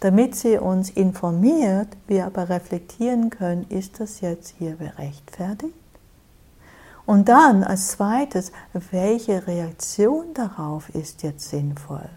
Damit 0.00 0.34
sie 0.34 0.58
uns 0.58 0.90
informiert, 0.90 1.88
wir 2.08 2.26
aber 2.26 2.48
reflektieren 2.48 3.30
können, 3.30 3.64
ist 3.68 4.00
das 4.00 4.20
jetzt 4.22 4.56
hier 4.58 4.74
berechtfertigt? 4.74 5.72
Und 7.06 7.28
dann 7.28 7.62
als 7.62 7.92
zweites, 7.92 8.52
welche 8.90 9.46
Reaktion 9.46 10.34
darauf 10.34 10.88
ist 10.90 11.22
jetzt 11.22 11.48
sinnvoll? 11.48 12.08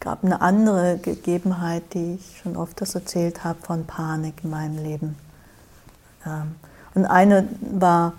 gab 0.00 0.24
eine 0.24 0.40
andere 0.40 0.98
Gegebenheit, 0.98 1.94
die 1.94 2.14
ich 2.14 2.38
schon 2.38 2.56
oft 2.56 2.80
erzählt 2.80 3.44
habe 3.44 3.60
von 3.60 3.84
Panik 3.84 4.42
in 4.42 4.50
meinem 4.50 4.82
Leben. 4.82 5.16
Ähm, 6.26 6.56
und 6.94 7.04
eine 7.04 7.46
war 7.60 8.14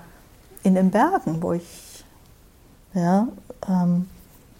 in 0.63 0.75
den 0.75 0.91
Bergen, 0.91 1.41
wo 1.41 1.53
ich, 1.53 2.05
ja, 2.93 3.27
ähm, 3.67 4.07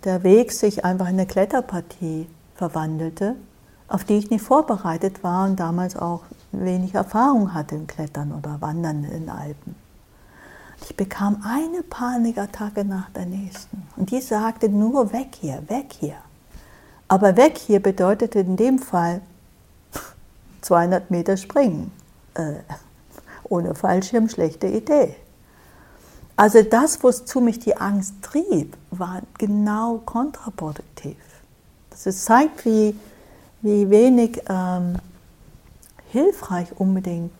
der 0.04 0.24
Weg 0.24 0.52
sich 0.52 0.84
einfach 0.84 1.08
in 1.08 1.14
eine 1.14 1.28
Kletterpartie 1.28 2.28
verwandelte, 2.56 3.36
auf 3.88 4.04
die 4.04 4.18
ich 4.18 4.32
nicht 4.32 4.44
vorbereitet 4.44 5.24
war 5.24 5.46
und 5.46 5.60
damals 5.60 5.96
auch 5.96 6.24
wenig 6.52 6.96
Erfahrung 6.96 7.54
hatte 7.54 7.76
im 7.76 7.86
Klettern 7.86 8.32
oder 8.32 8.60
Wandern 8.62 9.04
in 9.04 9.12
den 9.12 9.30
Alpen. 9.30 9.76
Ich 10.82 10.96
bekam 10.96 11.44
eine 11.46 11.84
Panikattacke 11.84 12.84
nach 12.84 13.10
der 13.12 13.26
nächsten 13.26 13.88
und 13.96 14.12
die 14.12 14.22
sagte 14.22 14.70
nur 14.70 15.14
weg 15.14 15.30
hier, 15.40 15.64
weg 15.68 15.94
hier. 16.00 16.18
Aber 17.08 17.38
weg 17.38 17.58
hier 17.58 17.82
bedeutete 17.82 18.40
in 18.40 18.58
dem 18.58 18.80
Fall 18.80 19.22
200 20.62 21.12
Meter 21.12 21.38
springen. 21.38 21.92
Äh, 22.34 22.56
ohne 23.44 23.76
Fallschirm 23.76 24.30
schlechte 24.30 24.68
Idee. 24.68 25.16
Also 26.36 26.64
das, 26.64 27.04
wozu 27.04 27.42
mich 27.42 27.60
die 27.60 27.76
Angst 27.76 28.16
trieb, 28.22 28.76
war 28.90 29.22
genau 29.38 30.02
kontraproduktiv. 30.06 31.18
Das 31.90 32.24
zeigt, 32.24 32.66
wie, 32.66 32.96
wie 33.62 33.90
wenig 33.90 34.42
ähm, 34.50 34.96
hilfreich 36.08 36.68
unbedingt, 36.78 37.32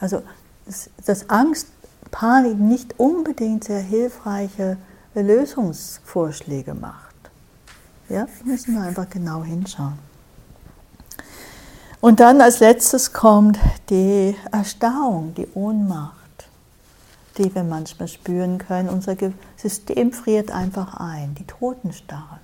also 0.00 0.22
dass 1.06 1.30
Angst, 1.30 1.68
Panik 2.10 2.58
nicht 2.58 2.98
unbedingt 2.98 3.64
sehr 3.64 3.80
hilfreiche 3.80 4.76
Lösungsvorschläge 5.14 6.74
macht. 6.74 7.14
Ja, 8.08 8.26
müssen 8.44 8.74
wir 8.74 8.82
einfach 8.82 9.08
genau 9.10 9.44
hinschauen. 9.44 9.98
Und 12.00 12.20
dann 12.20 12.40
als 12.40 12.60
letztes 12.60 13.12
kommt 13.12 13.58
die 13.90 14.36
Erstarrung, 14.52 15.34
die 15.34 15.48
Ohnmacht, 15.54 16.14
die 17.36 17.52
wir 17.54 17.64
manchmal 17.64 18.08
spüren 18.08 18.58
können. 18.58 18.88
Unser 18.88 19.16
System 19.56 20.12
friert 20.12 20.50
einfach 20.50 20.94
ein, 20.94 21.34
die 21.34 21.44
Totenstarre. 21.44 22.38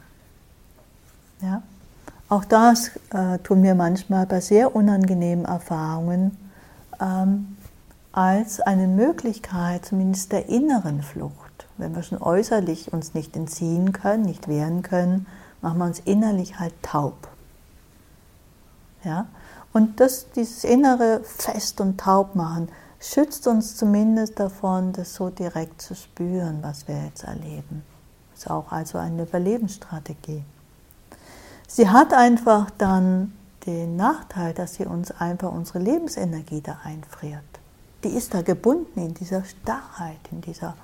Ja? 1.41 1.63
Auch 2.29 2.45
das 2.45 2.91
äh, 3.13 3.39
tun 3.39 3.63
wir 3.63 3.75
manchmal 3.75 4.27
bei 4.27 4.41
sehr 4.41 4.75
unangenehmen 4.75 5.45
Erfahrungen 5.45 6.37
ähm, 7.01 7.57
als 8.15 8.61
eine 8.61 8.87
Möglichkeit, 8.87 9.87
zumindest 9.87 10.31
der 10.31 10.49
inneren 10.49 11.03
Flucht. 11.03 11.67
Wenn 11.77 11.97
wir 11.97 12.05
schon 12.05 12.23
äußerlich 12.23 12.93
uns 12.93 13.13
nicht 13.13 13.35
entziehen 13.37 13.93
können, 13.93 14.23
nicht 14.23 14.47
wehren 14.47 14.83
können, 14.83 15.27
machen 15.61 15.79
wir 15.79 15.87
uns 15.87 15.99
innerlich 15.99 16.61
halt 16.61 16.75
taub. 16.83 17.29
Ja? 19.03 19.27
Und 19.73 19.99
das, 19.99 20.31
dieses 20.31 20.63
innere 20.63 21.23
Fest 21.25 21.81
und 21.81 21.99
Taub 21.99 22.37
machen, 22.37 22.69
schützt 23.01 23.49
uns 23.49 23.77
zumindest 23.77 24.39
davon, 24.39 24.93
das 24.93 25.15
so 25.15 25.31
direkt 25.31 25.83
zu 25.83 25.97
spüren, 25.97 26.59
was 26.63 26.87
wir 26.87 27.05
jetzt 27.05 27.25
erleben. 27.25 27.83
Ist 28.37 28.49
auch 28.49 28.71
also 28.71 28.99
eine 28.99 29.23
Überlebensstrategie. 29.23 30.45
Sie 31.67 31.89
hat 31.89 32.15
einfach 32.15 32.71
dann 32.79 33.33
den 33.67 33.97
Nachteil, 33.97 34.55
dass 34.55 34.75
sie 34.75 34.87
uns 34.87 35.11
einfach 35.11 35.51
unsere 35.51 35.81
Lebensenergie 35.81 36.61
da 36.61 36.79
einfriert. 36.85 37.43
Die 38.05 38.11
ist 38.11 38.35
da 38.35 38.43
gebunden 38.43 39.01
in 39.01 39.15
dieser 39.15 39.45
Starrheit, 39.45 40.21
in 40.31 40.43
dieser 40.43 40.77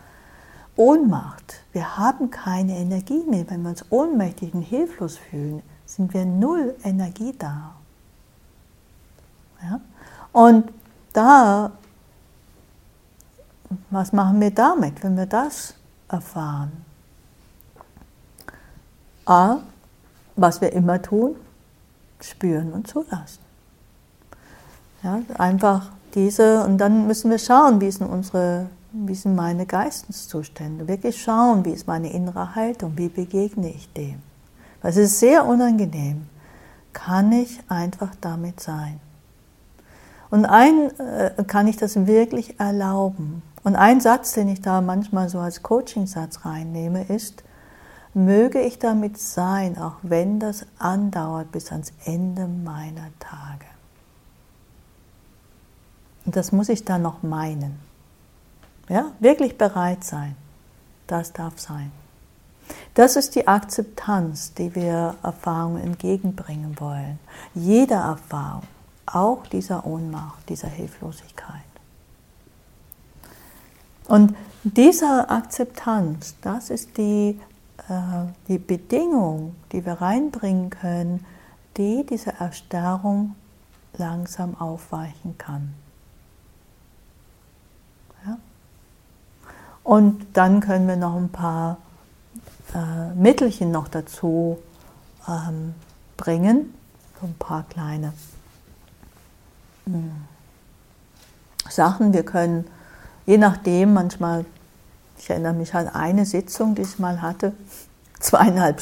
Ohnmacht. 0.76 1.62
Wir 1.72 1.98
haben 1.98 2.30
keine 2.30 2.78
Energie 2.78 3.22
mehr. 3.28 3.48
Wenn 3.50 3.62
wir 3.62 3.70
uns 3.70 3.84
ohnmächtig 3.90 4.54
und 4.54 4.62
hilflos 4.62 5.18
fühlen, 5.18 5.62
sind 5.84 6.14
wir 6.14 6.24
null 6.24 6.74
Energie 6.82 7.34
da. 7.38 7.74
Ja? 9.62 9.80
Und 10.32 10.72
da, 11.12 11.72
was 13.90 14.12
machen 14.12 14.40
wir 14.40 14.50
damit, 14.50 15.02
wenn 15.02 15.16
wir 15.16 15.26
das 15.26 15.74
erfahren? 16.08 16.84
A, 19.26 19.58
was 20.36 20.60
wir 20.62 20.72
immer 20.72 21.02
tun, 21.02 21.36
spüren 22.20 22.72
und 22.72 22.88
zulassen. 22.88 23.42
Ja, 25.02 25.20
einfach 25.38 25.90
diese, 26.14 26.64
und 26.64 26.78
dann 26.78 27.06
müssen 27.06 27.30
wir 27.30 27.38
schauen, 27.38 27.80
wie 27.80 27.90
sind 27.90 28.06
unsere, 28.06 28.66
wie 28.92 29.14
sind 29.14 29.34
meine 29.34 29.66
Geisteszustände, 29.66 30.88
wirklich 30.88 31.20
schauen, 31.20 31.64
wie 31.64 31.70
ist 31.70 31.86
meine 31.86 32.12
innere 32.12 32.54
Haltung, 32.54 32.92
wie 32.96 33.08
begegne 33.08 33.70
ich 33.70 33.92
dem. 33.92 34.22
Weil 34.82 34.90
es 34.90 34.96
ist 34.96 35.20
sehr 35.20 35.46
unangenehm. 35.46 36.26
Kann 36.92 37.32
ich 37.32 37.60
einfach 37.68 38.14
damit 38.20 38.60
sein? 38.60 39.00
Und 40.30 40.44
ein 40.44 40.90
äh, 40.98 41.44
kann 41.46 41.66
ich 41.66 41.76
das 41.76 42.06
wirklich 42.06 42.58
erlauben. 42.58 43.42
Und 43.62 43.76
ein 43.76 44.00
Satz, 44.00 44.32
den 44.32 44.48
ich 44.48 44.62
da 44.62 44.80
manchmal 44.80 45.28
so 45.28 45.38
als 45.38 45.62
Coaching-Satz 45.62 46.44
reinnehme, 46.44 47.04
ist, 47.04 47.44
möge 48.14 48.60
ich 48.60 48.78
damit 48.78 49.18
sein, 49.18 49.76
auch 49.78 49.96
wenn 50.02 50.40
das 50.40 50.66
andauert 50.78 51.52
bis 51.52 51.70
ans 51.70 51.92
Ende 52.04 52.48
meiner 52.48 53.10
Tage. 53.18 53.69
Und 56.30 56.36
das 56.36 56.52
muss 56.52 56.68
ich 56.68 56.84
dann 56.84 57.02
noch 57.02 57.24
meinen. 57.24 57.80
Ja, 58.88 59.06
wirklich 59.18 59.58
bereit 59.58 60.04
sein. 60.04 60.36
Das 61.08 61.32
darf 61.32 61.58
sein. 61.58 61.90
Das 62.94 63.16
ist 63.16 63.34
die 63.34 63.48
Akzeptanz, 63.48 64.54
die 64.54 64.72
wir 64.76 65.16
Erfahrungen 65.24 65.82
entgegenbringen 65.82 66.78
wollen. 66.78 67.18
Jede 67.52 67.94
Erfahrung 67.94 68.62
auch 69.06 69.44
dieser 69.48 69.84
Ohnmacht, 69.84 70.48
dieser 70.48 70.68
Hilflosigkeit. 70.68 71.64
Und 74.06 74.36
diese 74.62 75.28
Akzeptanz, 75.30 76.36
das 76.42 76.70
ist 76.70 76.96
die, 76.96 77.40
äh, 77.88 78.26
die 78.46 78.58
Bedingung, 78.58 79.56
die 79.72 79.84
wir 79.84 79.94
reinbringen 79.94 80.70
können, 80.70 81.26
die 81.76 82.06
diese 82.08 82.34
Erstarrung 82.38 83.34
langsam 83.98 84.54
aufweichen 84.60 85.36
kann. 85.36 85.74
Und 89.90 90.24
dann 90.34 90.60
können 90.60 90.86
wir 90.86 90.94
noch 90.94 91.16
ein 91.16 91.30
paar 91.30 91.78
äh, 92.76 93.12
Mittelchen 93.16 93.72
noch 93.72 93.88
dazu 93.88 94.56
ähm, 95.26 95.74
bringen, 96.16 96.72
so 97.20 97.26
ein 97.26 97.34
paar 97.34 97.64
kleine 97.64 98.12
Sachen. 101.68 102.12
Wir 102.12 102.22
können, 102.22 102.68
je 103.26 103.36
nachdem, 103.36 103.92
manchmal, 103.92 104.44
ich 105.18 105.28
erinnere 105.28 105.54
mich 105.54 105.74
an 105.74 105.88
eine 105.88 106.24
Sitzung, 106.24 106.76
die 106.76 106.82
ich 106.82 107.00
mal 107.00 107.20
hatte, 107.20 107.52
zweieinhalb, 108.20 108.80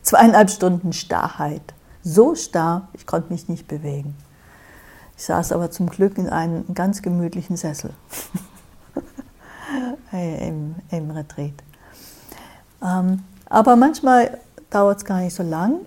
zweieinhalb 0.00 0.50
Stunden 0.50 0.94
Starrheit. 0.94 1.74
So 2.02 2.34
starr, 2.34 2.88
ich 2.94 3.06
konnte 3.06 3.34
mich 3.34 3.50
nicht 3.50 3.68
bewegen. 3.68 4.16
Ich 5.18 5.26
saß 5.26 5.52
aber 5.52 5.70
zum 5.70 5.90
Glück 5.90 6.16
in 6.16 6.30
einem 6.30 6.64
ganz 6.72 7.02
gemütlichen 7.02 7.58
Sessel 7.58 7.90
im, 10.12 10.74
im 10.90 11.10
Retreat. 11.10 11.54
Ähm, 12.82 13.24
aber 13.48 13.76
manchmal 13.76 14.38
dauert 14.70 14.98
es 14.98 15.04
gar 15.04 15.20
nicht 15.20 15.34
so 15.34 15.42
lang 15.42 15.80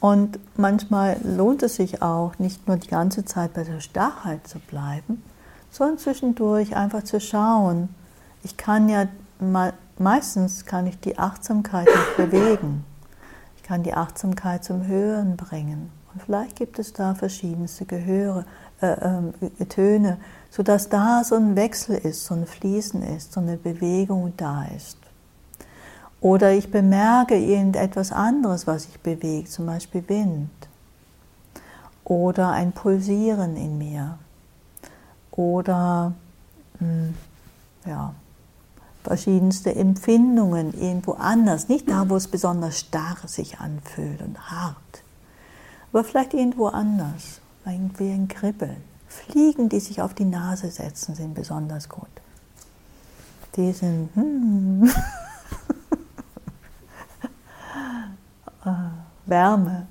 und 0.00 0.38
manchmal 0.56 1.16
lohnt 1.22 1.62
es 1.62 1.76
sich 1.76 2.02
auch, 2.02 2.38
nicht 2.38 2.66
nur 2.66 2.76
die 2.76 2.88
ganze 2.88 3.24
Zeit 3.24 3.54
bei 3.54 3.64
der 3.64 3.80
Starrheit 3.80 4.46
zu 4.46 4.58
bleiben, 4.58 5.22
sondern 5.70 5.98
zwischendurch 5.98 6.76
einfach 6.76 7.04
zu 7.04 7.20
schauen. 7.20 7.88
Ich 8.42 8.56
kann 8.56 8.88
ja 8.88 9.06
meistens 9.98 10.64
kann 10.64 10.86
ich 10.86 10.98
die 11.00 11.18
Achtsamkeit 11.18 11.86
nicht 11.86 12.16
bewegen. 12.30 12.84
Ich 13.56 13.62
kann 13.62 13.82
die 13.82 13.94
Achtsamkeit 13.94 14.64
zum 14.64 14.86
Hören 14.86 15.36
bringen. 15.36 15.90
Und 16.12 16.22
vielleicht 16.22 16.56
gibt 16.56 16.78
es 16.78 16.92
da 16.92 17.14
verschiedenste 17.14 17.86
Gehöre, 17.86 18.44
äh, 18.80 18.92
äh, 18.92 19.64
Töne, 19.66 20.18
sodass 20.52 20.90
da 20.90 21.24
so 21.24 21.34
ein 21.34 21.56
Wechsel 21.56 21.96
ist, 21.96 22.26
so 22.26 22.34
ein 22.34 22.46
Fließen 22.46 23.02
ist, 23.02 23.32
so 23.32 23.40
eine 23.40 23.56
Bewegung 23.56 24.34
da 24.36 24.66
ist. 24.76 24.98
Oder 26.20 26.52
ich 26.52 26.70
bemerke 26.70 27.36
irgendetwas 27.36 28.12
anderes, 28.12 28.66
was 28.66 28.82
sich 28.82 29.00
bewegt, 29.00 29.50
zum 29.50 29.64
Beispiel 29.64 30.06
Wind. 30.08 30.50
Oder 32.04 32.50
ein 32.50 32.72
Pulsieren 32.72 33.56
in 33.56 33.78
mir. 33.78 34.18
Oder 35.30 36.12
hm, 36.78 37.14
ja, 37.86 38.14
verschiedenste 39.04 39.74
Empfindungen 39.74 40.78
irgendwo 40.78 41.12
anders. 41.12 41.70
Nicht 41.70 41.88
da, 41.88 42.10
wo 42.10 42.16
es 42.16 42.28
besonders 42.28 42.78
starr 42.78 43.16
sich 43.24 43.58
anfühlt 43.58 44.20
und 44.20 44.50
hart. 44.50 44.76
Aber 45.92 46.04
vielleicht 46.04 46.34
irgendwo 46.34 46.66
anders. 46.66 47.40
Irgendwie 47.64 48.10
ein 48.10 48.28
Kribbeln. 48.28 48.91
Fliegen, 49.12 49.68
die 49.68 49.80
sich 49.80 50.00
auf 50.00 50.14
die 50.14 50.24
Nase 50.24 50.70
setzen, 50.70 51.14
sind 51.14 51.34
besonders 51.34 51.88
gut. 51.88 52.08
Die 53.56 53.72
sind. 53.72 54.08
Hm, 54.14 54.90
Wärme 59.26 59.86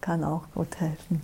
kann 0.00 0.24
auch 0.24 0.42
gut 0.54 0.80
helfen. 0.80 1.22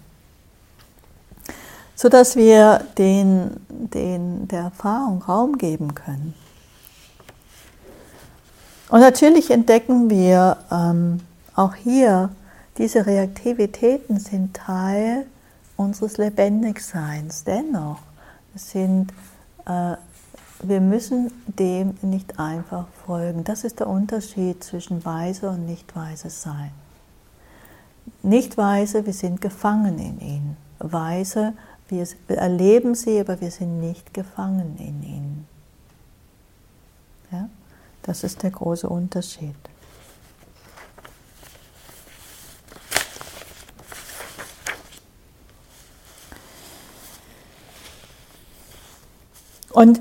Sodass 1.95 2.37
wir 2.37 2.85
den, 2.97 3.57
den, 3.69 4.49
der 4.49 4.61
Erfahrung 4.61 5.23
Raum 5.23 5.59
geben 5.59 5.95
können. 5.95 6.35
Und 8.89 9.01
natürlich 9.01 9.51
entdecken 9.51 10.11
wir 10.11 10.57
ähm, 10.71 11.21
auch 11.55 11.75
hier, 11.75 12.31
diese 12.79 13.07
Reaktivitäten 13.07 14.19
sind 14.19 14.55
Teil 14.55 15.27
unseres 15.81 16.19
Lebendigseins. 16.19 17.45
Dennoch 17.45 18.01
sind, 18.55 19.13
äh, 19.67 19.97
wir 20.63 20.81
müssen 20.81 21.33
dem 21.47 21.95
nicht 22.03 22.39
einfach 22.39 22.87
folgen. 23.07 23.45
Das 23.45 23.65
ist 23.65 23.81
der 23.81 23.89
Unterschied 23.89 24.63
zwischen 24.63 25.05
weise 25.05 25.49
und 25.49 25.67
nicht 25.67 25.97
weise 25.97 26.29
Sein. 26.29 26.71
Nicht 28.23 28.59
weise, 28.59 29.07
wir 29.07 29.15
sind 29.15 29.41
gefangen 29.41 29.99
in 29.99 30.21
ihnen. 30.21 30.57
Weise, 30.79 31.55
wir 31.89 32.07
erleben 32.29 32.95
sie, 32.95 33.19
aber 33.19 33.41
wir 33.41 33.51
sind 33.51 33.81
nicht 33.81 34.13
gefangen 34.13 34.77
in 34.79 35.03
ihnen. 35.03 35.49
Ja? 37.33 37.49
Das 38.03 38.23
ist 38.23 38.43
der 38.43 38.51
große 38.51 38.89
Unterschied. 38.89 39.57
Und 49.73 50.01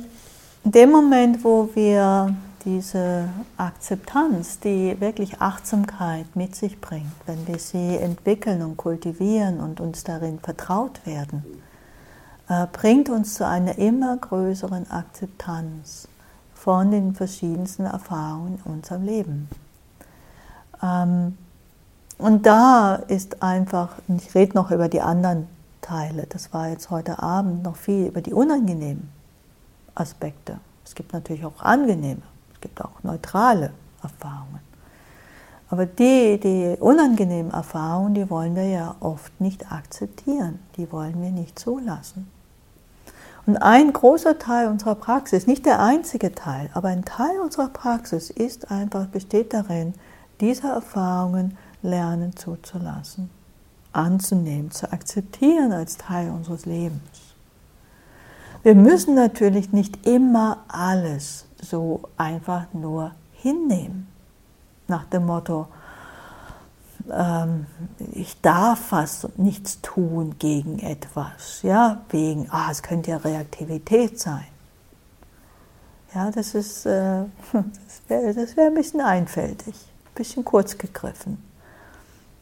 in 0.64 0.72
dem 0.72 0.92
Moment, 0.92 1.44
wo 1.44 1.70
wir 1.74 2.36
diese 2.66 3.30
Akzeptanz, 3.58 4.60
die 4.60 5.00
wirklich 5.00 5.40
Achtsamkeit 5.40 6.36
mit 6.36 6.56
sich 6.56 6.82
bringt, 6.82 7.14
wenn 7.26 7.48
wir 7.48 7.60
sie 7.60 7.98
entwickeln 7.98 8.62
und 8.62 8.78
kultivieren 8.78 9.60
und 9.60 9.80
uns 9.80 10.04
darin 10.04 10.40
vertraut 10.40 11.06
werden, 11.06 11.44
äh, 12.50 12.68
bringt 12.72 13.10
uns 13.10 13.36
zu 13.36 13.48
einer 13.48 13.78
immer 13.78 14.18
größeren 14.18 14.90
Akzeptanz 14.92 16.08
von 16.54 16.92
den 16.92 17.16
verschiedensten 17.16 17.86
Erfahrungen 17.86 18.60
in 18.66 18.74
unserem 18.74 19.04
Leben. 19.04 19.50
Ähm, 20.84 21.38
und 22.18 22.46
da 22.46 22.96
ist 22.96 23.42
einfach, 23.42 23.94
ich 24.10 24.36
rede 24.36 24.56
noch 24.56 24.72
über 24.72 24.90
die 24.90 25.00
anderen 25.00 25.48
Teile, 25.80 26.28
das 26.28 26.54
war 26.54 26.68
jetzt 26.68 26.90
heute 26.90 27.24
Abend 27.24 27.64
noch 27.64 27.78
viel 27.78 28.08
über 28.08 28.22
die 28.22 28.34
unangenehmen 28.34 29.19
Aspekte. 30.00 30.60
Es 30.86 30.96
gibt 30.96 31.14
natürlich 31.14 31.46
auch 31.46 31.62
angenehme, 31.62 32.22
es 32.54 32.62
gibt 32.62 32.82
auch 32.82 33.04
neutrale 33.04 33.74
Erfahrungen. 34.02 34.62
Aber 35.70 35.86
die, 35.86 36.40
die 36.40 36.78
unangenehmen 36.80 37.52
Erfahrungen, 37.52 38.16
die 38.16 38.30
wollen 38.30 38.56
wir 38.56 38.68
ja 38.68 38.96
oft 39.02 39.40
nicht 39.40 39.72
akzeptieren, 39.72 40.60
die 40.78 40.92
wollen 40.92 41.22
wir 41.22 41.30
nicht 41.30 41.60
zulassen. 41.60 42.28
Und 43.46 43.58
ein 43.58 43.94
großer 43.94 44.38
Teil 44.40 44.68
unserer 44.68 44.96
Praxis, 44.96 45.48
nicht 45.48 45.66
der 45.66 45.80
einzige 45.80 46.34
Teil, 46.34 46.70
aber 46.74 46.90
ein 46.90 47.06
Teil 47.06 47.40
unserer 47.40 47.70
Praxis 47.70 48.30
ist 48.30 48.72
einfach, 48.72 49.08
besteht 49.08 49.54
darin, 49.54 49.94
diese 50.40 50.68
Erfahrungen 50.68 51.58
lernen 51.82 52.36
zuzulassen, 52.36 53.30
anzunehmen, 53.92 54.72
zu 54.72 54.92
akzeptieren 54.92 55.72
als 55.72 55.98
Teil 55.98 56.30
unseres 56.30 56.66
Lebens. 56.66 57.29
Wir 58.62 58.76
müssen 58.76 59.16
natürlich 59.16 59.72
nicht 59.72 60.06
immer 60.06 60.64
alles 60.68 61.46
so 61.62 62.02
einfach 62.18 62.66
nur 62.74 63.12
hinnehmen. 63.34 64.08
Nach 64.88 65.06
dem 65.06 65.26
Motto, 65.26 65.68
ähm, 67.10 67.68
ich 68.14 68.42
darf 68.42 68.80
fast 68.88 69.38
nichts 69.38 69.82
tun 69.82 70.36
gegen 70.40 70.80
etwas, 70.80 71.62
ja, 71.62 72.02
wegen, 72.10 72.48
ah, 72.50 72.70
es 72.70 72.84
könnte 72.84 73.12
ja 73.12 73.18
Reaktivität 73.18 74.20
sein. 74.20 74.46
Ja, 76.14 76.32
das 76.32 76.56
ist, 76.56 76.86
äh, 76.86 77.24
das 77.54 78.02
wäre 78.08 78.36
wär 78.36 78.68
ein 78.68 78.74
bisschen 78.74 79.02
einfältig, 79.02 79.76
ein 79.76 80.16
bisschen 80.16 80.44
kurz 80.44 80.78
gegriffen. 80.78 81.44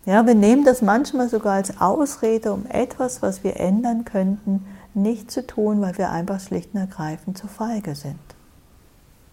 Ja, 0.05 0.25
wir 0.25 0.35
nehmen 0.35 0.63
das 0.63 0.81
manchmal 0.81 1.27
sogar 1.27 1.55
als 1.55 1.81
Ausrede, 1.81 2.53
um 2.53 2.65
etwas, 2.67 3.21
was 3.21 3.43
wir 3.43 3.59
ändern 3.59 4.05
könnten, 4.05 4.65
nicht 4.97 5.31
zu 5.31 5.45
tun, 5.45 5.81
weil 5.81 5.97
wir 5.97 6.11
einfach 6.11 6.39
schlicht 6.39 6.73
und 6.73 6.81
ergreifend 6.81 7.37
zu 7.37 7.47
feige 7.47 7.95
sind. 7.95 8.19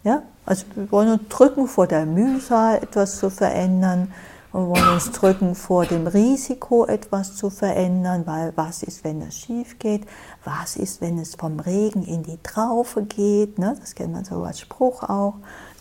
Ja? 0.05 0.23
Also 0.47 0.67
wir 0.75 0.93
wollen 0.93 1.19
uns 1.19 1.29
drücken 1.29 1.67
vor 1.67 1.87
der 1.87 2.07
Mühsal, 2.07 2.77
etwas 2.77 3.19
zu 3.19 3.31
verändern. 3.31 4.12
Wir 4.53 4.69
wollen 4.69 4.89
uns 4.93 5.11
drücken 5.11 5.57
vor 5.57 5.85
dem 5.85 6.07
Risiko, 6.07 6.87
etwas 6.87 7.35
zu 7.35 7.51
verändern, 7.51 8.23
weil 8.25 8.53
was 8.55 8.85
ist, 8.85 9.03
wenn 9.03 9.21
es 9.23 9.35
schief 9.37 9.81
geht? 9.81 10.07
Was 10.45 10.77
ist, 10.77 11.01
wenn 11.01 11.19
es 11.19 11.35
vom 11.35 11.59
Regen 11.59 12.05
in 12.05 12.23
die 12.23 12.39
Traufe 12.43 13.03
geht? 13.03 13.59
Ne? 13.59 13.77
Das 13.81 13.97
kennt 13.97 14.12
man 14.12 14.25
so 14.25 14.45
als 14.45 14.61
Spruch 14.61 15.03
auch. 15.03 15.35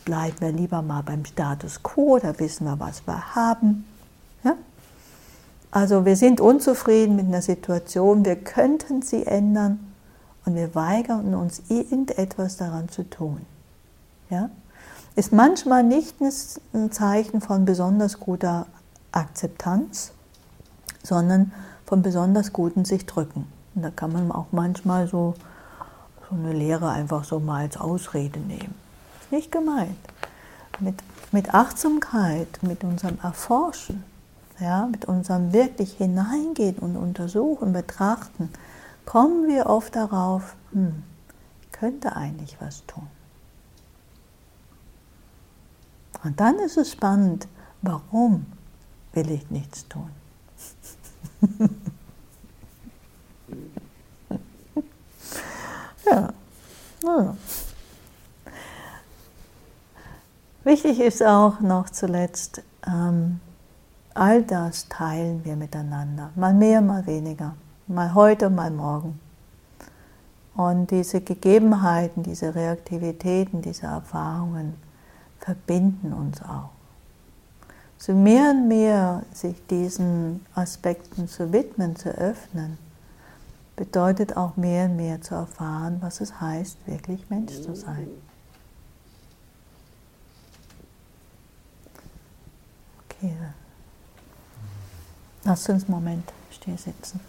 Bleiben 0.05 0.37
wir 0.39 0.51
lieber 0.51 0.81
mal 0.81 1.03
beim 1.03 1.23
Status 1.23 1.83
quo, 1.83 2.17
da 2.17 2.37
wissen 2.39 2.65
wir, 2.65 2.79
was 2.79 3.05
wir 3.05 3.35
haben. 3.35 3.85
Also 5.73 6.05
wir 6.05 6.15
sind 6.15 6.39
unzufrieden 6.39 7.15
mit 7.15 7.25
einer 7.25 7.41
Situation, 7.41 8.25
wir 8.25 8.35
könnten 8.35 9.01
sie 9.01 9.25
ändern 9.25 9.79
und 10.45 10.53
wir 10.53 10.75
weigern 10.75 11.33
uns 11.33 11.63
irgendetwas 11.67 12.57
daran 12.57 12.89
zu 12.89 13.09
tun. 13.09 13.41
Ja? 14.29 14.51
Ist 15.15 15.33
manchmal 15.33 15.83
nicht 15.83 16.17
ein 16.21 16.91
Zeichen 16.91 17.41
von 17.41 17.65
besonders 17.65 18.19
guter 18.19 18.67
Akzeptanz, 19.11 20.11
sondern 21.01 21.51
von 21.87 22.03
besonders 22.03 22.53
gutem 22.53 22.85
sich 22.85 23.07
drücken. 23.07 23.47
Und 23.73 23.81
da 23.81 23.89
kann 23.89 24.13
man 24.13 24.31
auch 24.31 24.51
manchmal 24.51 25.07
so, 25.07 25.33
so 26.29 26.35
eine 26.35 26.53
Lehre 26.53 26.89
einfach 26.89 27.23
so 27.23 27.39
mal 27.39 27.63
als 27.63 27.77
Ausrede 27.77 28.39
nehmen. 28.39 28.75
Ist 29.23 29.31
nicht 29.31 29.51
gemeint. 29.51 29.97
Mit, 30.79 31.01
mit 31.31 31.55
Achtsamkeit, 31.55 32.59
mit 32.61 32.83
unserem 32.83 33.17
Erforschen, 33.23 34.03
ja, 34.59 34.87
mit 34.87 35.05
unserem 35.05 35.53
wirklich 35.53 35.93
hineingehen 35.93 36.77
und 36.77 36.95
untersuchen, 36.95 37.73
betrachten, 37.73 38.49
kommen 39.05 39.47
wir 39.47 39.67
oft 39.67 39.95
darauf, 39.95 40.55
hm, 40.71 41.03
könnte 41.71 42.15
eigentlich 42.15 42.57
was 42.59 42.85
tun. 42.85 43.07
Und 46.23 46.39
dann 46.39 46.57
ist 46.59 46.77
es 46.77 46.91
spannend, 46.91 47.47
warum 47.81 48.45
will 49.11 49.29
ich 49.29 49.49
nichts 49.49 49.87
tun? 49.89 50.09
ja. 56.05 56.33
ja. 57.03 57.35
Wichtig 60.63 61.01
ist 61.01 61.21
auch 61.21 61.59
noch 61.59 61.89
zuletzt, 61.89 62.61
ähm, 62.87 63.41
All 64.15 64.43
das 64.43 64.87
teilen 64.89 65.43
wir 65.43 65.55
miteinander, 65.55 66.29
mal 66.35 66.53
mehr, 66.53 66.81
mal 66.81 67.05
weniger, 67.07 67.55
mal 67.87 68.13
heute, 68.13 68.49
mal 68.49 68.69
morgen. 68.69 69.19
Und 70.55 70.91
diese 70.91 71.21
Gegebenheiten, 71.21 72.21
diese 72.21 72.53
Reaktivitäten, 72.53 73.63
diese 73.63 73.87
Erfahrungen 73.87 74.75
verbinden 75.39 76.13
uns 76.13 76.41
auch. 76.43 76.69
So 77.97 78.13
mehr 78.13 78.51
und 78.51 78.67
mehr 78.67 79.23
sich 79.33 79.65
diesen 79.67 80.45
Aspekten 80.53 81.27
zu 81.27 81.51
widmen, 81.51 81.95
zu 81.95 82.09
öffnen, 82.09 82.77
bedeutet 83.75 84.37
auch 84.37 84.57
mehr 84.57 84.85
und 84.85 84.97
mehr 84.97 85.21
zu 85.21 85.33
erfahren, 85.33 85.97
was 86.01 86.21
es 86.21 86.39
heißt, 86.39 86.77
wirklich 86.85 87.27
Mensch 87.29 87.61
zu 87.61 87.75
sein. 87.75 88.07
Okay. 93.09 93.33
Lass 95.45 95.67
uns 95.67 95.83
einen 95.83 95.91
Moment 95.91 96.31
sitzen. 96.77 97.19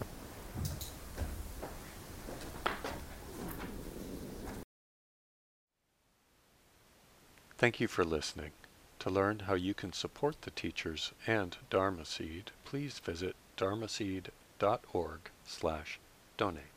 Thank 7.57 7.81
you 7.81 7.89
for 7.89 8.05
listening. 8.05 8.53
To 9.01 9.11
learn 9.11 9.41
how 9.41 9.55
you 9.55 9.75
can 9.75 9.93
support 9.93 10.43
the 10.43 10.51
teachers 10.51 11.13
and 11.27 11.57
Dharma 11.71 12.05
Seed, 12.05 12.53
please 12.65 12.99
visit 12.99 13.37
dharmaseed.org 13.57 15.31
slash 15.47 15.99
donate. 16.37 16.74